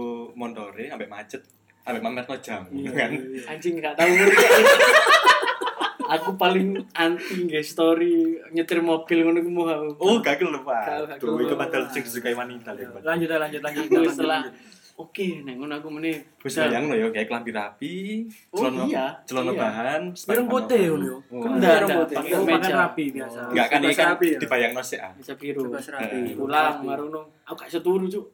montore 0.41 0.89
ambek 0.89 1.11
macet, 1.13 1.45
ambek 1.88 2.03
mamerno 2.05 2.37
jam 2.44 2.62
Iya, 2.68 2.90
kan. 2.92 3.11
Anjing 3.57 3.81
gak 3.81 3.96
tahu 3.96 4.11
ngerti. 4.12 4.44
Aku 6.16 6.40
paling 6.40 6.72
anti 6.96 7.44
nge 7.53 7.61
story 7.61 8.40
nyetir 8.57 8.81
mobil 8.81 9.29
ngono 9.29 9.44
ku 9.44 9.51
mau. 9.53 9.68
Oh, 10.01 10.16
gak 10.24 10.40
gak 10.40 11.20
Tuh, 11.20 11.37
itu 11.37 11.53
padahal 11.53 11.85
sing 11.92 12.01
disukai 12.01 12.33
wanita. 12.33 12.72
Lanjut 13.05 13.29
lanjut 13.29 13.61
lanjut. 13.61 13.61
Lanjut, 13.61 14.09
setelah 14.09 14.40
lanjut. 14.40 14.78
Oke, 14.99 15.47
nek 15.47 15.55
ngono 15.55 15.79
aku 15.79 15.89
meneh. 15.89 16.19
Wis 16.43 16.59
bayangno 16.59 16.91
ya 16.91 17.07
kayak 17.09 17.31
kelambi 17.31 17.55
rapi, 17.55 18.27
Oh, 18.51 18.67
celana 18.67 18.83
iya. 18.85 19.07
celana 19.23 19.55
Iya. 19.55 19.61
bahan, 19.61 20.03
Ireng 20.11 20.49
putih 20.51 20.83
ngono 20.91 21.05
yo. 21.07 21.17
Oh. 21.31 21.39
Kan 21.39 21.51
Enggak, 21.55 21.75
ireng 21.79 21.91
putih. 21.97 22.17
pakai 22.19 22.33
Oh, 22.35 22.75
rapi 22.77 23.05
biasa. 23.15 23.39
Enggak 23.47 23.67
kan 23.69 23.79
Bebas 23.79 23.95
kan 23.97 24.09
ya? 24.19 24.39
dibayangno 24.43 24.83
sih 24.83 24.99
ah. 24.99 25.13
Bisa 25.15 25.33
biru. 25.33 25.61
Bebas 25.65 25.87
rapi. 25.89 26.35
Pulang 26.35 26.77
marono. 26.83 27.23
Aku 27.47 27.55
gak 27.57 27.71
seturu, 27.71 28.11
Cuk. 28.11 28.27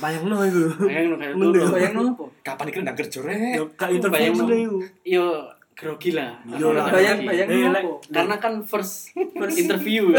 Bayangno 0.00 0.36
iku. 0.42 0.64
Bayang 0.80 1.12
kayak 1.14 1.34
Mending. 1.36 1.60
turu. 1.60 1.74
Bayang 1.76 1.94
apa? 2.08 2.24
Kapan 2.40 2.66
iki 2.66 2.78
ndang 2.80 2.96
kerja 2.96 3.18
rek? 3.20 3.52
Yo 3.52 3.64
Aku 3.68 3.92
interview 3.92 4.32
bayangno. 4.32 4.44
iku. 4.48 4.78
Yo 5.04 5.26
grogi 5.74 6.10
lah. 6.10 6.38
Iya 6.44 6.68
lah. 6.70 6.84
Bayang 6.86 7.18
Grogi. 7.18 7.28
bayang 7.28 7.48
Eh, 7.48 7.68
lek- 7.70 8.00
Karena 8.08 8.36
kan 8.36 8.54
first 8.62 9.10
first 9.12 9.56
interview. 9.62 10.12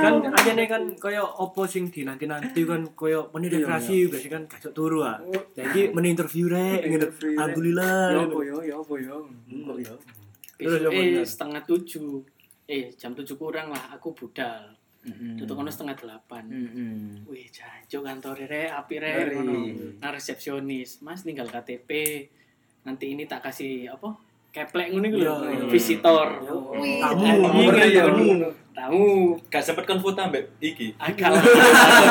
kan 0.00 0.14
aja 0.26 0.50
nih 0.52 0.66
kan 0.66 0.82
koyo 0.96 1.24
opo 1.24 1.64
sing 1.64 1.88
dinanti-nanti 1.88 2.60
kan 2.62 2.82
koyo 2.92 3.28
meni 3.30 3.48
dekorasi 3.48 4.06
biasa 4.06 4.28
kan 4.28 4.42
gak 4.46 4.70
turu 4.70 5.00
ah. 5.00 5.20
Jadi 5.52 5.90
meni 5.90 6.10
interview 6.10 6.46
rek. 6.46 6.86
Alhamdulillah. 7.30 8.26
Yo, 8.40 8.58
ya 8.60 8.74
apa 8.76 8.94
yo. 8.96 9.16
Kok 9.46 9.76
yo. 9.78 9.94
Terus 10.56 10.80
eh 10.86 11.22
setengah 11.22 11.62
tujuh. 11.62 12.20
Eh 12.66 12.92
jam 12.92 13.12
tujuh 13.12 13.34
kurang 13.34 13.68
lah 13.68 13.90
aku 13.90 14.12
budal. 14.12 14.76
Tutup 15.34 15.54
kono 15.54 15.66
setengah 15.66 15.96
delapan. 15.96 16.44
Heeh. 16.46 17.24
Wih, 17.24 17.48
jancuk 17.48 18.02
kantor 18.02 18.36
re, 18.42 18.68
api 18.68 18.94
re, 18.96 19.32
ngono. 19.32 19.64
Nah, 19.96 20.12
resepsionis, 20.12 21.00
Mas 21.00 21.24
tinggal 21.24 21.48
KTP. 21.48 21.88
Nanti 22.80 23.08
ini 23.08 23.24
tak 23.24 23.40
kasih 23.42 23.88
apa? 23.88 24.12
Keplek 24.50 24.90
ngono 24.90 25.06
iku 25.06 25.18
lho, 25.22 25.34
visitor. 25.70 26.28
Tamu. 26.42 27.26
tamu. 27.46 28.50
Tamu. 28.74 29.06
Gak 29.46 29.62
sempet 29.62 29.86
kan 29.86 30.02
foto 30.02 30.18
ambek 30.18 30.58
iki. 30.58 30.90
Agak 30.98 31.38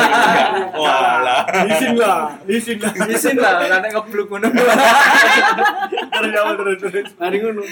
Walah. 0.80 1.44
Isin 1.68 2.00
lah, 2.00 2.40
isin 2.48 2.80
lah. 2.80 2.94
Isin 3.12 3.36
lah, 3.36 3.60
nek 3.60 3.92
ngebluk 3.92 4.32
ngono. 4.32 4.48
Terus 6.16 6.80
terus. 6.80 7.12
Mari 7.20 7.38
ngono. 7.44 7.64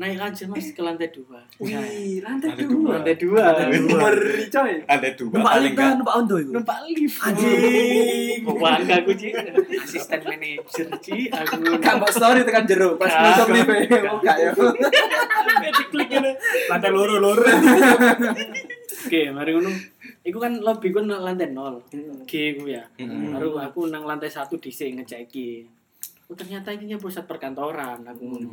Naik 0.00 0.16
aja 0.16 0.44
Mas 0.48 0.72
ke 0.72 0.80
lantai 0.80 1.12
dua. 1.12 1.44
Wih, 1.60 2.24
lantai 2.24 2.56
Lantai 2.56 3.16
dua. 3.20 3.52
Lantai 3.52 3.68
dua. 3.76 3.98
Ngeri 4.00 4.44
coy. 4.48 4.72
Ada 4.88 5.08
dua 5.12 5.32
Numpak 5.36 5.54
lift 5.60 5.76
kan, 5.76 5.94
numpak 6.00 6.14
ondo 6.16 6.36
iku. 6.40 6.52
Numpak 6.56 6.78
lift. 6.88 7.16
Anjing. 7.20 8.40
Bangga 8.44 8.94
aku 9.04 9.12
Ci. 9.12 9.28
Asisten 9.76 10.20
manajer 10.24 10.88
Ci. 11.04 11.16
Aku 11.28 11.54
Gak 11.80 11.94
mbok 12.00 12.10
story 12.12 12.40
tekan 12.48 12.64
jero 12.64 12.96
pas 12.96 13.12
nutup 13.12 13.48
lift. 13.52 13.68
Oh, 14.08 14.18
gak 14.24 14.36
ya. 14.40 14.50
diklik 15.78 16.08
ngene. 16.08 16.30
Lantai 16.68 16.90
loro 16.92 17.14
loro. 17.20 17.44
Oke, 18.98 19.20
mari 19.30 19.50
ngono. 19.54 19.70
Iku 20.24 20.38
kan 20.40 20.52
lobby 20.60 20.92
ku 20.92 21.00
nang 21.00 21.24
lantai 21.24 21.52
nol. 21.52 21.80
G 22.28 22.32
ku 22.56 22.68
ya. 22.68 22.84
Mm-mm. 23.00 23.36
Baru 23.36 23.56
aku 23.56 23.88
nang 23.88 24.04
lantai 24.04 24.28
satu 24.28 24.60
dhisik 24.60 24.96
ngeceki. 24.96 25.64
Oh 26.28 26.36
ternyata 26.36 26.76
ini 26.76 27.00
pusat 27.00 27.24
perkantoran 27.24 28.04
aku 28.04 28.22
ngono. 28.24 28.48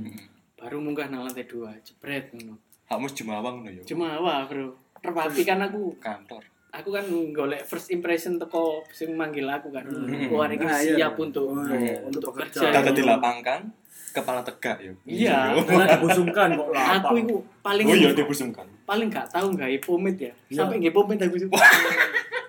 Baru 0.56 0.80
munggah 0.80 1.08
nang 1.08 1.24
lantai 1.24 1.44
dua, 1.44 1.76
jebret 1.80 2.32
ngono. 2.32 2.56
Kamu 2.86 3.06
Jumawang 3.10 3.56
no 3.62 3.70
yo. 3.70 3.84
Cuma 3.84 4.16
wah, 4.18 4.46
Bro. 4.46 4.72
Terpapi 4.98 5.42
kan 5.44 5.60
aku 5.62 5.94
kantor. 6.00 6.42
aku 6.72 6.92
kan 6.92 7.08
golek 7.32 7.64
first 7.64 7.88
impression 7.88 8.36
teko 8.36 8.84
sing 8.90 9.16
manggil 9.16 9.48
aku 9.48 9.72
kan. 9.72 9.84
Hmm. 9.84 10.28
Wah, 10.28 10.44
ini 10.46 10.60
Ah, 10.60 10.76
iya. 10.78 11.08
siap 11.08 11.16
untuk 11.16 11.48
Oh, 11.48 11.64
iya. 11.72 12.04
untuk 12.04 12.36
kerja. 12.36 12.68
Kata 12.68 12.92
dilapangkan, 12.92 13.64
kepala 14.12 14.44
tegak 14.44 14.84
yo. 14.84 14.92
Iya. 15.06 15.56
Karena 15.62 15.96
dibusungkan 15.96 16.52
kok 16.52 16.68
lapang. 16.70 17.00
Aku 17.00 17.14
itu 17.18 17.36
paling 17.62 17.86
Oh 17.86 17.96
iya 17.96 18.12
dibusungkan. 18.12 18.68
paling 18.84 19.08
gak 19.08 19.24
tahu 19.28 19.56
nggak 19.56 19.72
pomade 19.82 20.20
ya. 20.20 20.34
Iya. 20.46 20.58
Sampai 20.62 20.76
nggak 20.78 20.92
pomade 20.92 21.24
aku 21.24 21.36
itu. 21.38 21.48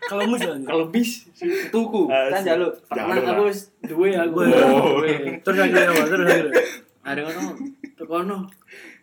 Kalau 0.06 0.22
mus 0.26 0.42
ya. 0.42 0.54
Kalau 0.62 0.84
bis 0.90 1.10
Tuku, 1.70 2.02
kan 2.06 2.42
jaluk. 2.42 2.70
pernah 2.86 3.18
aku 3.22 3.46
duwe 3.86 4.10
aku. 4.10 4.38
Oh. 4.42 5.02
Terus 5.42 5.58
apa? 5.70 6.02
Terus. 6.02 6.50
Ada 7.06 7.22
ono, 7.22 7.54
tuh 7.94 8.06
kono 8.06 8.50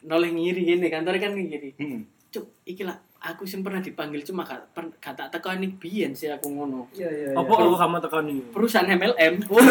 noleh 0.04 0.30
ngiri 0.30 0.62
gini 0.68 0.92
kantor 0.92 1.16
kan 1.16 1.32
ngiri. 1.32 1.72
Hmm. 1.80 2.04
Cuk, 2.28 2.46
iki 2.68 2.84
lah 2.84 3.00
aku 3.24 3.48
sih 3.48 3.64
pernah 3.64 3.80
dipanggil 3.80 4.20
cuma 4.28 4.44
gak 4.44 4.76
tak 5.00 5.32
tekani 5.32 5.80
biyen 5.80 6.12
sih 6.12 6.28
aku 6.28 6.52
ngono. 6.52 6.92
Iya, 6.92 7.08
iya. 7.08 7.30
Apa 7.32 7.48
kalau 7.48 7.80
kamu 7.80 7.98
tekan 8.04 8.26
ini? 8.28 8.44
Perusahaan 8.52 8.90
MLM. 8.90 9.34
Oh. 9.48 9.64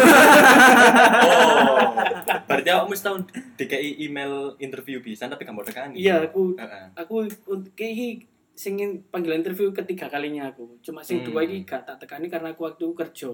Berarti 2.49 2.69
aku 2.73 2.85
mesti 2.89 3.05
tahun 3.05 3.21
DKI 3.53 3.89
email 4.01 4.57
interview 4.57 4.97
bisa 4.97 5.29
tapi 5.29 5.45
kamu 5.45 5.61
tekan. 5.61 5.93
Iya, 5.93 6.25
aku 6.25 6.57
Heeh. 6.57 6.85
aku 6.97 7.15
kayak 7.77 8.25
sing 8.53 8.77
panggilan 9.09 9.45
interview 9.45 9.69
ketiga 9.69 10.09
kalinya 10.09 10.49
aku. 10.49 10.81
Cuma 10.81 11.05
sing 11.05 11.21
Hmm. 11.21 11.29
dua 11.29 11.45
ini 11.45 11.61
gak 11.61 11.85
tak 11.85 12.01
tekani 12.01 12.25
karena 12.29 12.57
aku 12.57 12.65
waktu 12.65 12.85
kerja. 12.97 13.29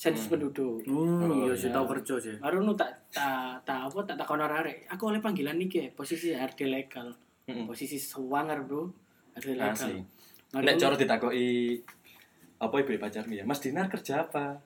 Sensus 0.00 0.26
penduduk. 0.26 0.80
Hmm, 0.82 1.20
Oh, 1.20 1.44
iya 1.44 1.52
sih 1.52 1.68
tahu 1.68 1.84
kerja 1.86 2.16
sih. 2.16 2.34
Baru 2.40 2.64
nu 2.64 2.72
tak 2.72 2.88
tak 3.12 3.60
tak 3.62 3.84
apa 3.84 3.98
tak 4.02 4.16
takon 4.16 4.40
arek. 4.40 4.88
Aku 4.88 5.12
oleh 5.12 5.20
panggilan 5.20 5.52
nih 5.54 5.68
ke 5.68 5.82
posisi 5.92 6.32
HRD 6.32 6.60
legal. 6.66 7.12
Mm-mm. 7.42 7.66
posisi 7.66 7.98
sewanger 7.98 8.62
bro 8.62 8.88
aduh 9.34 9.52
legal 9.52 9.74
Asli. 9.74 10.00
Mari 10.50 10.64
Nek 10.64 10.76
cara 10.76 10.94
ditakoki 10.94 11.48
apa 12.56 12.74
ibu 12.76 12.90
pacarmu 12.96 13.34
ya? 13.34 13.44
Mas 13.44 13.60
Dinar 13.60 13.86
kerja 13.86 14.24
apa? 14.24 14.56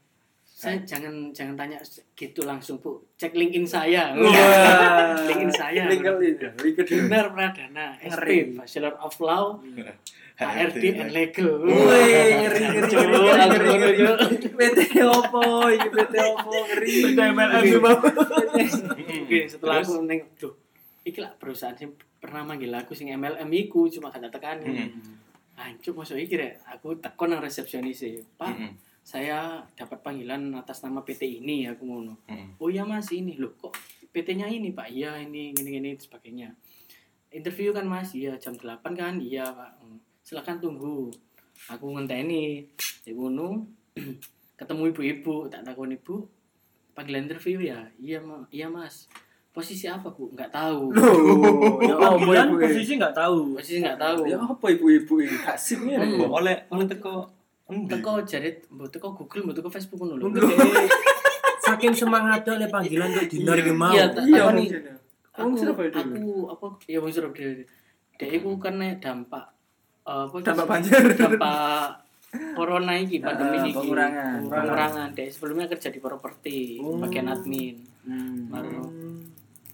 saya 0.47 0.79
jangan 0.87 1.35
jangan 1.35 1.59
tanya 1.59 1.83
gitu 2.15 2.47
langsung 2.47 2.79
bu 2.79 3.03
cek 3.17 3.35
linkin 3.35 3.67
saya 3.67 4.15
Wah. 4.15 5.19
linkin 5.27 5.51
saya 5.51 5.91
LinkedIn 5.91 6.39
ya, 6.39 6.51
LinkedIn. 6.55 7.11
Dinar 7.11 7.27
Pradana. 7.29 7.99
SP 7.99 8.55
Bachelor 8.55 8.95
of 8.97 9.19
Law 9.19 9.59
HRD 10.35 10.85
and. 10.99 11.15
Legal 11.15 11.63
Wih, 11.63 11.71
ngeri 12.43 12.63
ngeri 12.75 12.91
ngeri 12.91 13.75
ngeri 13.79 13.99
ngeri. 14.03 14.49
PT 14.51 14.99
opo, 15.07 15.71
iki 15.71 15.89
PT 15.95 16.15
opo 16.27 16.51
ngeri. 16.51 16.95
MLM 17.15 17.63
sih 17.63 17.79
mau. 17.79 17.95
Oke, 19.23 19.41
setelah 19.47 19.79
aku 19.79 20.03
neng, 20.03 20.27
tuh, 20.35 20.59
iki 21.07 21.23
lah 21.23 21.31
perusahaan 21.39 21.79
sing 21.79 21.95
pernah 22.19 22.43
manggil 22.43 22.75
aku 22.75 22.99
sing 22.99 23.15
MLM 23.15 23.47
iku 23.47 23.87
cuma 23.87 24.11
kata 24.11 24.27
tekani. 24.27 24.91
Mm-mm. 24.91 25.15
Hancur 25.55 25.95
masuk 25.95 26.19
iki 26.19 26.35
rek, 26.35 26.67
aku 26.67 26.99
tekon 26.99 27.31
nang 27.31 27.39
resepsionis 27.39 28.03
e. 28.03 28.27
Pak, 28.35 28.59
Mm-mm. 28.59 28.75
saya 29.07 29.63
dapat 29.79 30.03
panggilan 30.03 30.51
atas 30.59 30.83
nama 30.83 31.07
PT 31.07 31.47
ini 31.47 31.71
aku 31.71 31.87
ngono. 31.87 32.27
Mm-mm. 32.27 32.59
Oh 32.59 32.67
iya 32.67 32.83
Mas, 32.83 33.07
ini 33.15 33.39
loh 33.39 33.55
kok 33.55 33.71
PT-nya 34.11 34.51
ini 34.51 34.75
Pak. 34.75 34.91
Iya, 34.91 35.15
ini 35.23 35.55
gini 35.55 35.79
gini 35.79 35.91
sebagainya. 35.95 36.51
Interview 37.31 37.71
kan 37.71 37.87
Mas, 37.87 38.15
iya 38.19 38.35
jam 38.35 38.59
8 38.59 38.83
kan? 38.99 39.23
Iya, 39.23 39.47
Pak. 39.47 39.71
Silakan 40.25 40.57
tunggu. 40.57 41.13
Aku 41.69 41.93
ngenteni. 41.93 42.65
Ya 43.05 43.13
ngono. 43.13 43.69
Ketemu 44.59 44.83
ibu-ibu, 44.91 45.53
tak 45.53 45.63
takon 45.63 45.93
ibu. 45.93 46.25
Panggilan 46.97 47.29
interview 47.29 47.61
ya? 47.61 47.85
Iya, 48.01 48.23
Ma. 48.23 48.41
Iya, 48.49 48.71
Mas. 48.73 49.11
Posisi 49.53 49.85
apa, 49.85 50.09
Bu? 50.09 50.33
Enggak 50.33 50.49
tahu. 50.49 50.91
Loh, 50.95 51.77
ya 51.85 51.95
apa 51.95 52.17
Panggilan 52.17 52.49
ibu 52.49 52.57
posisi 52.59 52.93
nggak 52.97 53.15
tahu. 53.15 53.59
Posisi 53.61 53.79
enggak 53.85 53.99
tahu. 54.01 54.19
Ya 54.25 54.39
apa 54.41 54.67
ibu-ibu 54.73 55.15
ini? 55.21 55.37
Kasih 55.37 55.77
nih. 55.85 55.95
Hmm. 56.01 56.33
Oleh 56.33 56.57
oleh 56.73 56.87
teko? 56.89 57.29
Teko 57.65 58.21
jarit, 58.25 58.61
mbok 58.69 58.89
teko 58.93 59.13
Google, 59.17 59.49
mbok 59.49 59.57
teko 59.61 59.69
Facebook 59.73 60.01
dia 60.05 60.21
saking 61.65 61.97
semangatnya 61.97 62.61
oleh 62.61 62.69
panggilan 62.69 63.09
untuk 63.09 63.25
dinar 63.33 63.57
Iya. 63.57 63.73
mau. 63.73 63.89
Iya, 63.89 64.05
Iya, 64.21 64.45
ya. 64.53 64.95
aku 65.33 65.57
dulu. 65.57 65.73
aku 65.73 66.29
apa 66.53 66.67
ya 66.87 66.99
wong 67.01 67.11
Surabaya 67.11 67.65
dek 68.15 68.31
iku 68.31 68.61
kan 68.61 68.79
nek 68.79 69.01
dampak 69.03 69.54
apa 70.05 70.37
Dampak 70.39 70.67
banjir. 70.67 71.01
dampak 71.17 72.05
corona 72.53 72.93
pandemi 73.17 73.57
Ah, 73.57 73.63
iki 73.63 73.73
pengurangan. 73.75 74.41
pengurangan 74.45 75.09
dek 75.13 75.29
sebelumnya 75.31 75.67
kerja 75.67 75.89
di 75.89 75.99
properti 75.99 76.59
Oh. 76.79 76.99
bagian 76.99 77.27
admin 77.27 77.79
Hmm. 78.05 78.53
baru 78.53 78.85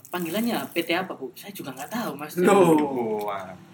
panggilannya 0.07 0.59
PT 0.71 0.91
apa 0.93 1.15
bu 1.15 1.31
saya 1.33 1.51
juga 1.51 1.71
nggak 1.73 1.89
tahu 1.89 2.11
mas 2.15 2.35
Loh. 2.37 2.79
Oh, 2.79 3.27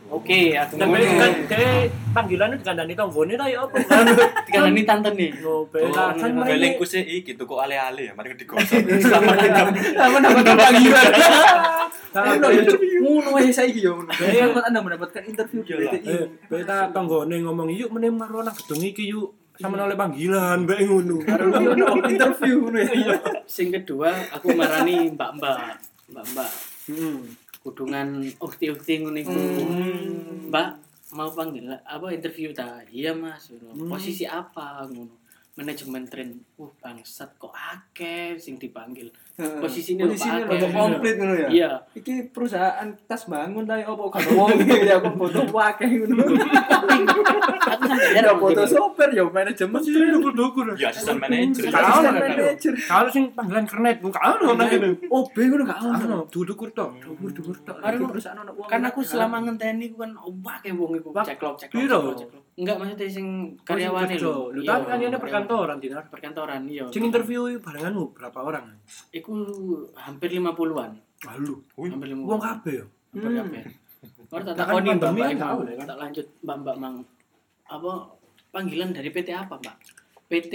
oke 0.09 0.40
aku 0.55 0.73
Dan 0.77 0.87
ngono 0.88 1.05
kan 1.16 1.33
dia 1.45 1.71
panggilannya 2.11 2.57
dikandani 2.57 2.95
tonggone 2.95 3.35
ta 3.35 3.47
ya 3.47 3.62
apa? 3.62 3.77
tinggal 4.47 4.64
ini 4.71 4.83
tante 4.83 5.11
nih 5.12 5.31
No, 5.38 5.51
Oh, 5.57 5.61
bela 5.66 6.14
kan 6.14 6.31
main 6.33 6.57
Belengku 6.57 6.85
sih 6.85 7.03
iki 7.03 7.35
tuku 7.35 7.55
ale-ale 7.55 8.09
ya, 8.09 8.12
mari 8.14 8.33
digosok. 8.33 8.81
Selamat 9.03 9.37
datang. 9.37 9.69
Aku 9.75 10.16
dapat 10.23 10.45
panggilan. 10.47 11.07
Ngono 12.16 12.49
ya, 12.49 13.29
wae 13.29 13.53
saiki 13.53 13.85
ya 13.85 13.92
ngono. 13.92 14.09
Iya. 14.09 14.49
Saya 14.49 14.64
Anda 14.64 14.81
mendapatkan 14.81 15.23
interview 15.23 15.61
di 15.61 15.69
Iyalah. 15.69 15.92
BTI. 15.92 16.09
Eh, 16.09 16.25
beta 16.49 16.77
tonggone 16.90 17.37
ngomong 17.45 17.69
yuk 17.69 17.92
meneh 17.92 18.09
maro 18.09 18.40
nang 18.40 18.57
gedung 18.57 18.81
iki 18.81 19.12
yuk. 19.12 19.37
Sama 19.57 19.77
oleh 19.79 19.92
panggilan 19.92 20.64
mbak 20.64 20.81
ngono. 20.85 21.21
Interview 22.09 22.57
ngono 22.64 22.79
ya. 22.81 23.16
sing 23.45 23.69
kedua 23.69 24.16
aku 24.33 24.53
marani 24.53 25.12
mbak 25.12 25.31
mbak 25.37 25.57
mbak 26.09 26.25
mbak 26.33 26.51
Heeh. 26.87 27.16
Kudungan 27.66 28.22
ukti-ukti 28.38 29.02
ngono 29.02 29.18
iku. 29.18 29.35
Hmm. 29.35 30.46
Mbak 30.55 30.68
mau 31.18 31.26
panggil 31.35 31.66
apa 31.83 32.07
interview 32.14 32.55
ta? 32.55 32.87
Iya 32.87 33.11
Mas. 33.18 33.50
Hmm. 33.50 33.90
Posisi 33.90 34.22
apa 34.22 34.87
ngono? 34.87 35.26
Manajemen 35.57 36.05
tren. 36.05 36.37
Uh 36.55 36.69
bangsat 36.77 37.33
kok 37.37 37.49
akeh 37.51 38.37
sing 38.37 38.57
dipanggil. 38.57 39.09
Posisinya 39.37 40.05
lho, 40.05 40.12
Posisinya 40.12 40.45
lho, 40.45 40.53
akeh. 40.55 40.69
komplit 40.71 41.14
ngono 41.16 41.35
ya. 41.35 41.49
Iya. 41.49 41.71
Iki 41.92 42.29
perusahaan 42.29 42.88
tas 43.05 43.25
bangun 43.25 43.64
ta 43.64 43.73
ya, 43.75 43.85
apa 43.87 44.05
kan 44.07 44.21
wong 44.31 44.53
ya 44.88 44.97
aku 44.97 45.16
foto 45.16 45.40
wakeh 45.51 45.88
ngono. 45.88 46.25
Aku 47.66 47.83
sampe 47.83 48.14
Ya 48.14 48.31
foto 48.33 48.62
sopir 48.62 49.11
ya 49.11 49.27
manajemen. 49.27 49.81
dukur-dukur. 49.83 50.77
Ya 50.77 50.88
asisten 50.88 51.19
manajer. 51.19 51.66
Kalau 51.66 51.99
manajer. 52.07 52.73
Kalau 52.79 53.09
sing 53.11 53.35
panggilan 53.35 53.66
kernet 53.66 53.99
bukan 53.99 54.21
ono 54.23 54.55
nang 54.55 54.69
kene. 54.71 54.88
Oh, 55.09 55.27
bingung 55.29 55.66
gak 55.66 55.81
ono. 55.81 56.23
Dhuwur-dhuwur 56.31 56.71
tok. 56.71 56.95
Baru- 56.95 57.83
Lagi 57.83 58.05
perusahaan 58.07 58.38
ono 58.38 58.53
wong. 58.55 58.69
Kan 58.69 58.85
aku 58.85 59.01
selama 59.03 59.42
ngenteni 59.42 59.90
ku 59.90 59.99
kan 59.99 60.14
obak 60.14 60.62
ya 60.62 60.73
wong 60.73 60.95
iku 60.95 61.11
ceklok, 61.16 61.59
ceklok. 61.59 62.45
Enggak 62.57 62.77
maksudnya 62.79 63.05
sing 63.07 63.29
karyawane 63.62 64.09
Kerja. 64.11 64.25
lho. 64.25 64.49
Lu 64.49 64.61
Iya, 64.61 64.71
tapi 64.73 64.83
kan 64.83 64.97
ini 64.97 65.05
karyawan. 65.05 65.21
perkantoran 65.21 65.77
dinar. 65.77 66.03
Perkantoran 66.09 66.61
iya. 66.64 66.85
Sing 66.88 67.05
interview 67.05 67.40
barenganmu 67.59 68.05
berapa 68.11 68.38
orang? 68.40 68.66
Iku 69.11 69.33
hampir 69.95 70.33
50-an. 70.33 70.92
Lalu. 71.23 71.55
Wih, 71.77 71.90
Hampir 71.90 72.09
50. 72.11 72.25
Wong 72.25 72.40
kabeh 72.40 72.73
ya. 72.75 72.85
Hampir 73.12 73.29
Hmm. 73.29 73.38
kabeh. 73.42 73.62
Baru 74.27 74.42
tak 74.42 74.55
Nah, 74.55 74.64
kan 74.64 74.73
takoni 74.73 74.88
Mbak 74.90 75.37
tahu, 75.38 75.59
ya 75.62 75.75
kan? 75.77 75.87
Tak 75.87 75.99
lanjut 75.99 76.27
Mbak 76.42 76.57
Mbak 76.59 76.77
Mang. 76.79 76.97
Apa 77.66 77.92
panggilan 78.51 78.90
dari 78.90 79.09
PT 79.11 79.29
apa, 79.31 79.55
Mbak? 79.55 79.77
PT 80.27 80.55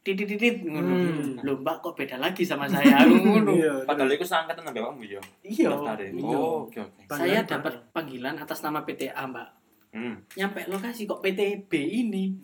titit 0.00 0.26
titit 0.28 0.56
ngono. 0.62 0.94
Hmm. 0.94 1.42
Loh, 1.42 1.56
Mbak 1.58 1.76
kok 1.80 1.94
beda 1.94 2.16
lagi 2.16 2.42
sama 2.42 2.66
saya 2.66 3.02
ngono. 3.08 3.50
Iya. 3.50 3.74
Padahal 3.82 4.10
iku 4.10 4.22
seangkatan 4.22 4.62
sampe 4.62 4.78
kamu 4.78 5.02
ya. 5.08 5.20
Iya. 5.42 5.68
Daftarin. 5.72 6.12
Iya. 6.14 6.36
Oh, 6.36 6.64
oke 6.64 6.78
oke. 6.78 7.00
Saya 7.08 7.42
dapat 7.42 7.82
panggilan 7.90 8.36
atas 8.36 8.60
nama 8.60 8.80
PTA, 8.80 9.24
Mbak. 9.24 9.48
Hmm. 9.94 10.18
Nyampe 10.34 10.66
lokasi 10.66 11.06
kok 11.06 11.18
PT 11.18 11.40
B 11.64 11.72
ini. 11.78 12.34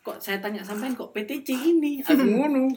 Kok 0.00 0.18
saya 0.18 0.38
tanya 0.38 0.62
sampean 0.62 0.94
kok 0.94 1.10
PT 1.10 1.42
C 1.42 1.50
ini? 1.54 1.98
Aku 2.00 2.14
ngono. 2.32 2.70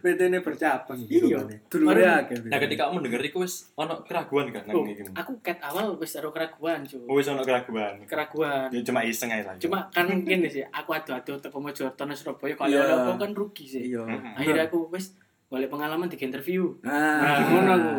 PT 0.00 0.20
ini 0.24 0.38
bercabang. 0.38 0.98
Iya. 1.00 1.42
Dulure 1.66 1.94
Baru- 1.96 2.18
akeh. 2.20 2.36
Nah, 2.44 2.58
ketika 2.58 2.86
kamu 2.86 2.94
mendengar 2.96 3.20
iku 3.20 3.38
wis 3.40 3.70
ono 3.74 4.02
keraguan 4.02 4.48
kan 4.48 4.62
nang 4.64 4.82
iki. 4.84 5.02
aku 5.10 5.32
ket 5.40 5.58
awal 5.60 5.94
wis 5.96 6.12
karo 6.12 6.30
keraguan, 6.30 6.82
cu. 6.84 6.98
Oh, 7.04 7.14
wis 7.14 7.26
ono 7.26 7.42
keraguan. 7.42 8.02
Keraguan. 8.04 8.70
Ya 8.70 8.80
cuma 8.80 9.02
iseng 9.02 9.28
aja 9.28 9.42
lah. 9.44 9.54
ya. 9.54 9.60
Cuma 9.60 9.86
kan 9.88 10.06
gini 10.20 10.46
sih, 10.46 10.62
aku 10.64 10.90
adu-adu 10.92 11.36
teko 11.36 11.58
Mojokerto 11.58 12.02
nang 12.02 12.14
Surabaya 12.14 12.54
kalau 12.54 12.70
Iya. 12.72 12.94
aku 12.96 13.10
kan 13.18 13.32
rugi 13.32 13.64
sih. 13.66 13.82
Iya. 13.88 14.02
Hmm. 14.02 14.34
Akhirnya 14.34 14.64
aku 14.66 14.86
wis 14.88 15.14
golek 15.46 15.66
pengalaman 15.66 16.06
di 16.06 16.16
interview. 16.16 16.78
Nah, 16.80 17.18
Nah, 17.18 17.38
ngono 17.44 17.70
aku. 17.72 17.90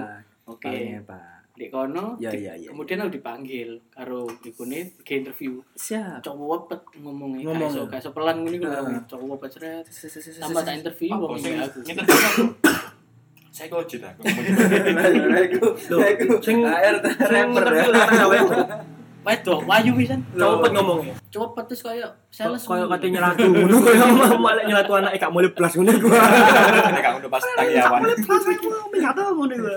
Oke. 0.50 0.68
Oke, 0.70 1.04
Pak. 1.04 1.41
Di 1.62 1.70
kono 1.70 2.18
Ya, 2.18 2.34
di- 2.34 2.42
ya, 2.42 2.58
ya. 2.58 2.74
kemudian 2.74 3.06
aku 3.06 3.22
dipanggil 3.22 3.78
karo 3.94 4.26
ikune 4.42 4.98
di 4.98 5.14
interview. 5.14 5.62
Siap. 5.78 6.26
Cowok 6.26 6.48
wepet 6.66 6.82
ngomongnya 6.98 7.46
Ngomong. 7.46 7.70
kayak 7.70 7.78
so 7.78 7.86
kayak 7.86 8.02
so 8.02 8.10
pelan 8.18 8.42
ngene 8.42 8.58
ngono. 8.58 8.98
Cowok 9.06 9.38
wepet 9.38 9.50
seret. 9.54 9.86
Tambah 10.42 10.62
tak 10.66 10.82
interview 10.82 11.14
wong 11.14 11.38
aku. 11.38 11.86
interview 11.86 12.18
aku? 12.18 12.44
Saya 13.54 13.68
kok 13.70 13.86
cita. 13.86 14.10
Loh, 15.92 16.02
sing 16.42 16.58
rapper. 16.66 17.14
apa? 17.14 18.82
Wedok 19.22 19.60
wayu 19.70 19.94
pisan. 19.94 20.18
Cepet 20.34 20.72
ngomongnya. 20.74 21.14
Cepet 21.30 21.64
terus 21.70 21.82
kayak 21.86 22.10
sales. 22.34 22.66
Kayak 22.66 22.90
katanya 22.90 23.12
nyelatu 23.22 23.46
ngono 23.54 23.76
kayak 23.86 24.08
malah 24.42 24.64
nyelatu 24.66 24.92
anake 24.98 25.22
gak 25.22 25.30
mulai 25.30 25.54
blas 25.54 25.78
ngono 25.78 25.94
iku. 25.94 26.10
Nek 26.10 27.02
kamu 27.06 27.18
udah 27.22 27.30
pas 27.30 27.44
tangyawan. 27.54 28.02
Nyelatu 28.02 29.22
ngono 29.38 29.54
iku. 29.54 29.70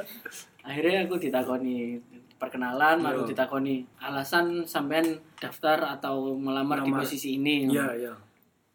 Akhirnya 0.64 1.04
aku 1.04 1.20
ditakoni 1.20 2.00
perkenalan, 2.40 3.04
baru 3.04 3.22
Iya. 3.24 3.30
ditakoni 3.36 3.74
alasan 4.00 4.64
sampean 4.64 5.20
daftar 5.36 5.76
atau 5.96 6.34
melamar 6.34 6.80
di 6.82 6.90
Melamar. 6.90 7.04
posisi 7.04 7.36
ini. 7.36 7.68
Iya, 7.68 7.88
iya. 7.94 8.12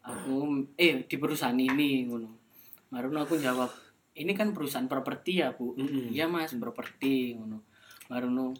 Aku 0.05 0.63
eh 0.77 1.05
di 1.05 1.15
perusahaan 1.17 1.57
ini 1.57 2.05
ngono. 2.07 2.29
Baru 2.89 3.13
aku 3.13 3.37
jawab, 3.37 3.69
ini 4.17 4.33
kan 4.33 4.53
perusahaan 4.53 4.89
properti 4.89 5.41
ya, 5.43 5.53
Bu. 5.53 5.77
Mm-mm. 5.77 6.09
Iya, 6.09 6.25
Mas, 6.25 6.53
properti 6.57 7.37
ngono. 7.37 7.61
Baru 8.09 8.53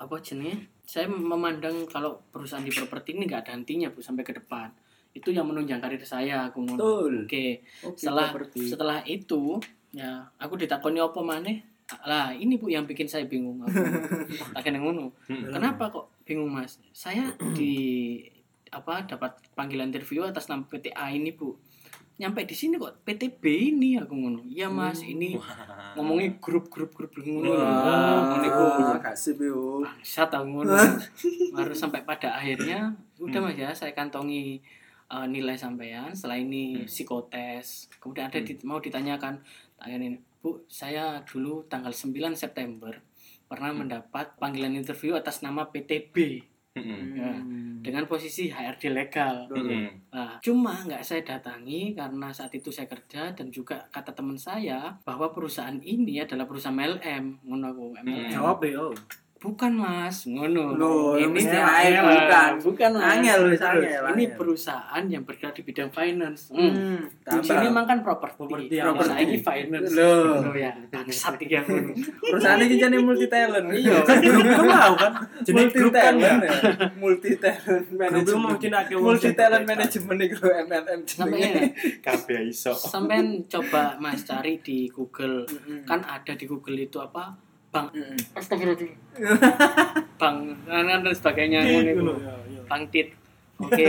apa 0.00 0.14
jenenge? 0.18 0.66
Saya 0.82 1.06
memandang 1.06 1.86
kalau 1.86 2.22
perusahaan 2.34 2.64
di 2.64 2.74
properti 2.74 3.14
ini 3.14 3.26
nggak 3.26 3.46
ada 3.46 3.52
hentinya, 3.54 3.90
Bu, 3.90 4.02
sampai 4.02 4.26
ke 4.26 4.34
depan. 4.34 4.70
Itu 5.14 5.30
yang 5.30 5.46
menunjang 5.46 5.78
karir 5.78 6.02
saya, 6.02 6.50
aku 6.50 6.66
ngono. 6.66 6.78
Oke. 7.22 7.62
Oke, 7.86 7.98
setelah 7.98 8.34
properti. 8.34 8.66
setelah 8.66 8.98
itu 9.06 9.62
ya 9.94 10.26
aku 10.36 10.58
ditakoni 10.58 10.98
apa 10.98 11.20
maneh 11.22 11.62
lah 12.02 12.34
ini 12.34 12.58
bu 12.58 12.66
yang 12.66 12.82
bikin 12.82 13.06
saya 13.06 13.30
bingung. 13.30 13.62
Aku 13.62 13.70
tak 14.58 14.62
kena 14.66 14.82
ngono. 14.82 15.14
Hmm. 15.30 15.54
kenapa 15.54 15.86
kok 15.86 16.10
bingung 16.26 16.50
mas? 16.50 16.82
Saya 16.90 17.30
di 17.54 18.18
apa 18.74 19.06
dapat 19.06 19.38
panggilan 19.54 19.94
interview 19.94 20.26
atas 20.26 20.50
nama 20.50 20.66
PTA 20.66 21.14
ini 21.14 21.30
bu. 21.30 21.54
Nyampe 22.16 22.48
di 22.48 22.56
sini 22.56 22.80
kok 22.80 23.06
PTB 23.06 23.44
ini 23.70 24.02
aku 24.02 24.18
ngono. 24.18 24.42
Iya 24.50 24.66
mas 24.66 25.04
ini 25.06 25.38
ngomongnya 25.94 26.42
grup 26.42 26.72
grup 26.72 26.90
grup 26.90 27.14
ngono 27.14 27.54
Wah, 27.54 28.98
kasih 28.98 29.36
bangsat 29.38 30.30
aku 30.34 30.46
ngono. 30.48 30.74
Baru 31.56 31.70
sampai 31.70 32.02
pada 32.02 32.34
akhirnya 32.34 32.98
udah 33.22 33.40
mas 33.46 33.54
ya 33.54 33.70
saya 33.70 33.94
kantongi 33.94 34.58
uh, 35.06 35.28
nilai 35.28 35.54
sampean. 35.54 36.10
Setelah 36.10 36.42
ini 36.42 36.82
psikotes. 36.88 37.92
Kemudian 38.02 38.26
ada 38.26 38.42
di- 38.42 38.64
mau 38.66 38.82
ditanyakan 38.82 39.38
tanya 39.76 39.96
ini 40.00 40.18
bu 40.46 40.62
saya 40.70 41.26
dulu 41.26 41.66
tanggal 41.66 41.90
9 41.90 42.14
September 42.38 42.94
pernah 43.50 43.74
mendapat 43.74 44.38
panggilan 44.38 44.78
interview 44.78 45.18
atas 45.18 45.42
nama 45.42 45.66
PTB 45.66 46.14
Mm-mm. 46.78 47.18
ya, 47.18 47.34
dengan 47.82 48.04
posisi 48.06 48.46
HRD 48.46 48.94
legal. 48.94 49.50
Mm-mm. 49.50 50.12
Nah, 50.14 50.38
cuma 50.38 50.86
nggak 50.86 51.02
saya 51.02 51.26
datangi 51.26 51.98
karena 51.98 52.30
saat 52.30 52.54
itu 52.54 52.70
saya 52.70 52.86
kerja 52.86 53.34
dan 53.34 53.50
juga 53.50 53.90
kata 53.90 54.14
teman 54.14 54.38
saya 54.38 54.94
bahwa 55.02 55.34
perusahaan 55.34 55.82
ini 55.82 56.22
adalah 56.22 56.46
perusahaan 56.46 56.76
MLM, 56.78 57.42
ngono 57.42 57.74
MLM. 58.06 58.30
Jawab 58.30 58.62
ya. 58.62 58.86
Bukan 59.46 59.72
mas, 59.72 60.26
ngono. 60.26 60.74
Loh, 60.74 61.14
ini 61.14 61.38
ae 61.46 61.94
bukan. 61.94 62.50
bukan 62.58 62.90
mas. 62.92 63.06
Angel, 63.14 63.40
Terus, 63.46 63.62
angel, 63.62 64.02
Ini 64.02 64.10
angel. 64.10 64.30
perusahaan 64.34 65.04
yang 65.06 65.22
bergerak 65.22 65.54
di 65.54 65.62
bidang 65.62 65.90
finance. 65.94 66.50
Hmm. 66.50 66.74
Hmm, 66.74 67.00
Di 67.06 67.46
sini 67.46 67.70
memang 67.70 67.86
kan 67.86 68.02
properti, 68.02 68.42
Properti, 68.42 68.74
saya 69.06 69.22
ini 69.22 69.38
finance. 69.38 69.90
Loh. 69.94 70.42
Loh, 70.42 70.54
ya, 70.58 70.74
bangsat 70.90 71.38
aku. 71.38 71.74
perusahaan 72.18 72.58
ini 72.58 72.74
jadi 72.74 72.98
multi 72.98 73.26
talent. 73.30 73.70
Iya. 73.70 74.02
Grup 74.02 74.50
kan 74.50 74.66
mau 74.66 74.92
kan. 74.98 75.12
Multi 75.46 75.78
grup 75.78 75.92
kan 75.94 76.14
ya. 76.18 76.30
talent. 76.34 76.80
Multi 76.98 77.30
talent 77.38 77.86
mungkin 78.36 78.70
wong 78.72 79.02
Multi 79.06 79.30
talent 79.32 79.64
management 79.64 80.18
itu 80.22 80.38
MLM 80.42 81.00
Sampai 81.06 81.38
jenenge. 81.38 81.64
Kabeh 82.02 82.40
iso. 82.50 82.74
sampean 82.74 83.46
coba 83.46 83.94
Mas 83.96 84.26
cari 84.26 84.58
di 84.58 84.90
Google. 84.90 85.46
Kan 85.86 86.02
ada 86.02 86.34
di 86.34 86.44
Google 86.44 86.82
itu 86.82 86.98
apa? 86.98 87.45
Bank 87.70 87.86
Mm-mm. 87.92 88.18
Astagfirullahaladzim. 88.32 88.92
Bank 90.16 90.36
dan 90.64 90.86
dan 91.02 91.14
sebagainya 91.14 91.58
ngono 91.62 91.88
iku. 91.88 92.00
Ngono, 92.00 92.12
ya, 92.18 92.34
ya. 92.48 92.60
Bang 92.66 92.82
Tit. 92.88 93.08
Oke. 93.56 93.88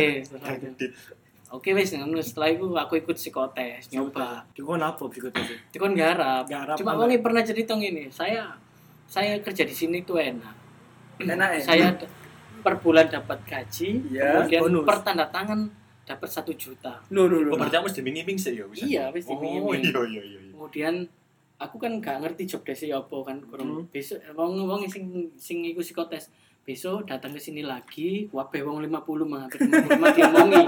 Oke 1.55 1.71
wes 1.71 1.95
ngono 1.95 2.19
setelah 2.19 2.51
itu 2.51 2.67
aku 2.75 2.93
ikut 2.99 3.15
psikotes 3.15 3.87
nyoba. 3.95 4.43
Dikon 4.51 4.83
apa 4.83 5.03
psikotes? 5.07 5.47
Kan 5.71 5.95
garap. 5.95 6.43
Garap 6.45 6.75
Cuma 6.75 6.99
wong 6.99 7.15
pernah 7.23 7.39
cerita 7.39 7.71
ini, 7.79 8.11
saya 8.11 8.51
saya 9.07 9.39
kerja 9.39 9.63
di 9.63 9.71
sini 9.71 10.03
tuh 10.03 10.19
enak. 10.19 10.55
Enak 11.23 11.49
ya? 11.57 11.61
Saya 11.63 11.87
per 12.61 12.77
bulan 12.83 13.07
dapat 13.07 13.39
gaji, 13.47 14.11
Ya, 14.11 14.43
kemudian 14.43 14.61
bonus. 14.67 14.83
per 14.85 14.97
tanda 15.01 15.25
tangan 15.31 15.71
dapat 16.03 16.29
satu 16.29 16.51
juta. 16.53 16.99
Loh, 17.15 17.25
loh, 17.31 17.39
loh. 17.41 17.55
Oh, 17.55 17.57
berarti 17.57 17.79
aku 17.79 17.87
mesti 17.87 18.01
minging 18.03 18.37
sih 18.37 18.53
ya. 18.53 18.65
Iya, 18.67 19.03
wis 19.15 19.23
Oh, 19.25 19.39
diminging. 19.39 19.87
iya 19.87 20.01
iya 20.03 20.23
iya. 20.27 20.39
iya. 20.43 20.51
Kemudian 20.51 20.93
aku 21.57 21.75
kan 21.77 21.97
gak 21.97 22.21
ngerti 22.21 22.45
job 22.45 22.61
desk 22.61 22.85
apa 22.87 23.17
kan 23.25 23.37
kurang 23.43 23.67
Hmm. 23.67 23.85
besok 23.89 24.21
wong 24.33 24.63
wong 24.63 24.81
sing 24.85 25.09
sing 25.35 25.65
iku 25.65 25.81
psikotes 25.81 26.29
besok 26.61 27.07
datang 27.07 27.31
ke 27.31 27.39
sini 27.39 27.63
lagi 27.63 28.27
wabe 28.29 28.59
wong 28.59 28.83
50 28.83 28.91
mah 29.23 29.47
55 29.47 30.03
diomongi 30.19 30.61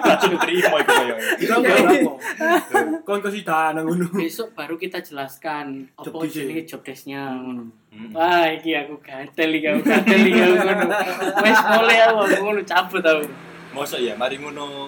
Langsung 0.00 0.38
terima 0.38 0.78
itu 0.78 0.92
kayak. 0.94 1.18
Itu 1.42 1.54
berapa? 1.58 2.12
Kon 3.02 3.18
kok 3.18 3.34
dana 3.42 3.82
ngono. 3.82 4.06
besok 4.14 4.54
baru 4.54 4.78
kita 4.78 5.02
jelaskan 5.02 5.90
apa 5.98 6.06
jenenge 6.30 6.62
job 6.64 6.86
desk-nya 6.86 7.34
ngono. 7.34 7.66
Hmm. 7.90 8.14
Wah, 8.14 8.46
iki 8.46 8.78
aku 8.78 8.94
gatel 9.02 9.50
iki 9.58 9.66
aku 9.66 9.82
gatel 9.82 10.20
iki 10.22 10.38
aku 10.38 10.54
ngono. 10.54 10.94
Wes 11.42 11.58
mulai 11.66 11.98
aku 12.06 12.16
aku 12.22 12.36
ngono 12.46 12.60
cabut 12.62 13.02
aku. 13.02 13.24
Mosok 13.74 14.00
ya, 14.02 14.14
mari 14.14 14.38
ngono 14.38 14.86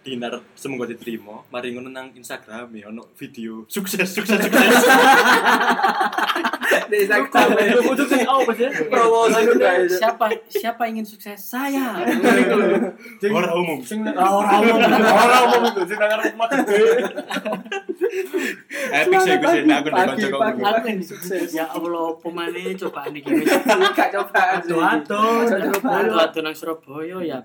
dinar 0.00 0.40
semoga 0.56 0.88
diterima, 0.88 1.44
mari 1.52 1.76
ngono 1.76 1.92
nang 1.92 2.08
Instagram 2.16 2.72
ya 2.72 2.88
ono 2.88 3.12
video 3.14 3.68
sukses 3.68 4.08
sukses 4.08 4.40
sukses. 4.40 4.72
Di 6.90 7.04
Instagram. 7.04 7.50
Itu 7.58 7.82
butuh 7.84 8.06
sing 8.06 8.22
apa 8.24 8.50
sih? 8.54 8.66
Promosi 8.88 9.40
itu. 9.42 9.54
Siapa 9.90 10.24
siapa 10.48 10.82
ingin 10.86 11.04
sukses? 11.04 11.36
Saya. 11.36 11.98
Ngono 12.00 12.38
iku 12.40 12.54
lho. 12.56 12.66
Sing- 13.18 13.34
Ora 13.34 13.50
umum. 13.54 13.78
Ah, 14.16 14.30
ora 14.32 14.50
umum. 14.62 14.78
Ora 14.80 15.38
umum 15.50 15.62
itu 15.68 15.80
sing 15.84 15.98
nang 15.98 16.62
dhewe. 16.64 16.98
Epic 18.90 19.18
sih 19.22 19.34
gue 19.38 19.50
sih 19.52 19.62
aku 19.70 19.88
kok. 20.32 20.40
Aku 20.40 20.86
yang 20.88 21.02
sukses. 21.04 21.48
Ya 21.52 21.66
Allah, 21.68 22.16
pemane 22.18 22.74
cobaan 22.74 23.12
iki 23.14 23.30
wis. 23.30 23.50
Gak 23.98 24.10
cobaan 24.14 24.58
sih. 24.64 24.74
Aduh-aduh. 24.74 25.78
Aduh, 25.84 26.16
aduh 26.18 26.40
nang 26.42 26.54
Surabaya 26.56 27.18
ya 27.22 27.40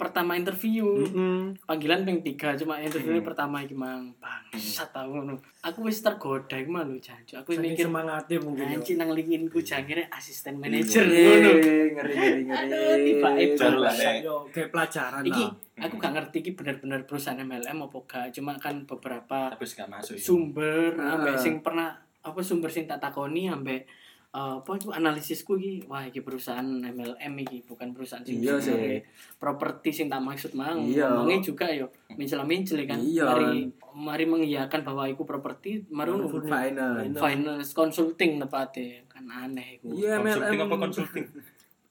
pertama 0.00 0.32
interview. 0.32 1.04
Heeh. 1.04 1.52
Panggilan 1.60 2.02
ping 2.02 2.24
tiga 2.24 2.56
cuma 2.56 2.80
interview 2.80 3.20
pertama 3.20 3.60
iki 3.60 3.72
mang 3.72 4.16
bangsat 4.16 4.88
tau 4.88 5.04
ngono. 5.06 5.36
Aku 5.60 5.84
wis 5.84 6.00
tergoda 6.00 6.56
iku 6.56 6.72
mah 6.72 6.82
lho 6.82 6.96
jancuk. 6.96 7.36
Aku 7.36 7.52
Saking 7.52 7.64
mikir 7.68 7.84
semangatnya 7.84 8.38
mungkin. 8.40 8.64
anjing 8.66 8.96
nang 8.96 9.12
LinkedIn-ku 9.12 9.60
jangkire 9.60 10.08
asisten 10.08 10.56
manajer 10.56 11.04
Ngeri, 11.04 11.20
ngono. 11.20 11.50
ngeri, 11.52 11.76
ngeri, 11.92 12.16
ngeri. 12.42 13.44
Jar 13.52 13.74
lah, 13.76 13.92
eh. 13.92 14.24
Yo 14.24 14.48
kayak 14.48 14.68
pelajaran 14.70 15.20
Iki 15.22 15.44
aku 15.78 15.94
gak 15.96 16.12
ngerti 16.12 16.36
iki 16.40 16.50
bener-bener 16.52 17.04
perusahaan 17.04 17.36
MLM 17.36 17.78
apa 17.82 17.98
gak. 18.02 18.26
Cuma 18.32 18.56
kan 18.56 18.82
beberapa 18.82 19.52
Tapi 19.52 19.64
gak 19.66 19.88
masuk 19.90 20.16
sumber 20.16 20.96
Ah. 20.96 21.14
ambek 21.14 21.36
sing 21.36 21.60
pernah 21.60 21.92
apa 22.18 22.40
sumber 22.40 22.68
sing 22.68 22.84
tak 22.84 22.98
takoni 22.98 23.46
ambek 23.46 23.84
eh, 24.30 24.54
apa 24.56 24.70
itu 24.72 24.88
analisisku 24.88 25.52
iki 25.54 25.84
wah 25.84 26.02
iki 26.02 26.20
perusahaan 26.20 26.62
MLM 26.62 27.34
iki 27.40 27.64
bukan 27.64 27.90
perusahaan 27.90 28.22
sing 28.22 28.38
Iya 28.38 28.56
sih. 28.56 29.02
properti 29.36 29.90
sing 29.90 30.06
tak 30.06 30.20
maksud 30.20 30.54
mang 30.54 30.78
Iya. 30.80 31.10
ngomongnya 31.10 31.42
juga 31.42 31.66
yo 31.68 31.86
mencela 32.10 32.42
mencela 32.42 32.82
kan 32.84 32.96
Iya. 32.96 33.26
mari 33.26 33.50
mari 33.92 34.24
mengiyakan 34.24 34.80
bahwa 34.80 35.04
iku 35.04 35.22
properti 35.24 35.82
ngono. 35.88 36.30
Finance. 36.40 37.10
finance 37.12 37.68
consulting 37.72 38.38
tepatnya 38.38 39.02
kan 39.06 39.26
aneh 39.26 39.76
iku 39.76 39.90
Iya, 39.92 40.16
Consulting 40.16 40.46
MLM. 40.54 40.64
apa 40.64 40.76
consulting? 40.78 41.26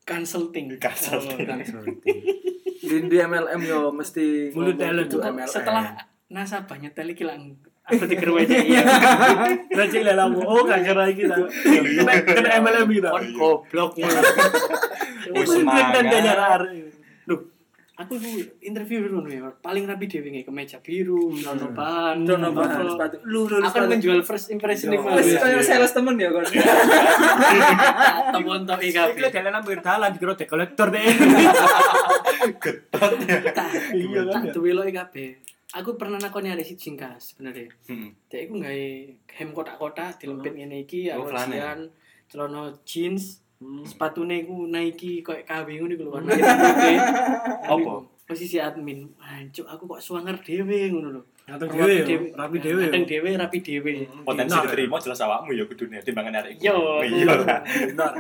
consulting 0.02 0.66
Consulting. 0.80 1.38
Oh, 1.38 1.46
consulting. 1.46 2.18
Di, 2.80 3.18
MLM 3.20 3.62
yo 3.62 3.92
mesti 3.92 4.50
Mulut 4.50 4.74
talent. 4.74 5.06
kudu 5.06 5.20
Setelah- 5.20 5.36
MLM. 5.36 5.52
setelah 5.52 5.86
nasabahnya 6.30 6.90
teli 6.90 7.14
kilang 7.14 7.60
aku 7.90 8.06
dikerwain 8.06 8.46
iya 8.46 8.84
Rajin 9.70 10.02
lah 10.06 10.16
lamu. 10.16 10.40
Oh 10.46 10.62
gak 10.62 10.86
kira 10.86 11.10
iki 11.10 11.26
ta. 11.26 11.36
Kena 12.22 12.50
MLM 12.62 12.88
kita. 12.88 13.10
kon 13.10 13.26
goblok 13.34 13.92
ngono. 13.98 14.22
Wis 15.36 15.52
nyara. 15.62 16.58
Duh, 17.24 17.40
aku 17.94 18.18
tuh 18.18 18.34
interview 18.60 19.06
dulu 19.06 19.28
nih, 19.28 19.38
paling 19.60 19.86
rapi 19.86 20.10
dewe 20.10 20.32
nggak 20.32 20.48
kemeja 20.48 20.78
biru, 20.82 21.30
nono 21.36 21.70
bahan, 21.70 22.26
Dono 22.26 22.50
bahan 22.50 22.90
sepatu. 22.90 23.22
Lu 23.24 23.46
lu 23.46 23.62
Aku 23.62 23.76
kan 23.76 23.86
menjual 23.86 24.26
first 24.26 24.50
impression 24.50 24.90
nih 24.90 24.98
mas. 24.98 25.30
kayak 25.30 25.62
sales 25.62 25.94
temen 25.94 26.18
ya 26.18 26.34
kon. 26.34 26.42
Temen 28.34 28.62
tok 28.66 28.80
IKP. 28.82 29.16
Iki 29.20 29.30
jalan 29.30 29.52
nang 29.54 29.62
pinggir 29.62 29.82
dalan 29.82 30.10
dikira 30.16 30.34
dek 30.34 30.48
kolektor 30.50 30.88
deh. 30.90 31.04
Ketot 32.58 33.14
ya. 33.26 33.38
Iya 33.94 34.22
kan. 34.28 34.42
Duwe 34.50 34.72
lo 34.74 34.82
IKP. 34.82 35.16
Aku 35.70 36.02
pernah 36.02 36.18
nakoni 36.18 36.50
ada 36.50 36.66
si 36.66 36.74
jingkas 36.74 37.34
sebenarnya. 37.34 37.70
Hmm. 37.86 38.10
Dek 38.26 38.50
aku 38.50 38.54
nggak 38.58 38.74
hem 39.30 39.50
kotak-kotak 39.54 40.18
dilempit 40.18 40.58
ngene 40.58 40.82
iki, 40.82 41.14
Oh, 41.14 41.30
flanel. 41.30 41.62
arosian, 41.62 41.80
celana 42.26 42.62
jeans, 42.82 43.46
Hmm. 43.60 43.84
sepatune 43.84 44.48
ku 44.48 44.66
Nike 44.66 45.20
koyo 45.20 45.44
KW 45.44 45.68
ngono 45.78 45.94
iku 45.94 46.04
warna 46.10 46.32
Apa? 47.70 47.94
Posisi 48.24 48.56
admin. 48.56 49.04
Hancuk 49.20 49.68
aku 49.68 49.84
kok 49.86 50.02
suwanger 50.02 50.40
dhewe 50.40 50.90
ngono 50.90 51.12
lho. 51.12 51.22
Ngateng 51.46 51.70
dhewe 51.70 51.92
yo, 52.02 52.18
rapi 52.34 52.58
dhewe. 52.58 52.84
Ngateng 52.88 53.06
dhewe, 53.06 53.30
rapi 53.36 53.58
dhewe. 53.60 53.94
Potensi 54.24 54.56
diterima 54.56 54.98
jelas 54.98 55.20
awakmu 55.20 55.52
ya 55.52 55.66
kudune 55.66 56.00
timbangan 56.00 56.40
arek. 56.40 56.56
Yo. 56.58 57.04
Iya. 57.04 57.36
Benar. 57.94 58.14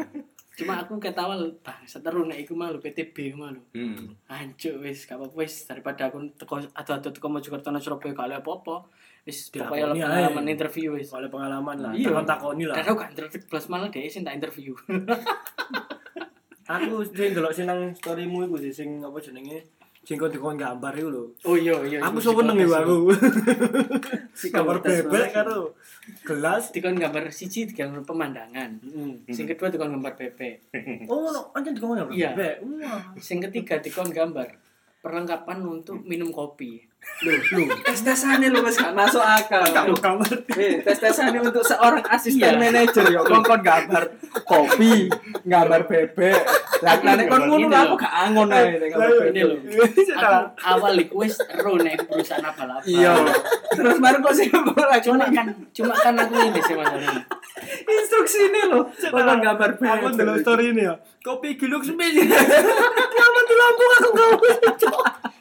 Cuma 0.59 0.83
aku 0.83 0.99
ketawal 0.99 1.39
bang, 1.63 1.81
seteru 1.87 2.27
nek 2.27 2.43
iku 2.43 2.51
malu 2.51 2.83
PTB 2.83 3.31
malu. 3.39 3.63
Hmm. 3.71 4.11
Hancur 4.27 4.83
wis, 4.83 5.07
gak 5.07 5.15
apa-apa 5.15 5.35
wis 5.39 5.63
daripada 5.63 6.11
aku 6.11 6.19
teko 6.35 6.59
adu-adu 6.75 7.15
teko 7.15 7.27
Mojokerto 7.31 7.71
nang 7.71 7.79
Surabaya 7.79 8.11
gak 8.11 8.43
apa-apa. 8.43 8.83
Wis 9.23 9.47
Dilakoni 9.55 9.87
pokoknya 9.87 9.95
ae. 9.95 10.03
pengalaman 10.03 10.45
interview 10.51 10.89
wis. 10.99 11.07
Soalnya 11.07 11.31
pengalaman 11.31 11.77
lah. 11.79 11.91
Iya. 11.95 12.11
Takon 12.11 12.27
takoni 12.27 12.63
lah. 12.67 12.75
Aku 12.83 12.99
gak 12.99 13.15
interview 13.15 13.39
plus 13.47 13.65
malah 13.71 13.87
dia 13.87 14.11
sing 14.11 14.27
tak 14.27 14.35
interview. 14.35 14.75
Aku 16.69 17.01
sing 17.01 17.33
delok 17.33 17.55
sing 17.55 17.65
nang 17.65 17.95
storymu 17.95 18.45
iku 18.45 18.59
sih 18.59 18.69
sing 18.69 19.01
apa 19.01 19.17
jenenge? 19.17 19.78
Kok 20.11 20.29
dikon 20.29 20.55
gambar 20.55 20.93
iku 20.95 21.09
lho. 21.09 21.23
Oh 21.43 21.53
iya 21.53 21.75
iya. 21.83 21.99
Aku 22.01 22.17
iku 22.17 22.31
seneng 22.35 22.57
iku 22.57 22.71
psikotes. 22.71 22.81
aku. 22.81 22.97
Si 24.39 24.47
Gambar 24.49 24.79
bebek 24.79 25.27
karo 25.29 25.75
gelas. 26.23 26.71
Dikon 26.71 26.95
gambar 26.95 27.27
siji 27.29 27.67
digambar 27.67 28.01
pemandangan. 28.01 28.79
Heeh. 28.79 29.11
Sing 29.29 29.45
kedua 29.45 29.67
dikon 29.67 29.91
gambar 29.91 30.15
bebek. 30.15 30.71
Oh, 31.11 31.27
no, 31.27 31.51
anjir 31.51 31.71
dikon 31.71 31.93
gambar 31.93 32.09
Iya. 32.09 32.31
bebek. 32.33 32.55
Wah. 32.79 33.01
Sing 33.17 33.37
ketiga 33.39 33.77
dikon 33.77 34.09
gambar 34.09 34.47
perlengkapan 34.99 35.61
untuk 35.61 35.99
minum 36.03 36.27
kopi. 36.29 36.83
Loh, 37.23 37.31
loh, 37.31 37.71
tes-tesane 37.79 38.51
lu 38.51 38.59
wis 38.59 38.75
gak 38.75 38.91
masuk 38.91 39.23
akal. 39.23 39.63
Kamu 39.63 39.95
gambar 39.95 40.35
Eh, 40.51 40.83
tes-tesane 40.83 41.39
untuk 41.39 41.63
seorang 41.63 42.03
asisten 42.05 42.43
Iya. 42.43 42.59
manajer 42.59 43.07
ya. 43.07 43.23
Kon 43.23 43.39
kon 43.39 43.59
gambar 43.59 44.03
kopi, 44.43 45.07
gambar 45.43 45.87
bebek. 45.87 46.43
Lah 46.79 46.95
nek 47.01 47.27
kon 47.27 47.43
ngono 47.47 47.67
aku 47.67 47.95
gak 47.99 48.13
angon 48.13 48.47
ae 48.55 48.79
nek 48.79 48.87
gambar 48.95 49.09
Ini 49.29 49.41
bebek. 49.41 49.43
lho. 49.43 49.55
Aku 50.15 50.35
awal 50.63 50.93
iku 50.95 51.15
wis 51.23 51.35
ero 51.43 51.75
nek 51.75 51.99
perusahaan 52.07 52.45
apa-apa. 52.45 52.83
Iya. 52.87 53.13
Terus 53.75 53.97
baru 53.99 54.17
kok 54.23 54.33
sih 54.35 54.47
mulai 54.51 54.99
Cuma 55.03 55.25
kan 55.27 55.47
cuma 55.75 55.93
kan 55.95 56.13
aku 56.15 56.33
ini 56.39 56.59
sih 56.63 56.75
Mas 56.79 56.91
instruksi 57.89 58.39
ini 58.47 58.61
loh. 58.71 58.83
Kon 58.87 59.39
gambar 59.43 59.69
bebek. 59.75 59.91
Aku 59.99 60.07
delok 60.15 60.37
story 60.39 60.71
ini 60.71 60.87
ya. 60.87 60.95
Kopi 61.19 61.59
giluk 61.59 61.83
semen. 61.83 62.15
Kamu 62.15 63.39
di 63.43 63.55
Lampung 63.59 63.91
aku 63.99 64.09
gawe. 64.15 64.49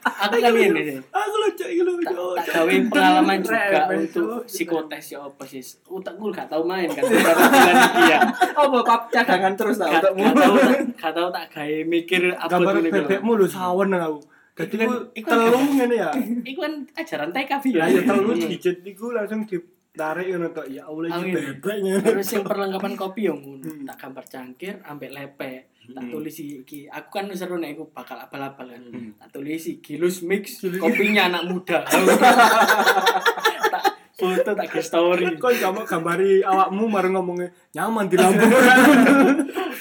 Aku 0.03 0.37
kan 0.37 0.53
ini. 0.55 0.95
Aku 1.01 1.35
lucu 1.39 1.65
lho. 1.65 1.95
Tak, 1.99 2.15
tak 2.39 2.45
gawe 2.55 2.73
pengalaman 2.89 3.39
juga 3.39 3.81
untuk 3.91 4.45
psikotes 4.45 5.05
ya 5.11 5.19
apa 5.21 5.43
sih. 5.43 5.63
Utakku 5.87 6.29
gak 6.29 6.47
tau 6.47 6.63
main 6.63 6.87
kan. 6.87 7.03
Baru 7.09 7.43
bulan 7.45 7.75
iki 7.77 8.03
ya. 8.09 8.21
Apa 8.55 8.79
pap 8.83 9.03
cadangan 9.09 9.53
terus 9.55 9.77
tau 9.77 9.91
Gak 9.91 10.11
untukmu. 10.11 10.61
gak 10.95 11.13
tau 11.13 11.29
tak- 11.29 11.47
tak 11.47 11.47
gawe 11.57 11.77
mikir 11.85 12.23
apa 12.33 12.51
Gambar 12.51 12.75
bebekmu 12.81 13.33
lho 13.35 13.47
sawen 13.47 13.93
aku. 13.93 14.19
Iku 14.59 14.75
kan- 14.75 15.07
iku 15.15 15.29
kan 15.31 15.63
ngene 15.71 15.97
ya. 15.97 16.11
Iku 16.51 16.59
kan 16.59 16.75
ajaran 16.93 17.31
TK 17.31 17.51
ya. 17.71 17.87
Ya 17.87 18.01
telu 18.03 18.35
dijit 18.35 18.83
iku 18.83 19.15
langsung 19.15 19.47
ditarik 19.93 20.27
ngono 20.31 20.49
tok. 20.53 20.67
Ya 20.71 20.83
Allah 20.87 21.09
iki 21.11 21.31
bebek. 21.35 21.77
Terus 22.05 22.29
yang 22.31 22.45
perlengkapan 22.47 22.93
kopi 22.95 23.21
yang 23.27 23.39
ngono, 23.43 23.67
Hmm. 23.67 23.85
tak 23.89 23.97
gambar 23.99 24.25
cangkir 24.31 24.75
ambek 24.87 25.11
lepek. 25.11 25.61
Tak 25.89 26.05
tulis 26.13 26.37
iki, 26.37 26.85
aku 26.85 27.09
kan 27.09 27.33
seru 27.33 27.57
nek 27.57 27.73
aku 27.73 27.89
bakal 27.91 28.21
apal-apal 28.21 28.69
kan. 28.69 28.83
Hmm. 28.93 29.17
Tak 29.17 29.29
tulis 29.33 29.65
iki 29.65 29.97
Gilus 29.97 30.21
mix 30.29 30.61
kopinya 30.61 31.33
anak 31.33 31.49
muda. 31.49 31.81
tak 33.73 33.83
foto 34.13 34.51
tak 34.53 34.69
ke 34.69 34.85
story. 34.85 35.25
Kok 35.41 35.53
kamu 35.57 35.81
gambari 35.89 36.45
awakmu 36.45 36.93
baru 36.93 37.09
ngomongnya 37.17 37.49
nyaman 37.73 38.07
di 38.07 38.17
lambung. 38.21 38.53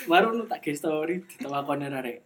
Baru 0.07 0.31
nu 0.33 0.47
tak 0.47 0.63
ke 0.63 0.71
story 0.71 1.19
ditawakone 1.27 1.91
arek. 1.91 2.23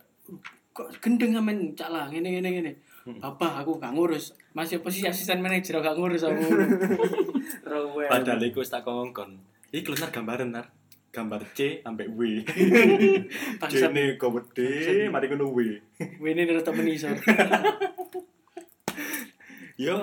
Kok 0.72 1.02
gendeng 1.02 1.36
amen 1.36 1.74
cak 1.74 1.90
lah 1.90 2.06
ngene 2.08 2.38
ngene 2.38 2.50
ngene. 2.54 2.72
Hmm. 3.02 3.18
Bapak 3.18 3.66
aku 3.66 3.82
gak 3.82 3.98
ngurus. 3.98 4.38
Masih 4.54 4.78
posisi 4.78 5.10
asisten 5.10 5.42
manajer 5.42 5.82
gak 5.82 5.98
ngurus 5.98 6.22
aku. 6.22 6.46
Rowel. 7.64 8.10
Padahal 8.10 8.42
iku 8.44 8.64
wis 8.64 8.72
tak 8.72 8.88
kongkon. 8.88 9.40
Iki 9.72 9.88
lho 9.92 9.98
nar 10.00 10.12
gambaran 10.12 10.50
nar. 10.52 10.68
Gambar 11.12 11.44
C 11.52 11.84
sampai 11.84 12.08
W. 12.08 12.40
C 13.68 13.76
ini 13.84 14.16
gede, 14.16 15.12
mari 15.12 15.28
ngono 15.28 15.52
W. 15.52 15.60
Wene 16.24 16.48
tetep 16.48 16.72
menisor. 16.72 17.20
Yo, 19.76 19.98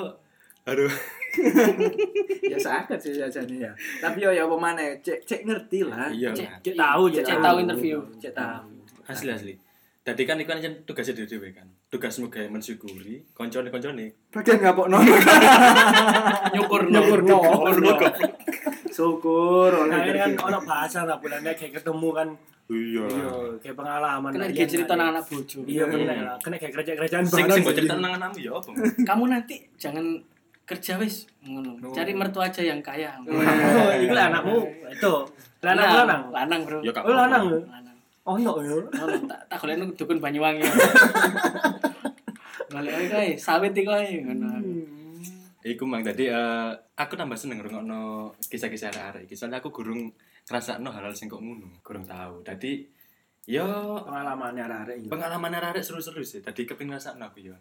aduh. 0.68 0.92
ya 2.52 2.58
sakit 2.60 2.98
sih 3.00 3.16
jajane 3.16 3.56
ya. 3.56 3.72
Tapi 4.04 4.20
yo 4.20 4.30
ya 4.34 4.44
apa 4.44 4.56
maneh, 4.58 5.00
cek 5.00 5.24
cek 5.24 5.40
ngerti 5.48 5.86
lah. 5.86 6.12
Iya. 6.12 6.34
Cek- 6.34 6.76
tahu, 6.76 7.08
cek 7.08 7.24
Cek 7.24 7.36
tahu. 7.40 7.44
tahu 7.46 7.56
interview. 7.64 7.98
Cek 8.20 8.32
tahu. 8.36 8.68
Asli 9.08 9.30
asli. 9.32 9.54
Tadi 10.04 10.22
kan 10.28 10.40
iku 10.40 10.52
kan 10.52 10.74
tugasnya 10.84 11.24
dhewe 11.24 11.52
kan. 11.56 11.68
Tugasmu 11.88 12.28
gawe 12.28 12.44
mensyukuri 12.52 13.24
koncone-koncone. 13.32 14.12
Bagian 14.28 14.60
ngapok 14.60 14.86
no. 14.92 15.00
Nyukur 16.52 16.84
Nyukur 16.92 17.20
no. 17.24 17.40
Syukur 18.92 19.70
oleh 19.72 19.96
Nah, 19.96 20.04
ini 20.04 20.18
kan 20.20 20.32
ono 20.52 20.60
bahasa 20.68 21.08
lah 21.08 21.16
bulan 21.16 21.40
kayak 21.40 21.80
ketemu 21.80 22.08
kan. 22.12 22.28
Iya. 22.68 23.04
Iya, 23.08 23.32
kayak 23.64 23.76
pengalaman. 23.80 24.30
Kena 24.36 24.46
iya, 24.52 24.68
cerita 24.68 24.92
iya. 24.92 25.00
nang 25.00 25.08
anak 25.16 25.24
bojo. 25.32 25.58
Iya 25.64 25.84
bener 25.88 26.16
lah. 26.28 26.36
Kena 26.44 26.56
kayak 26.60 26.72
kerja-kerjaan 26.76 27.24
Sing 27.24 27.48
sing 27.48 27.64
cerita 27.64 27.96
nang 27.96 28.12
anakmu 28.20 28.36
ya 28.36 28.52
apa? 28.52 28.70
Kamu 29.08 29.24
nanti 29.32 29.56
jangan 29.80 30.04
kerja 30.68 31.00
wis 31.00 31.24
ngono. 31.40 31.80
Cari 31.88 32.12
mertua 32.12 32.52
aja 32.52 32.60
yang 32.60 32.84
kaya. 32.84 33.16
Oh, 33.24 33.88
itu 33.96 34.12
lah 34.12 34.28
anakmu. 34.28 34.60
Itu. 34.92 35.24
Lanang 35.64 36.04
lanang. 36.04 36.22
Lanang, 36.36 36.60
Bro. 36.68 36.78
Ya. 36.84 36.92
Oh, 37.00 37.16
lanang. 37.16 37.64
Ya? 38.36 38.44
Lanang. 38.44 38.52
Oh, 38.52 38.60
no 38.60 38.60
ya. 38.60 38.76
Ngono, 38.76 39.16
tak 39.24 39.40
tak 39.48 39.56
golek 39.64 39.76
nang 39.80 39.90
dukun 39.96 40.18
Banyuwangi. 40.20 40.60
Golek 42.68 42.92
ae 42.92 43.06
kae, 43.08 43.28
sawit 43.40 43.72
iki 43.72 43.88
kae 43.88 44.20
ngono. 44.28 44.48
Iku 45.64 45.84
mang 45.88 46.04
tadi 46.04 46.28
eh, 46.28 46.70
aku 46.94 47.16
tambah 47.16 47.36
seneng 47.36 47.60
ngrungokno 47.60 48.32
kisah-kisah 48.46 48.92
arek-arek 48.92 49.22
iki. 49.24 49.34
Aku 49.36 49.68
gurung 49.72 50.12
ngrasakno 50.48 50.88
hal-hal 50.92 51.12
sing 51.16 51.28
kok 51.28 51.40
ngono, 51.40 51.80
gurung 51.80 52.04
tahu. 52.04 52.44
Dadi 52.44 52.84
yo 53.48 53.64
Pengalamannya 54.04 54.64
arek 54.68 54.96
iki. 55.00 55.08
pengalaman 55.08 55.56
arek 55.56 55.80
seru-seru 55.80 56.20
sih. 56.20 56.44
Tadi 56.44 56.68
kepengin 56.68 56.96
ngrasakno 56.96 57.24
aku 57.32 57.40
yo. 57.48 57.56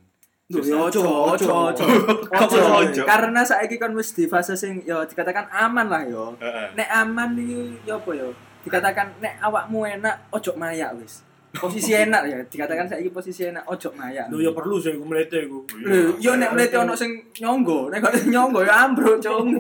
Duh, 0.48 0.64
yo 0.64 0.88
ojo 0.88 1.04
ojo 1.36 1.48
ojo. 1.72 1.84
Ojo. 2.32 3.04
Karena 3.04 3.44
saiki 3.44 3.76
kan 3.76 3.92
wis 3.92 4.16
di 4.16 4.32
fase 4.32 4.56
sing 4.56 4.80
yo 4.88 5.04
dikatakan 5.04 5.48
aman 5.52 5.88
lah 5.92 6.04
yo. 6.08 6.36
Nek 6.76 6.88
aman 6.88 7.36
iki 7.36 7.84
yo 7.84 8.00
apa 8.00 8.12
yo? 8.16 8.30
Dikatakan 8.68 9.08
nek 9.24 9.40
awakmu 9.40 9.88
enak 9.88 10.28
ojo 10.36 10.52
mayak 10.60 10.92
wis. 11.00 11.24
Posisi 11.56 11.96
enak 11.96 12.28
ya, 12.28 12.38
dikatakan 12.44 12.86
saiki 12.86 13.10
posisi 13.10 13.48
enak 13.48 13.64
ojo 13.66 13.90
mayak. 13.96 14.28
Lu 14.28 14.44
ya 14.44 14.52
perlu 14.52 14.78
sih 14.78 14.92
aku 14.92 15.08
melete 15.08 15.48
aku. 15.48 15.64
Lho, 15.80 16.20
yo 16.20 16.36
nek 16.36 16.52
mlete 16.52 16.76
ono 16.76 16.94
sing 16.94 17.32
nyonggo, 17.40 17.88
nek 17.88 18.04
kok 18.04 18.14
nyonggo 18.28 18.62
ya 18.68 18.86
ambruk, 18.86 19.24
Cung. 19.24 19.56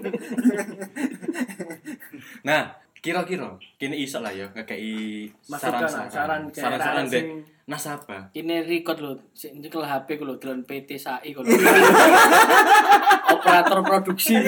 Nah, 2.44 2.70
kira-kira 3.00 3.54
kini 3.78 4.04
iso 4.04 4.20
lah 4.20 4.34
ya 4.34 4.50
ngekei 4.52 5.30
saran-saran 5.46 6.10
saran 6.10 6.42
kayak 6.50 6.64
saran-saran 6.66 7.06
sing- 7.06 7.46
nasabah. 7.68 8.32
Ini 8.32 8.64
record 8.64 9.04
lho, 9.04 9.12
sik 9.36 9.52
nyekel 9.60 9.84
HP 9.84 10.24
lho 10.24 10.40
delon 10.40 10.64
PT 10.64 10.96
SAI 10.96 11.36
lho. 11.36 11.44
Operator 13.36 13.80
produksi. 13.84 14.40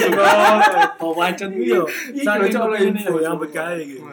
Bawancen 0.95 1.51
Iya, 1.51 1.83
Iki 2.15 2.23
saking 2.23 2.47
lho, 2.47 2.55
Cok, 2.55 2.79
ini 2.79 3.01
info, 3.03 3.19
yang 3.19 3.35
begawe 3.35 3.75
gitu. 3.75 4.07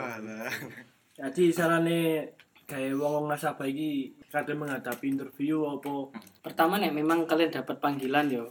Jadi 1.16 1.45
salahnya 1.55 2.26
kayak 2.66 2.99
wong-wong 2.99 3.30
nasabah 3.30 3.64
iki 3.64 4.11
kadang 4.26 4.59
menghadapi 4.59 5.07
interview 5.07 5.62
apa 5.64 6.11
Pertama 6.43 6.82
nek 6.82 6.91
memang 6.91 7.24
kalian 7.30 7.55
dapat 7.55 7.78
panggilan 7.78 8.26
yo. 8.26 8.51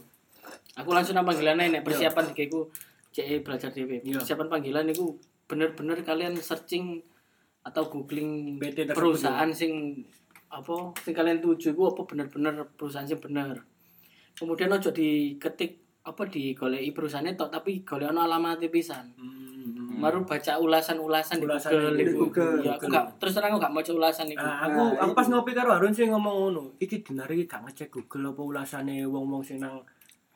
Aku 0.72 0.96
langsung 0.96 1.14
nang 1.14 1.28
panggilan 1.28 1.60
nek 1.60 1.84
persiapan 1.84 2.32
dikiku 2.32 2.64
CE 3.12 3.44
belajar 3.44 3.68
dhewe. 3.70 4.00
Iya. 4.00 4.24
Persiapan 4.24 4.48
panggilan 4.48 4.88
iku 4.88 5.12
bener-bener 5.46 6.02
kalian 6.02 6.34
searching 6.38 7.02
atau 7.66 7.90
googling 7.90 8.58
tersebut, 8.62 8.94
perusahaan 8.94 9.50
sing 9.50 10.02
apa 10.46 10.94
sing 11.02 11.10
kalian 11.10 11.42
tuju 11.42 11.74
iku 11.74 11.90
apa 11.90 12.02
bener-bener 12.06 12.54
perusahaan 12.78 13.06
sing 13.06 13.18
bener. 13.18 13.58
Kemudian 14.38 14.70
ojo 14.70 14.94
diketik 14.94 16.02
apa 16.06 16.22
digoleki 16.30 16.94
perusahaannya 16.94 17.34
tok 17.34 17.50
tapi 17.50 17.82
golek 17.82 18.14
ono 18.14 18.22
alamat 18.22 18.62
pisan. 18.70 19.10
Baru 19.96 20.28
baca 20.28 20.60
ulasan-ulasan 20.60 21.40
di 21.40 21.48
Ulasan 21.48 21.72
Google 21.72 21.96
di. 21.96 22.04
Google, 22.12 22.54
Ya, 22.60 22.76
aku 22.76 22.92
gak 22.92 23.16
terus 23.16 23.32
terang 23.32 23.56
aku 23.56 23.64
gak 23.64 23.72
maca 23.72 23.92
ulasan 23.96 24.28
iku. 24.28 24.44
Nah, 24.44 24.68
aku 24.68 24.82
aku 25.00 25.12
pas 25.16 25.26
ngopi 25.32 25.56
karo 25.56 25.72
Harun 25.72 25.88
sih 25.90 26.04
ngomong 26.12 26.36
ngono. 26.36 26.62
Iki 26.76 27.00
dinar 27.00 27.26
iki 27.32 27.48
gak 27.48 27.64
ngecek 27.64 27.88
Google 27.88 28.36
apa 28.36 28.42
ulasane 28.44 29.08
wong-wong 29.08 29.40
sing 29.40 29.56
nang 29.56 29.80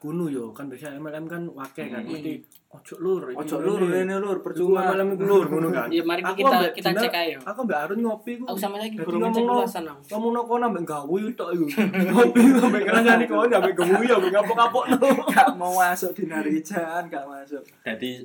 kuno 0.00 0.24
yo 0.26 0.48
kan 0.50 0.64
biasa 0.64 0.96
MLM 0.96 1.28
kan 1.28 1.44
wake 1.46 1.84
kan 1.84 2.00
mesti 2.00 2.40
ojo 2.72 2.94
lur 2.96 3.20
Ojo 3.36 3.56
lur 3.60 3.84
rene 3.84 4.16
lur 4.16 4.40
percuma. 4.40 4.80
MLM 4.88 5.12
iku 5.12 5.24
lur 5.28 5.44
ngono 5.44 5.68
kan. 5.68 5.92
Ya, 5.92 6.00
mari 6.00 6.24
Aku 6.24 6.40
kita- 6.40 6.72
kita 6.72 6.90
cek 6.96 7.12
ae 7.12 7.36
yo. 7.36 7.40
Aku 7.42 7.68
mbak 7.68 7.78
Harun 7.84 8.00
ngopi 8.00 8.40
ku. 8.40 8.44
Aku 8.46 8.56
sama 8.56 8.80
lagi 8.80 8.96
guru 8.96 9.20
ngecek 9.20 9.44
ngomong 9.44 9.60
ulasan 9.60 9.84
aku. 9.84 10.00
Ngomong 10.08 10.32
no 10.32 10.40
kono 10.46 10.64
ambek 10.66 10.84
gawe 10.84 11.20
tok 11.36 11.48
iku. 11.52 11.66
Ngopi 11.92 12.40
ambek 12.56 12.82
kerasane 12.82 13.24
kono 13.26 13.44
ambek 13.52 13.74
gawe 13.76 14.04
ambek 14.08 14.32
kapok-kapok 14.32 14.84
no. 14.88 15.06
Gak 15.28 15.48
mau 15.54 15.72
masuk 15.76 16.10
di 16.14 16.24
Narijan, 16.24 17.02
gak 17.06 17.24
masuk. 17.28 17.60
Jadi 17.84 18.24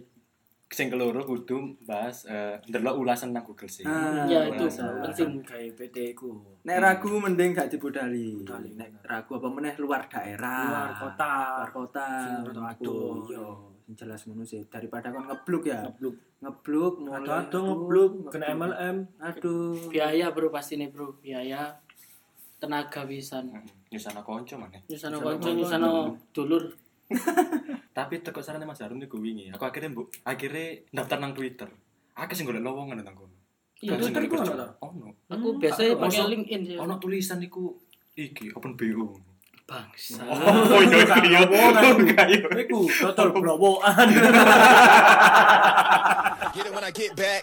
sing 0.76 0.92
keloro 0.92 1.24
kudu 1.24 1.56
bahas 1.88 2.28
eh, 2.28 2.60
ndelok 2.68 3.00
ulasan 3.00 3.32
nang 3.32 3.48
Google 3.48 3.72
sih. 3.72 3.88
Ah, 3.88 4.28
Ya, 4.28 4.44
itu. 4.44 4.68
Penting. 4.68 5.40
kayak 5.42 5.72
PT 5.80 6.12
ku. 6.12 6.36
Nek 6.68 6.84
ragu 6.84 7.16
mending 7.16 7.56
gak 7.56 7.72
dibudali. 7.72 8.44
Budali. 8.44 8.76
Nek 8.76 9.00
ragu 9.02 9.40
apa 9.40 9.48
meneh 9.48 9.72
luar 9.80 10.04
daerah. 10.12 10.68
Luar 10.68 10.92
kota. 11.00 11.34
Luar 11.56 11.72
kota. 11.72 12.08
Adoh. 12.76 13.24
Yo, 13.32 13.46
sing 13.88 13.96
jelas 13.96 14.28
ngono 14.28 14.44
sih. 14.44 14.68
Daripada 14.68 15.16
kon 15.16 15.24
ngebluk 15.24 15.64
ya. 15.64 15.88
Ngebluk. 15.88 16.16
Ngebluk 16.44 16.94
mulai. 17.00 17.24
Ada-ada 17.24 17.58
ngebluk 17.64 18.12
kena 18.28 18.46
MLM. 18.52 18.96
Aduh. 19.24 19.80
biaya 19.88 20.36
bro 20.36 20.52
pasti 20.52 20.76
nih 20.76 20.92
bro 20.92 21.16
biaya 21.18 21.72
tenaga 22.56 23.08
pisan 23.08 23.48
Nyusana 23.88 24.20
konco 24.20 24.60
maneh. 24.60 24.84
Nyusano 24.92 25.24
konco 25.24 25.48
nyusano 25.48 25.92
dulur 26.36 26.68
Tapi 27.96 28.20
teko 28.20 28.44
sarane 28.44 28.68
Mas 28.68 28.84
Harun 28.84 29.00
iku 29.00 29.24
wingi. 29.24 29.48
Aku 29.56 29.64
akhirnya 29.64 29.96
mbok 29.96 30.12
akhirnya 30.28 30.84
daftar 30.92 31.16
nang 31.24 31.32
Twitter. 31.32 31.72
Akeh 32.12 32.36
sing 32.36 32.44
golek 32.44 32.60
lowongan 32.60 33.00
nang 33.00 33.16
kono. 33.16 33.32
Iya, 33.80 33.96
Twitter 33.96 34.28
kerja. 34.28 34.52
ono? 34.52 34.68
Ono. 34.84 35.08
aku 35.32 35.48
Hmm, 35.56 35.60
biasanya 35.64 35.96
aku 35.96 36.04
pakai 36.04 36.28
LinkedIn 36.32 36.62
sih 36.68 36.76
Ono 36.76 37.00
tulisan 37.00 37.40
iku 37.40 37.72
iki 38.20 38.52
open 38.52 38.76
BO. 38.76 39.16
bangsa 39.66 40.22
Oh, 40.22 40.78
iya, 40.84 41.08
iya. 41.24 41.40
Lowongan. 41.48 42.28
Iku 42.68 42.80
total 42.86 43.32
blowokan. 43.32 44.08
Get 46.52 46.68
it 46.68 46.72
when 46.76 46.84
I 46.84 46.92
get 46.92 47.16
back. 47.16 47.42